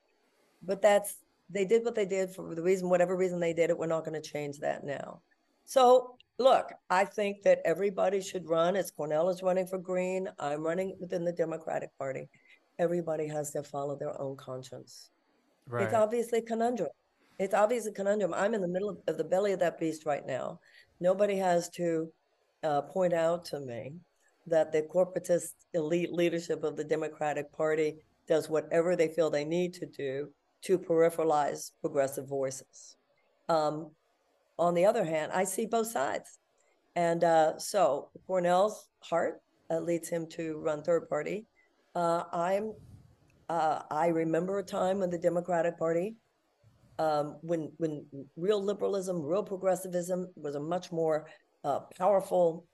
But 0.63 0.81
that's, 0.81 1.17
they 1.49 1.65
did 1.65 1.85
what 1.85 1.95
they 1.95 2.05
did 2.05 2.31
for 2.31 2.55
the 2.55 2.63
reason, 2.63 2.89
whatever 2.89 3.15
reason 3.15 3.39
they 3.39 3.53
did 3.53 3.69
it, 3.69 3.77
we're 3.77 3.87
not 3.87 4.05
going 4.05 4.21
to 4.21 4.29
change 4.29 4.59
that 4.59 4.83
now. 4.83 5.21
So 5.65 6.17
look, 6.39 6.71
I 6.89 7.05
think 7.05 7.43
that 7.43 7.61
everybody 7.65 8.21
should 8.21 8.47
run. 8.47 8.75
As 8.75 8.91
Cornel 8.91 9.29
is 9.29 9.43
running 9.43 9.67
for 9.67 9.77
Green, 9.77 10.27
I'm 10.39 10.63
running 10.63 10.95
within 10.99 11.23
the 11.23 11.31
Democratic 11.31 11.89
Party. 11.97 12.29
Everybody 12.79 13.27
has 13.27 13.51
to 13.51 13.63
follow 13.63 13.95
their 13.95 14.19
own 14.19 14.35
conscience. 14.37 15.09
Right. 15.67 15.83
It's 15.83 15.93
obviously 15.93 16.39
a 16.39 16.41
conundrum. 16.41 16.89
It's 17.39 17.53
obviously 17.53 17.91
a 17.91 17.93
conundrum. 17.93 18.33
I'm 18.33 18.53
in 18.53 18.61
the 18.61 18.67
middle 18.67 18.97
of, 19.07 19.17
the 19.17 19.23
belly 19.23 19.51
of 19.51 19.59
that 19.59 19.79
beast 19.79 20.05
right 20.05 20.25
now. 20.25 20.59
Nobody 20.99 21.37
has 21.37 21.69
to 21.71 22.11
uh, 22.63 22.81
point 22.81 23.13
out 23.13 23.45
to 23.45 23.59
me 23.59 23.93
that 24.47 24.71
the 24.71 24.81
corporatist 24.83 25.51
elite 25.73 26.11
leadership 26.11 26.63
of 26.63 26.77
the 26.77 26.83
Democratic 26.83 27.51
Party 27.51 27.97
does 28.27 28.49
whatever 28.49 28.95
they 28.95 29.07
feel 29.07 29.29
they 29.29 29.45
need 29.45 29.73
to 29.73 29.85
do 29.85 30.29
to 30.63 30.79
peripheralize 30.79 31.71
progressive 31.81 32.27
voices. 32.27 32.97
Um, 33.49 33.91
on 34.57 34.73
the 34.73 34.85
other 34.85 35.05
hand, 35.05 35.31
I 35.33 35.43
see 35.43 35.65
both 35.65 35.87
sides. 35.87 36.39
And 36.95 37.23
uh, 37.23 37.59
so 37.59 38.09
Cornel's 38.25 38.87
heart 39.01 39.41
uh, 39.69 39.79
leads 39.79 40.09
him 40.09 40.27
to 40.31 40.57
run 40.57 40.81
third 40.81 41.07
party. 41.07 41.45
Uh, 41.95 42.23
I'm 42.33 42.73
uh, 43.49 43.81
I 43.89 44.07
remember 44.07 44.59
a 44.59 44.63
time 44.63 44.99
when 44.99 45.09
the 45.09 45.17
Democratic 45.17 45.77
Party, 45.77 46.15
um, 46.99 47.37
when 47.41 47.71
when 47.77 48.05
real 48.35 48.63
liberalism, 48.63 49.21
real 49.21 49.43
progressivism 49.43 50.27
was 50.35 50.55
a 50.55 50.59
much 50.59 50.91
more 50.91 51.27
uh, 51.63 51.79
powerful 51.97 52.65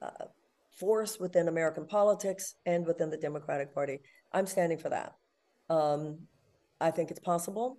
uh, 0.00 0.26
force 0.78 1.18
within 1.18 1.48
American 1.48 1.86
politics 1.86 2.54
and 2.66 2.86
within 2.86 3.10
the 3.10 3.16
Democratic 3.16 3.74
Party. 3.74 4.00
I'm 4.32 4.46
standing 4.46 4.78
for 4.78 4.88
that. 4.88 5.14
Um, 5.70 6.18
I 6.80 6.90
think 6.90 7.10
it's 7.10 7.20
possible, 7.20 7.78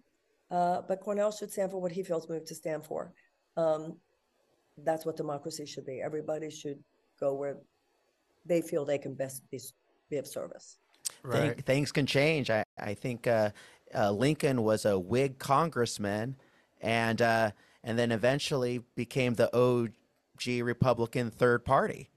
uh, 0.52 0.82
but 0.88 1.02
Cornel 1.02 1.32
should 1.32 1.52
stand 1.52 1.72
for 1.72 1.82
what 1.82 1.92
he 1.92 2.04
feels 2.04 2.30
moved 2.30 2.48
to 2.48 2.56
stand 2.56 2.86
for. 2.86 3.14
Um, 3.58 3.98
that's 4.84 5.06
what 5.06 5.16
democracy 5.18 5.66
should 5.66 5.86
be. 5.86 6.02
Everybody 6.02 6.50
should 6.50 6.80
go 7.20 7.34
where 7.34 7.58
they 8.46 8.62
feel 8.62 8.86
they 8.86 8.98
can 8.98 9.14
best 9.14 9.44
be, 9.52 9.60
be 10.10 10.18
of 10.18 10.28
service. 10.28 10.78
Right. 11.26 11.56
Think, 11.56 11.66
things 11.66 11.92
can 11.92 12.06
change. 12.06 12.50
I, 12.50 12.64
I 12.78 12.94
think 12.94 13.28
uh, 13.28 13.50
uh, 13.94 14.12
Lincoln 14.12 14.64
was 14.64 14.86
a 14.86 14.98
Whig 14.98 15.40
congressman, 15.40 16.36
and 16.82 17.22
uh, 17.22 17.52
and 17.84 17.98
then 17.98 18.12
eventually 18.12 18.82
became 18.96 19.34
the 19.34 19.56
OG 19.56 20.64
Republican 20.64 21.32
third 21.32 21.66
party. 21.66 22.10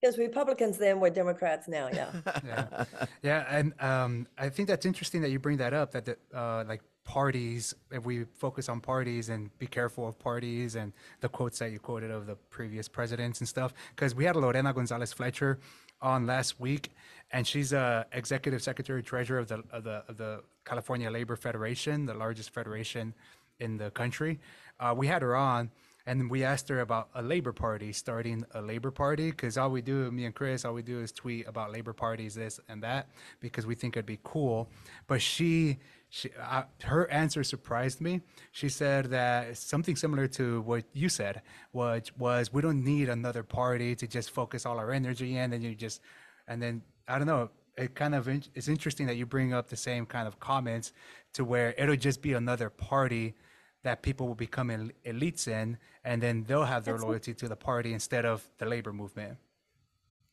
Because 0.00 0.18
Republicans 0.18 0.76
then 0.76 1.00
were 1.00 1.08
Democrats 1.08 1.66
now, 1.66 1.88
yeah. 1.90 2.10
yeah, 2.44 2.84
yeah, 3.22 3.46
and 3.48 3.72
um, 3.80 4.26
I 4.36 4.50
think 4.50 4.68
that's 4.68 4.84
interesting 4.84 5.22
that 5.22 5.30
you 5.30 5.38
bring 5.38 5.56
that 5.58 5.72
up. 5.72 5.92
That 5.92 6.04
the, 6.04 6.18
uh, 6.34 6.64
like 6.68 6.82
parties, 7.04 7.74
if 7.90 8.04
we 8.04 8.24
focus 8.24 8.68
on 8.68 8.80
parties 8.80 9.30
and 9.30 9.56
be 9.58 9.66
careful 9.66 10.06
of 10.06 10.18
parties 10.18 10.74
and 10.74 10.92
the 11.20 11.28
quotes 11.28 11.58
that 11.58 11.70
you 11.70 11.78
quoted 11.78 12.10
of 12.10 12.26
the 12.26 12.34
previous 12.50 12.86
presidents 12.86 13.40
and 13.40 13.48
stuff, 13.48 13.72
because 13.94 14.14
we 14.14 14.24
had 14.24 14.36
Lorena 14.36 14.74
Gonzalez 14.74 15.12
Fletcher 15.12 15.58
on 16.02 16.26
last 16.26 16.60
week, 16.60 16.90
and 17.30 17.46
she's 17.46 17.72
a 17.72 18.06
executive 18.12 18.62
secretary 18.62 19.02
treasurer 19.02 19.38
of 19.38 19.48
the 19.48 19.62
of 19.70 19.84
the 19.84 20.04
of 20.08 20.16
the 20.16 20.42
California 20.64 21.10
Labor 21.10 21.36
Federation, 21.36 22.06
the 22.06 22.14
largest 22.14 22.50
federation 22.50 23.14
in 23.60 23.76
the 23.76 23.90
country. 23.90 24.40
Uh, 24.80 24.94
we 24.96 25.06
had 25.06 25.22
her 25.22 25.36
on 25.36 25.70
and 26.06 26.30
we 26.30 26.44
asked 26.44 26.68
her 26.68 26.80
about 26.80 27.08
a 27.14 27.22
labor 27.22 27.52
party 27.52 27.92
starting 27.92 28.44
a 28.52 28.60
labor 28.60 28.90
party 28.90 29.30
because 29.30 29.56
all 29.56 29.70
we 29.70 29.80
do 29.80 30.10
me 30.10 30.24
and 30.24 30.34
chris 30.34 30.64
all 30.64 30.74
we 30.74 30.82
do 30.82 31.00
is 31.00 31.12
tweet 31.12 31.46
about 31.48 31.72
labor 31.72 31.92
parties 31.92 32.34
this 32.34 32.60
and 32.68 32.82
that 32.82 33.08
because 33.40 33.66
we 33.66 33.74
think 33.74 33.96
it'd 33.96 34.06
be 34.06 34.18
cool 34.22 34.68
but 35.06 35.20
she 35.20 35.78
she 36.10 36.30
uh, 36.40 36.62
her 36.82 37.10
answer 37.10 37.42
surprised 37.42 38.00
me 38.00 38.20
she 38.52 38.68
said 38.68 39.06
that 39.06 39.56
something 39.56 39.96
similar 39.96 40.26
to 40.26 40.60
what 40.62 40.84
you 40.92 41.08
said 41.08 41.42
which 41.72 42.12
was 42.18 42.52
we 42.52 42.60
don't 42.60 42.84
need 42.84 43.08
another 43.08 43.42
party 43.42 43.94
to 43.94 44.06
just 44.06 44.30
focus 44.30 44.66
all 44.66 44.78
our 44.78 44.92
energy 44.92 45.36
in 45.36 45.52
and 45.52 45.62
you 45.62 45.74
just 45.74 46.00
and 46.46 46.60
then 46.60 46.82
i 47.08 47.18
don't 47.18 47.26
know 47.26 47.50
it 47.76 47.94
kind 47.94 48.14
of 48.14 48.28
it's 48.28 48.68
interesting 48.68 49.06
that 49.06 49.16
you 49.16 49.26
bring 49.26 49.52
up 49.52 49.68
the 49.68 49.76
same 49.76 50.06
kind 50.06 50.28
of 50.28 50.38
comments 50.38 50.92
to 51.32 51.44
where 51.44 51.74
it'll 51.76 51.96
just 51.96 52.22
be 52.22 52.32
another 52.34 52.70
party 52.70 53.34
that 53.82 54.02
people 54.02 54.26
will 54.26 54.34
become 54.34 54.70
el- 54.70 54.88
elites 55.04 55.46
in, 55.46 55.76
and 56.04 56.22
then 56.22 56.44
they'll 56.44 56.64
have 56.64 56.84
their 56.84 56.94
That's- 56.94 57.06
loyalty 57.06 57.34
to 57.34 57.48
the 57.48 57.56
party 57.56 57.92
instead 57.92 58.24
of 58.24 58.48
the 58.58 58.66
labor 58.66 58.92
movement. 58.92 59.36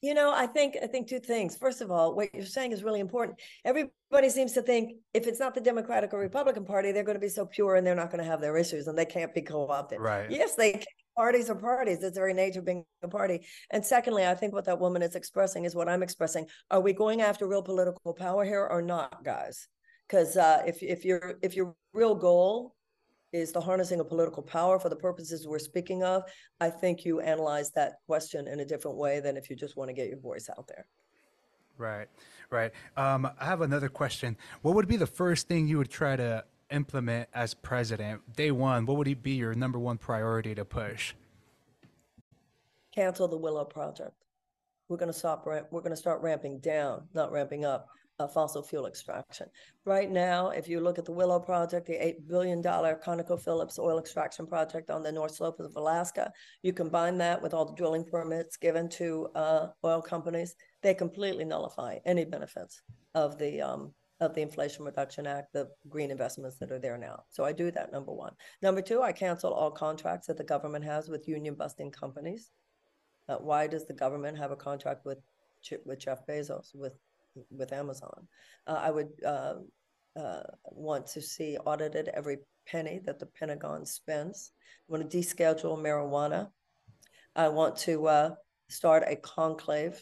You 0.02 0.16
know, 0.16 0.32
I 0.34 0.48
think 0.48 0.78
I 0.82 0.88
think 0.88 1.08
two 1.08 1.20
things. 1.20 1.56
First 1.56 1.82
of 1.82 1.92
all, 1.92 2.16
what 2.16 2.34
you're 2.34 2.44
saying 2.46 2.72
is 2.72 2.84
really 2.84 3.00
important. 3.02 3.40
Everybody 3.64 4.30
seems 4.30 4.54
to 4.54 4.64
think 4.64 4.96
if 5.14 5.28
it's 5.28 5.40
not 5.40 5.54
the 5.54 5.62
Democratic 5.62 6.12
or 6.14 6.20
Republican 6.20 6.66
Party, 6.66 6.92
they're 6.92 7.04
going 7.04 7.18
to 7.18 7.20
be 7.22 7.30
so 7.30 7.46
pure 7.46 7.76
and 7.76 7.86
they're 7.86 7.94
not 8.04 8.10
going 8.10 8.24
to 8.24 8.28
have 8.28 8.42
their 8.42 8.58
issues 8.58 8.88
and 8.88 8.98
they 8.98 9.06
can't 9.06 9.32
be 9.32 9.42
co-opted. 9.42 10.00
Right. 10.00 10.32
Yes, 10.32 10.56
they 10.56 10.72
can. 10.72 10.86
Parties 11.22 11.52
are 11.52 11.56
parties. 11.56 12.00
That's 12.00 12.16
the 12.16 12.20
very 12.20 12.34
nature 12.34 12.60
of 12.60 12.66
being 12.66 12.84
a 13.04 13.08
party. 13.08 13.38
And 13.70 13.86
secondly, 13.86 14.26
I 14.26 14.34
think 14.34 14.54
what 14.54 14.66
that 14.66 14.80
woman 14.80 15.04
is 15.04 15.16
expressing 15.16 15.66
is 15.66 15.76
what 15.76 15.88
I'm 15.88 16.02
expressing. 16.02 16.48
Are 16.72 16.82
we 16.88 16.94
going 16.94 17.22
after 17.22 17.48
real 17.48 17.62
political 17.62 18.14
power 18.14 18.44
here 18.44 18.66
or 18.76 18.82
not, 18.82 19.24
guys? 19.24 19.68
Because 20.08 20.36
uh, 20.36 20.64
if 20.66 20.82
if 20.82 21.06
your 21.06 21.36
if 21.44 21.56
your 21.56 21.76
real 21.94 22.16
goal 22.16 22.74
is 23.42 23.52
the 23.52 23.62
harnessing 23.62 24.00
of 24.00 24.10
political 24.10 24.44
power 24.58 24.80
for 24.80 24.90
the 24.90 25.02
purposes 25.08 25.48
we're 25.48 25.68
speaking 25.72 26.04
of, 26.04 26.24
I 26.60 26.70
think 26.82 27.06
you 27.06 27.14
analyze 27.34 27.70
that 27.80 27.92
question 28.08 28.48
in 28.48 28.60
a 28.60 28.66
different 28.66 28.98
way 28.98 29.20
than 29.20 29.38
if 29.38 29.48
you 29.50 29.56
just 29.56 29.78
want 29.78 29.90
to 29.90 29.94
get 29.94 30.08
your 30.10 30.20
voice 30.20 30.50
out 30.50 30.66
there. 30.68 30.86
Right, 31.78 32.08
right. 32.50 32.72
Um, 32.98 33.30
I 33.40 33.46
have 33.46 33.62
another 33.62 33.90
question. 33.90 34.36
What 34.64 34.74
would 34.76 34.88
be 34.88 34.98
the 34.98 35.14
first 35.22 35.48
thing 35.48 35.68
you 35.68 35.78
would 35.78 35.94
try 36.02 36.16
to 36.16 36.44
implement 36.72 37.30
as 37.34 37.54
president? 37.54 38.36
Day 38.36 38.52
one, 38.52 38.86
what 38.86 38.98
would 38.98 39.08
it 39.08 39.22
be 39.22 39.32
your 39.32 39.54
number 39.54 39.80
one 39.80 39.98
priority 39.98 40.56
to 40.56 40.66
push? 40.66 41.14
Cancel 42.94 43.28
the 43.28 43.38
Willow 43.38 43.66
Project. 43.66 44.16
We're 44.90 44.98
going 44.98 45.12
to 45.12 45.18
stop. 45.18 45.46
We're 45.46 45.64
going 45.72 45.92
to 45.92 45.96
start 45.96 46.22
ramping 46.22 46.60
down, 46.60 47.08
not 47.14 47.32
ramping 47.32 47.66
up. 47.66 47.88
Uh, 48.20 48.28
fossil 48.28 48.62
fuel 48.62 48.86
extraction. 48.86 49.48
Right 49.84 50.12
now, 50.12 50.50
if 50.50 50.68
you 50.68 50.80
look 50.80 51.00
at 51.00 51.06
the 51.06 51.12
Willow 51.12 51.40
Project, 51.40 51.88
the 51.88 51.94
$8 51.94 52.28
billion 52.28 52.62
ConocoPhillips 52.62 53.80
oil 53.80 53.98
extraction 53.98 54.46
project 54.46 54.92
on 54.92 55.02
the 55.02 55.12
North 55.12 55.34
Slope 55.34 55.60
of 55.60 55.76
Alaska, 55.76 56.32
you 56.62 56.72
combine 56.72 57.18
that 57.18 57.42
with 57.42 57.56
all 57.56 57.66
the 57.66 57.74
drilling 57.74 58.04
permits 58.04 58.58
given 58.58 58.88
to 58.90 59.28
uh, 59.34 59.68
oil 59.84 60.04
companies, 60.04 60.54
they 60.84 60.94
completely 60.94 61.46
nullify 61.46 61.98
any 62.06 62.24
benefits 62.24 62.84
of 63.16 63.40
the 63.40 63.60
um, 63.60 63.92
of 64.22 64.34
the 64.34 64.42
Inflation 64.42 64.86
Reduction 64.86 65.28
Act, 65.28 65.52
the 65.52 65.70
green 65.90 66.12
investments 66.12 66.58
that 66.60 66.72
are 66.72 66.80
there 66.80 66.98
now. 66.98 67.24
So 67.30 67.44
I 67.44 67.52
do 67.52 67.72
that, 67.72 67.92
number 67.92 68.14
one. 68.14 68.34
Number 68.62 68.82
two, 68.82 69.02
I 69.02 69.12
cancel 69.12 69.52
all 69.52 69.72
contracts 69.72 70.28
that 70.28 70.38
the 70.38 70.44
government 70.44 70.86
has 70.86 71.10
with 71.10 71.28
union 71.28 71.56
busting 71.56 71.92
companies. 71.92 72.52
Uh, 73.28 73.36
why 73.36 73.68
does 73.68 73.86
the 73.86 73.94
government 73.94 74.38
have 74.38 74.52
a 74.52 74.56
contract 74.56 75.06
with 75.06 75.20
with 75.86 76.00
Jeff 76.00 76.26
Bezos, 76.26 76.74
with 76.74 76.94
with 77.50 77.74
Amazon. 77.74 78.28
Uh, 78.68 78.80
I 78.82 78.92
would 78.92 79.10
uh, 79.26 79.56
uh, 80.20 80.44
want 80.66 81.08
to 81.08 81.22
see 81.22 81.58
audited 81.58 82.10
every 82.14 82.40
penny 82.68 83.00
that 83.06 83.20
the 83.20 83.26
Pentagon 83.26 83.86
spends. 83.86 84.52
I 84.90 84.92
want 84.92 85.10
to 85.10 85.18
deschedule 85.18 85.78
marijuana. 85.78 86.50
I 87.36 87.48
want 87.48 87.78
to 87.78 88.08
uh, 88.08 88.36
start 88.70 89.04
a 89.08 89.16
conclave 89.16 90.02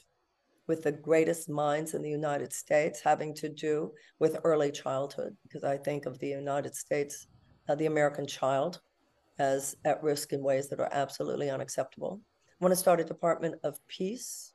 with 0.70 0.84
the 0.84 0.94
greatest 0.94 1.50
minds 1.50 1.94
in 1.94 2.02
the 2.02 2.10
United 2.10 2.54
States 2.54 3.02
having 3.02 3.34
to 3.36 3.50
do 3.50 3.92
with 4.20 4.40
early 4.46 4.72
childhood, 4.72 5.36
because 5.44 5.66
I 5.66 5.76
think 5.76 6.06
of 6.06 6.18
the 6.20 6.30
United 6.30 6.74
States, 6.74 7.28
uh, 7.68 7.76
the 7.76 7.88
American 7.88 8.26
child, 8.26 8.80
as 9.40 9.76
at 9.84 10.02
risk 10.02 10.32
in 10.32 10.42
ways 10.42 10.70
that 10.70 10.80
are 10.80 10.90
absolutely 10.94 11.50
unacceptable. 11.50 12.22
I 12.50 12.64
want 12.64 12.72
to 12.72 12.80
start 12.80 13.02
a 13.02 13.04
Department 13.04 13.56
of 13.64 13.86
Peace 13.90 14.54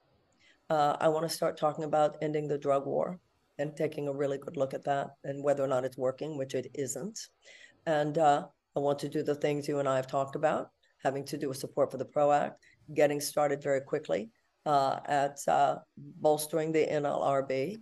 uh, 0.71 0.97
I 1.01 1.09
want 1.09 1.29
to 1.29 1.35
start 1.35 1.57
talking 1.57 1.85
about 1.85 2.17
ending 2.23 2.49
the 2.49 2.59
drug 2.59 2.87
war 2.87 3.21
and 3.59 3.77
taking 3.77 4.09
a 4.09 4.12
really 4.12 4.39
good 4.39 4.57
look 4.57 4.75
at 4.75 4.85
that 4.85 5.11
and 5.25 5.43
whether 5.43 5.62
or 5.62 5.69
not 5.69 5.85
it's 5.85 5.99
working, 5.99 6.39
which 6.39 6.55
it 6.55 6.71
isn't. 6.75 7.29
And 7.87 8.19
uh, 8.19 8.47
I 8.75 8.81
want 8.81 8.99
to 9.01 9.09
do 9.09 9.23
the 9.23 9.35
things 9.35 9.69
you 9.69 9.79
and 9.79 9.89
I 9.89 9.97
have 9.97 10.07
talked 10.07 10.37
about, 10.37 10.71
having 11.03 11.25
to 11.27 11.37
do 11.37 11.49
with 11.49 11.59
support 11.59 11.91
for 11.91 11.99
the 11.99 12.05
PRO 12.05 12.33
Act, 12.33 12.65
getting 12.95 13.21
started 13.21 13.62
very 13.62 13.81
quickly 13.81 14.31
uh, 14.67 15.01
at 15.07 15.39
uh, 15.49 15.77
bolstering 15.97 16.73
the 16.73 16.87
NLRB. 16.87 17.79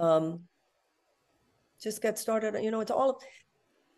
Um, 0.00 0.40
just 1.82 2.02
get 2.02 2.18
started. 2.18 2.62
You 2.62 2.70
know, 2.70 2.80
it's 2.80 2.90
all. 2.90 3.20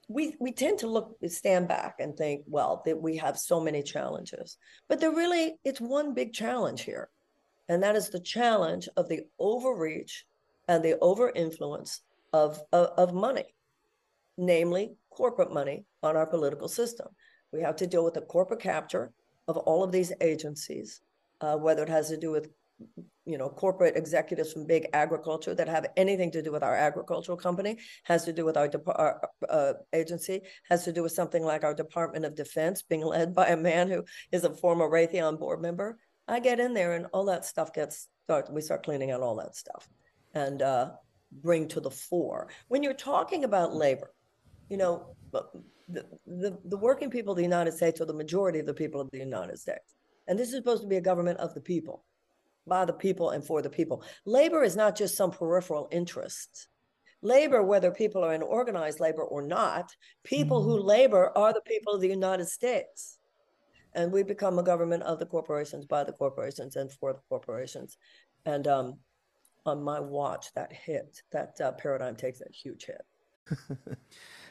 We, 0.09 0.35
we 0.41 0.51
tend 0.51 0.81
to 0.81 0.89
look 0.89 1.17
stand 1.29 1.69
back 1.69 1.97
and 2.01 2.17
think 2.17 2.43
well 2.47 2.83
that 2.85 3.01
we 3.01 3.17
have 3.19 3.39
so 3.39 3.61
many 3.61 3.81
challenges 3.81 4.59
but 4.89 4.99
there 4.99 5.13
really 5.13 5.55
it's 5.63 5.81
one 5.81 6.15
big 6.15 6.33
challenge 6.33 6.83
here 6.83 7.09
and 7.71 7.81
that 7.85 7.95
is 7.95 8.09
the 8.09 8.19
challenge 8.19 8.89
of 8.97 9.09
the 9.09 9.21
overreach 9.39 10.27
and 10.67 10.85
the 10.85 10.99
over 11.01 11.31
influence 11.31 12.01
of, 12.33 12.61
of, 12.73 12.89
of 12.97 13.15
money, 13.15 13.45
namely 14.37 14.97
corporate 15.11 15.53
money 15.53 15.85
on 16.03 16.17
our 16.17 16.27
political 16.27 16.67
system. 16.67 17.07
We 17.53 17.61
have 17.63 17.77
to 17.77 17.87
deal 17.87 18.05
with 18.05 18.15
the 18.15 18.23
corporate 18.23 18.61
capture 18.61 19.13
of 19.47 19.57
all 19.57 19.85
of 19.85 19.93
these 19.93 20.13
agencies, 20.21 21.01
uh, 21.41 21.57
whether 21.57 21.83
it 21.83 21.89
has 21.89 22.09
to 22.09 22.17
do 22.17 22.31
with 22.31 22.49
you 23.27 23.37
know 23.37 23.49
corporate 23.49 23.97
executives 23.97 24.53
from 24.53 24.67
big 24.67 24.87
agriculture 24.95 25.55
that 25.55 25.69
have 25.69 25.87
anything 25.99 26.31
to 26.31 26.43
do 26.43 26.51
with 26.51 26.63
our 26.63 26.75
agricultural 26.75 27.37
company 27.37 27.77
has 28.05 28.25
to 28.25 28.33
do 28.33 28.45
with 28.47 28.57
our, 28.57 28.71
our 28.97 29.21
uh, 29.51 29.73
agency 29.93 30.41
has 30.71 30.83
to 30.85 30.93
do 30.93 31.03
with 31.03 31.13
something 31.13 31.45
like 31.45 31.63
our 31.63 31.75
department 31.75 32.25
of 32.25 32.35
defense 32.35 32.81
being 32.81 33.05
led 33.15 33.35
by 33.35 33.49
a 33.49 33.57
man 33.57 33.89
who 33.89 34.03
is 34.33 34.45
a 34.45 34.55
former 34.55 34.89
raytheon 34.89 35.39
board 35.39 35.61
member 35.61 35.99
I 36.31 36.39
get 36.39 36.61
in 36.61 36.75
there 36.75 36.95
and 36.95 37.07
all 37.13 37.25
that 37.25 37.45
stuff 37.45 37.73
gets 37.73 38.09
start. 38.25 38.53
We 38.53 38.61
start 38.61 38.85
cleaning 38.85 39.11
out 39.11 39.21
all 39.21 39.37
that 39.37 39.57
stuff 39.57 39.89
and 40.35 40.63
uh, 40.63 40.93
bring 41.43 41.67
to 41.69 41.81
the 41.81 41.91
fore. 41.91 42.49
When 42.69 42.83
you're 42.85 42.95
talking 42.95 43.43
about 43.43 43.75
labor, 43.75 44.13
you 44.69 44.77
know, 44.77 45.17
the, 45.33 46.05
the, 46.27 46.57
the 46.65 46.77
working 46.77 47.11
people 47.11 47.33
of 47.33 47.37
the 47.37 47.43
United 47.43 47.73
States 47.73 48.01
are 48.01 48.05
the 48.05 48.15
majority 48.15 48.61
of 48.61 48.67
the 48.67 48.75
people 48.75 49.01
of 49.01 49.11
the 49.11 49.19
United 49.19 49.59
States. 49.59 49.95
And 50.31 50.39
this 50.39 50.49
is 50.49 50.55
supposed 50.55 50.81
to 50.81 50.89
be 50.89 50.97
a 50.97 51.03
government 51.03 51.39
of 51.41 51.53
the 51.53 51.61
people, 51.61 52.05
by 52.67 52.87
the 52.87 52.95
people 52.95 53.31
and 53.31 53.45
for 53.45 53.61
the 53.61 53.69
people. 53.69 54.03
Labor 54.25 54.65
is 54.65 54.77
not 54.77 54.97
just 54.97 55.17
some 55.17 55.31
peripheral 55.31 55.89
interest. 55.91 56.69
Labor, 57.21 57.63
whether 57.63 57.91
people 57.91 58.25
are 58.25 58.33
in 58.33 58.41
organized 58.41 59.01
labor 59.01 59.25
or 59.25 59.43
not, 59.43 59.95
people 60.25 60.61
mm-hmm. 60.61 60.71
who 60.71 60.81
labor 60.81 61.37
are 61.37 61.53
the 61.53 61.61
people 61.67 61.93
of 61.93 62.01
the 62.01 62.09
United 62.09 62.49
States 62.49 63.19
and 63.95 64.13
we 64.13 64.23
become 64.23 64.59
a 64.59 64.63
government 64.63 65.03
of 65.03 65.19
the 65.19 65.27
corporations, 65.27 65.85
by 65.85 66.05
the 66.05 66.13
corporations, 66.13 66.77
and 66.77 66.93
for 66.93 67.13
the 67.13 67.21
corporations. 67.29 67.99
And 68.47 68.67
um, 68.69 68.99
on 69.67 69.83
my 69.83 70.01
watch, 70.01 70.53
that 70.55 70.73
hit, 70.73 71.23
that 71.33 71.61
uh, 71.61 71.73
paradigm 71.73 72.17
takes 72.17 72.41
a 72.41 72.51
huge 72.53 72.87
hit. 72.87 73.69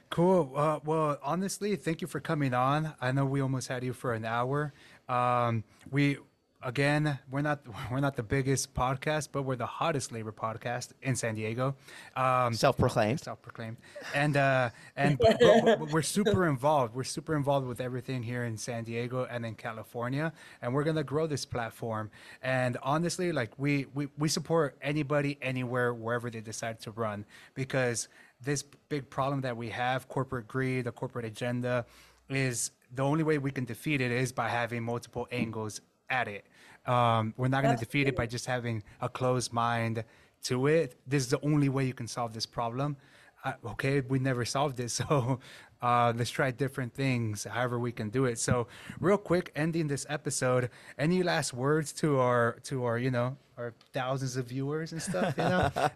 cool. 0.10 0.52
Uh, 0.56 0.80
well, 0.84 1.18
honestly, 1.24 1.76
thank 1.76 2.02
you 2.02 2.08
for 2.08 2.20
coming 2.20 2.54
on. 2.54 2.94
I 3.00 3.12
know 3.12 3.26
we 3.26 3.42
almost 3.42 3.68
had 3.68 3.84
you 3.84 3.94
for 3.94 4.14
an 4.14 4.26
hour. 4.26 4.74
Um, 5.10 5.64
we 5.92 6.18
again, 6.62 7.18
we're 7.32 7.42
not 7.42 7.62
we're 7.92 8.00
not 8.02 8.16
the 8.16 8.24
biggest 8.24 8.74
podcast, 8.74 9.30
but 9.32 9.44
we're 9.44 9.56
the 9.56 9.66
hottest 9.66 10.12
labor 10.12 10.32
podcast 10.32 10.90
in 11.02 11.16
San 11.16 11.36
Diego. 11.36 11.76
Um, 12.16 12.54
Self-proclaimed. 12.54 13.22
self-proclaimed. 13.22 13.78
And 14.14 14.38
uh 14.38 14.70
and 14.96 15.18
but, 15.22 15.38
but- 15.40 15.80
but 15.80 15.90
we're 15.92 16.02
super 16.02 16.48
involved. 16.48 16.94
We're 16.96 17.04
super 17.06 17.36
involved 17.36 17.66
with 17.68 17.82
everything 17.82 18.22
here 18.24 18.44
in 18.46 18.58
san 18.58 18.84
diego 18.84 19.26
and 19.30 19.46
in 19.46 19.56
california. 19.56 20.32
And 20.62 20.74
we're 20.74 20.84
gonna 20.84 21.04
grow 21.04 21.28
this 21.28 21.46
platform. 21.46 22.12
And 22.44 22.78
honestly 22.84 23.32
like 23.32 23.52
we 23.58 23.88
we, 23.94 24.08
we 24.18 24.28
support 24.30 24.78
anybody 24.82 25.38
anywhere 25.42 25.94
wherever 25.94 26.30
they 26.30 26.42
decide 26.42 26.80
to 26.82 26.92
run. 26.92 27.26
Because 27.56 28.10
this 28.42 28.64
big 28.90 29.10
problem 29.10 29.42
that 29.42 29.56
we 29.58 29.70
have 29.70 30.08
corporate 30.08 30.48
greed 30.48 30.86
the 30.86 30.92
corporate 30.92 31.26
agenda 31.26 31.86
is 32.30 32.72
the 32.94 33.04
only 33.04 33.24
way 33.24 33.38
we 33.38 33.52
can 33.52 33.66
defeat 33.66 34.02
it 34.02 34.12
is 34.12 34.32
by 34.32 34.50
having 34.50 34.84
multiple 34.84 35.28
angles 35.32 35.82
at 36.10 36.28
it 36.28 36.46
um, 36.86 37.34
we're 37.38 37.48
not 37.48 37.64
going 37.64 37.78
to 37.78 37.86
defeat 37.86 38.08
it 38.08 38.16
by 38.16 38.26
just 38.26 38.46
having 38.46 38.84
a 39.02 39.10
closed 39.10 39.54
mind 39.54 40.04
to 40.44 40.68
it. 40.68 40.96
This 41.06 41.24
is 41.24 41.30
the 41.30 41.42
only 41.42 41.70
way 41.70 41.86
you 41.86 41.94
can 41.94 42.08
solve 42.08 42.34
this 42.34 42.46
problem. 42.46 42.98
Uh, 43.44 43.54
okay, 43.66 44.02
we 44.02 44.20
never 44.20 44.44
solved 44.44 44.80
it, 44.80 44.90
so 45.00 45.40
uh, 45.82 46.12
let's 46.16 46.30
try 46.30 46.52
different 46.52 46.94
things, 46.94 47.46
however 47.46 47.80
we 47.80 47.92
can 47.92 48.10
do 48.10 48.26
it. 48.26 48.38
So, 48.38 48.68
real 49.00 49.18
quick, 49.18 49.52
ending 49.56 49.88
this 49.88 50.06
episode, 50.10 50.70
any 50.98 51.24
last 51.24 51.54
words 51.54 51.94
to 51.94 52.20
our 52.20 52.58
to 52.64 52.84
our 52.86 52.98
you 52.98 53.12
know 53.12 53.38
our 53.58 53.74
thousands 53.94 54.36
of 54.36 54.48
viewers 54.48 54.92
and 54.92 55.02
stuff? 55.02 55.36
You 55.38 55.44
know, 55.44 55.72
uh, 55.76 55.90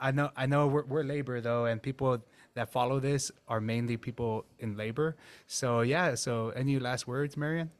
I 0.00 0.12
know 0.14 0.30
I 0.36 0.46
know 0.46 0.68
we're, 0.68 0.84
we're 0.84 1.02
labor 1.02 1.40
though, 1.40 1.64
and 1.64 1.82
people 1.82 2.22
that 2.56 2.72
follow 2.72 2.98
this 2.98 3.30
are 3.46 3.60
mainly 3.60 3.96
people 3.96 4.44
in 4.58 4.76
labor. 4.76 5.16
So 5.46 5.82
yeah, 5.82 6.14
so 6.16 6.50
any 6.56 6.78
last 6.78 7.06
words, 7.06 7.36
Marianne? 7.36 7.70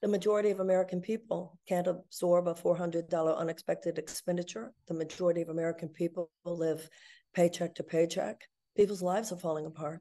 The 0.00 0.08
majority 0.08 0.50
of 0.50 0.60
American 0.60 1.00
people 1.00 1.58
can't 1.68 1.88
absorb 1.88 2.46
a 2.46 2.54
$400 2.54 3.36
unexpected 3.36 3.98
expenditure. 3.98 4.72
The 4.86 4.94
majority 4.94 5.42
of 5.42 5.48
American 5.48 5.88
people 5.88 6.30
live 6.44 6.88
paycheck 7.34 7.74
to 7.74 7.82
paycheck. 7.82 8.40
People's 8.76 9.02
lives 9.02 9.32
are 9.32 9.36
falling 9.36 9.66
apart. 9.66 10.00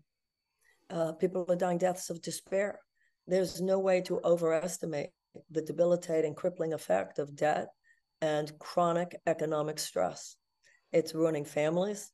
Uh, 0.91 1.13
people 1.13 1.45
are 1.49 1.55
dying 1.55 1.80
deaths 1.80 2.11
of 2.11 2.22
despair. 2.22 2.80
There's 3.26 3.59
no 3.59 3.80
way 3.80 4.01
to 4.01 4.22
overestimate 4.24 5.09
the 5.49 5.63
debilitating, 5.63 6.36
crippling 6.36 6.74
effect 6.74 7.18
of 7.18 7.36
debt 7.36 7.70
and 8.22 8.57
chronic 8.59 9.15
economic 9.26 9.80
stress. 9.80 10.36
It's 10.93 11.15
ruining 11.15 11.43
families, 11.43 12.11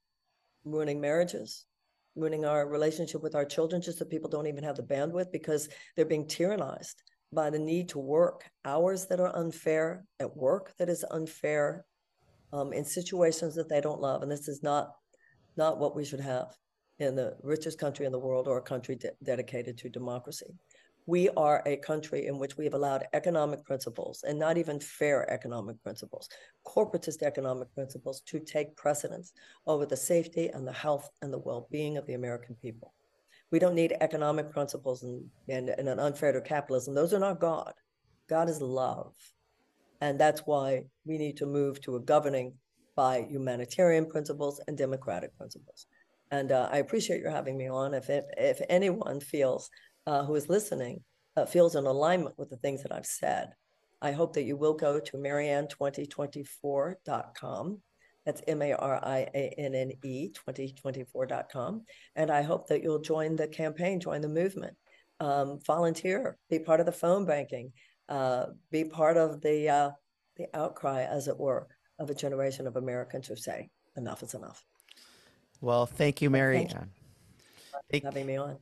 ruining 0.66 1.00
marriages, 1.00 1.66
ruining 2.16 2.46
our 2.46 2.68
relationship 2.68 3.22
with 3.22 3.36
our 3.36 3.46
children, 3.46 3.82
just 3.82 4.00
that 4.00 4.10
people 4.10 4.30
don't 4.30 4.48
even 4.48 4.64
have 4.64 4.76
the 4.76 4.84
bandwidth 4.84 5.32
because 5.32 5.70
they're 5.96 6.06
being 6.06 6.26
tyrannized 6.26 6.96
by 7.32 7.50
the 7.50 7.60
need 7.60 7.90
to 7.90 8.00
work 8.00 8.50
hours 8.66 9.08
that 9.08 9.20
are 9.20 9.36
unfair 9.36 10.06
at 10.20 10.36
work 10.38 10.74
that 10.78 10.90
is 10.90 11.04
unfair 11.12 11.86
um, 12.52 12.72
in 12.72 12.86
situations 12.86 13.56
that 13.56 13.68
they 13.68 13.82
don't 13.82 14.02
love. 14.02 14.22
And 14.22 14.32
this 14.32 14.48
is 14.48 14.62
not 14.64 14.92
not 15.56 15.80
what 15.80 15.96
we 15.96 16.04
should 16.04 16.20
have 16.20 16.48
in 17.00 17.16
the 17.16 17.36
richest 17.44 17.80
country 17.80 18.06
in 18.06 18.12
the 18.12 18.20
world 18.20 18.48
or 18.48 18.58
a 18.58 18.62
country 18.62 18.96
de- 18.96 19.12
dedicated 19.24 19.78
to 19.78 19.90
democracy 19.90 20.56
we 21.06 21.30
are 21.30 21.62
a 21.66 21.78
country 21.78 22.28
in 22.28 22.40
which 22.40 22.58
we 22.58 22.66
have 22.66 22.74
allowed 22.74 23.06
economic 23.14 23.64
principles 23.66 24.24
and 24.28 24.40
not 24.40 24.58
even 24.58 24.80
fair 24.80 25.30
economic 25.32 25.82
principles 25.84 26.30
corporatist 26.66 27.22
economic 27.22 27.74
principles 27.74 28.22
to 28.22 28.40
take 28.40 28.76
precedence 28.76 29.34
over 29.68 29.86
the 29.86 29.98
safety 29.98 30.50
and 30.50 30.68
the 30.68 30.72
health 30.72 31.10
and 31.22 31.34
the 31.34 31.40
well-being 31.40 31.98
of 31.98 32.06
the 32.08 32.14
american 32.14 32.56
people 32.56 32.94
we 33.54 33.60
don't 33.60 33.76
need 33.76 33.96
economic 34.02 34.50
principles 34.50 35.04
and, 35.04 35.24
and, 35.48 35.70
and 35.70 35.88
an 35.88 36.00
unfair 36.00 36.32
to 36.32 36.42
capitalism. 36.42 36.96
Those 36.96 37.14
are 37.14 37.20
not 37.20 37.40
God. 37.40 37.72
God 38.28 38.50
is 38.50 38.60
love. 38.60 39.14
And 40.02 40.20
that's 40.20 40.42
why 40.42 40.86
we 41.06 41.20
need 41.20 41.38
to 41.38 41.46
move 41.46 41.80
to 41.82 41.96
a 41.96 42.00
governing 42.00 42.56
by 42.96 43.28
humanitarian 43.30 44.08
principles 44.08 44.60
and 44.68 44.76
democratic 44.76 45.38
principles. 45.38 45.86
And 46.32 46.52
uh, 46.52 46.68
I 46.72 46.78
appreciate 46.78 47.22
your 47.22 47.30
having 47.30 47.56
me 47.56 47.70
on. 47.70 47.94
If, 47.94 48.10
it, 48.10 48.26
if 48.38 48.60
anyone 48.70 49.20
feels 49.20 49.70
uh, 50.08 50.26
who 50.26 50.36
is 50.36 50.50
listening 50.50 51.04
uh, 51.36 51.46
feels 51.46 51.76
in 51.76 51.86
alignment 51.86 52.38
with 52.38 52.50
the 52.50 52.58
things 52.58 52.84
that 52.84 52.92
I've 52.92 53.06
said, 53.06 53.54
I 54.02 54.12
hope 54.12 54.34
that 54.34 54.44
you 54.44 54.58
will 54.58 54.74
go 54.74 55.00
to 55.00 55.18
marianne2024.com 55.18 57.82
that's 58.26 58.42
M 58.48 58.62
A 58.62 58.74
R 58.74 59.00
I 59.04 59.28
A 59.34 59.54
N 59.58 59.76
N 59.76 59.92
E 60.04 60.32
2024.com. 60.48 61.84
And 62.16 62.32
I 62.32 62.42
hope 62.42 62.68
that 62.68 62.82
you'll 62.82 63.02
join 63.02 63.36
the 63.36 63.48
campaign, 63.48 64.00
join 64.00 64.22
the 64.22 64.30
movement, 64.30 64.76
um, 65.20 65.60
volunteer, 65.66 66.38
be 66.50 66.60
part 66.60 66.80
of 66.80 66.86
the 66.86 66.92
phone 66.92 67.26
banking, 67.26 67.74
uh, 68.10 68.48
be 68.72 68.86
part 68.86 69.18
of 69.18 69.42
the, 69.42 69.70
uh, 69.70 69.92
the 70.38 70.48
outcry, 70.54 71.04
as 71.04 71.28
it 71.28 71.38
were, 71.38 71.68
of 72.00 72.10
a 72.10 72.16
generation 72.16 72.68
of 72.68 72.78
Americans 72.78 73.28
who 73.28 73.36
say, 73.36 73.70
enough 73.98 74.24
is 74.24 74.34
enough. 74.34 74.66
Well, 75.62 75.86
thank 75.86 76.22
you, 76.22 76.30
Mary 76.30 76.58
Thank 76.58 76.74
you. 76.74 76.80
For 77.92 78.08
Having 78.08 78.26
me 78.26 78.38
on. 78.38 78.58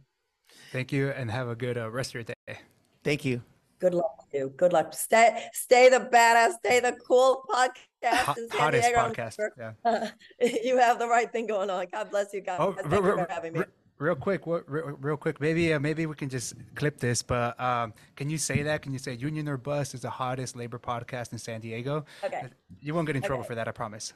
Thank 0.71 0.91
you, 0.91 1.09
and 1.09 1.29
have 1.31 1.49
a 1.49 1.55
good 1.55 1.77
uh, 1.77 1.89
rest 1.89 2.11
of 2.11 2.15
your 2.15 2.23
day. 2.23 2.57
thank 3.03 3.25
you. 3.25 3.41
Good 3.79 3.93
luck 3.95 4.29
to 4.31 4.37
you. 4.37 4.53
Good 4.57 4.73
luck. 4.73 4.93
Stay, 4.93 5.47
stay 5.53 5.89
the 5.89 5.99
badass, 5.99 6.53
stay 6.63 6.79
the 6.79 6.93
cool 7.07 7.43
podcast 7.49 8.05
Hot, 8.05 8.37
in 8.37 8.49
San 8.49 8.59
hottest 8.59 8.83
Diego. 8.87 8.99
Podcast. 9.09 9.37
Yeah. 9.57 9.71
Uh, 9.83 10.07
you 10.63 10.77
have 10.77 10.99
the 10.99 11.07
right 11.07 11.31
thing 11.31 11.47
going 11.47 11.69
on. 11.71 11.87
God 11.91 12.11
bless 12.11 12.31
you 12.31 12.41
guys. 12.41 12.57
Oh, 12.61 12.73
Thank 12.73 12.91
re- 12.91 12.97
you 13.09 13.17
for 13.17 13.27
having 13.29 13.53
me. 13.53 13.59
re- 13.61 13.65
real 13.97 14.15
quick, 14.15 14.45
what, 14.45 14.69
real, 14.69 14.95
real 15.01 15.17
quick, 15.17 15.41
maybe 15.41 15.73
uh, 15.73 15.79
maybe 15.79 16.05
we 16.05 16.13
can 16.15 16.29
just 16.29 16.53
clip 16.75 16.99
this, 16.99 17.23
but 17.23 17.59
um, 17.59 17.93
can 18.15 18.29
you 18.29 18.37
say 18.37 18.61
that? 18.63 18.83
Can 18.83 18.93
you 18.93 18.99
say 18.99 19.13
Union 19.15 19.47
or 19.49 19.57
Bust 19.57 19.93
is 19.95 20.01
the 20.01 20.09
hottest 20.11 20.55
labor 20.55 20.77
podcast 20.79 21.31
in 21.31 21.39
San 21.39 21.59
Diego? 21.59 22.05
Okay. 22.23 22.43
You 22.81 22.93
won't 22.93 23.07
get 23.07 23.15
in 23.15 23.21
trouble 23.23 23.41
Okay. 23.41 23.47
for 23.49 23.55
that, 23.55 23.67
I 23.67 23.71
promise. 23.71 24.13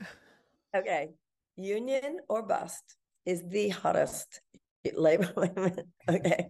Okay. 0.75 1.09
Union 1.55 2.19
or 2.27 2.41
bust 2.43 2.97
is 3.25 3.41
the 3.49 3.69
hottest 3.69 4.41
labor. 4.95 5.31
wait 5.35 5.79
okay. 6.09 6.49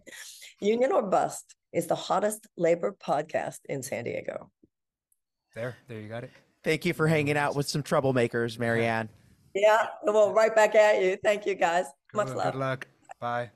Union 0.62 0.92
or 0.92 1.04
bust 1.04 1.56
is 1.74 1.88
the 1.88 1.96
hottest 1.96 2.48
labor 2.58 2.96
podcast 3.04 3.60
in 3.66 3.84
San 3.84 4.06
Diego. 4.06 4.52
There, 5.54 5.76
there 5.88 6.00
you 6.00 6.08
got 6.08 6.24
it. 6.24 6.32
Thank 6.64 6.86
you 6.86 6.94
for 6.94 7.08
hanging 7.08 7.38
out 7.38 7.56
with 7.56 7.68
some 7.68 7.84
troublemakers, 7.84 8.58
Marianne. 8.58 9.08
Ann. 9.08 9.10
Yeah. 9.54 9.88
Well, 10.04 10.34
right 10.34 10.54
back 10.54 10.76
at 10.76 11.02
you. 11.02 11.18
Thank 11.24 11.46
you 11.46 11.56
guys. 11.56 11.86
Much 12.14 12.28
Good, 12.28 12.38
love. 12.38 12.54
good 12.54 12.60
luck. 12.60 12.88
Bye. 13.20 13.52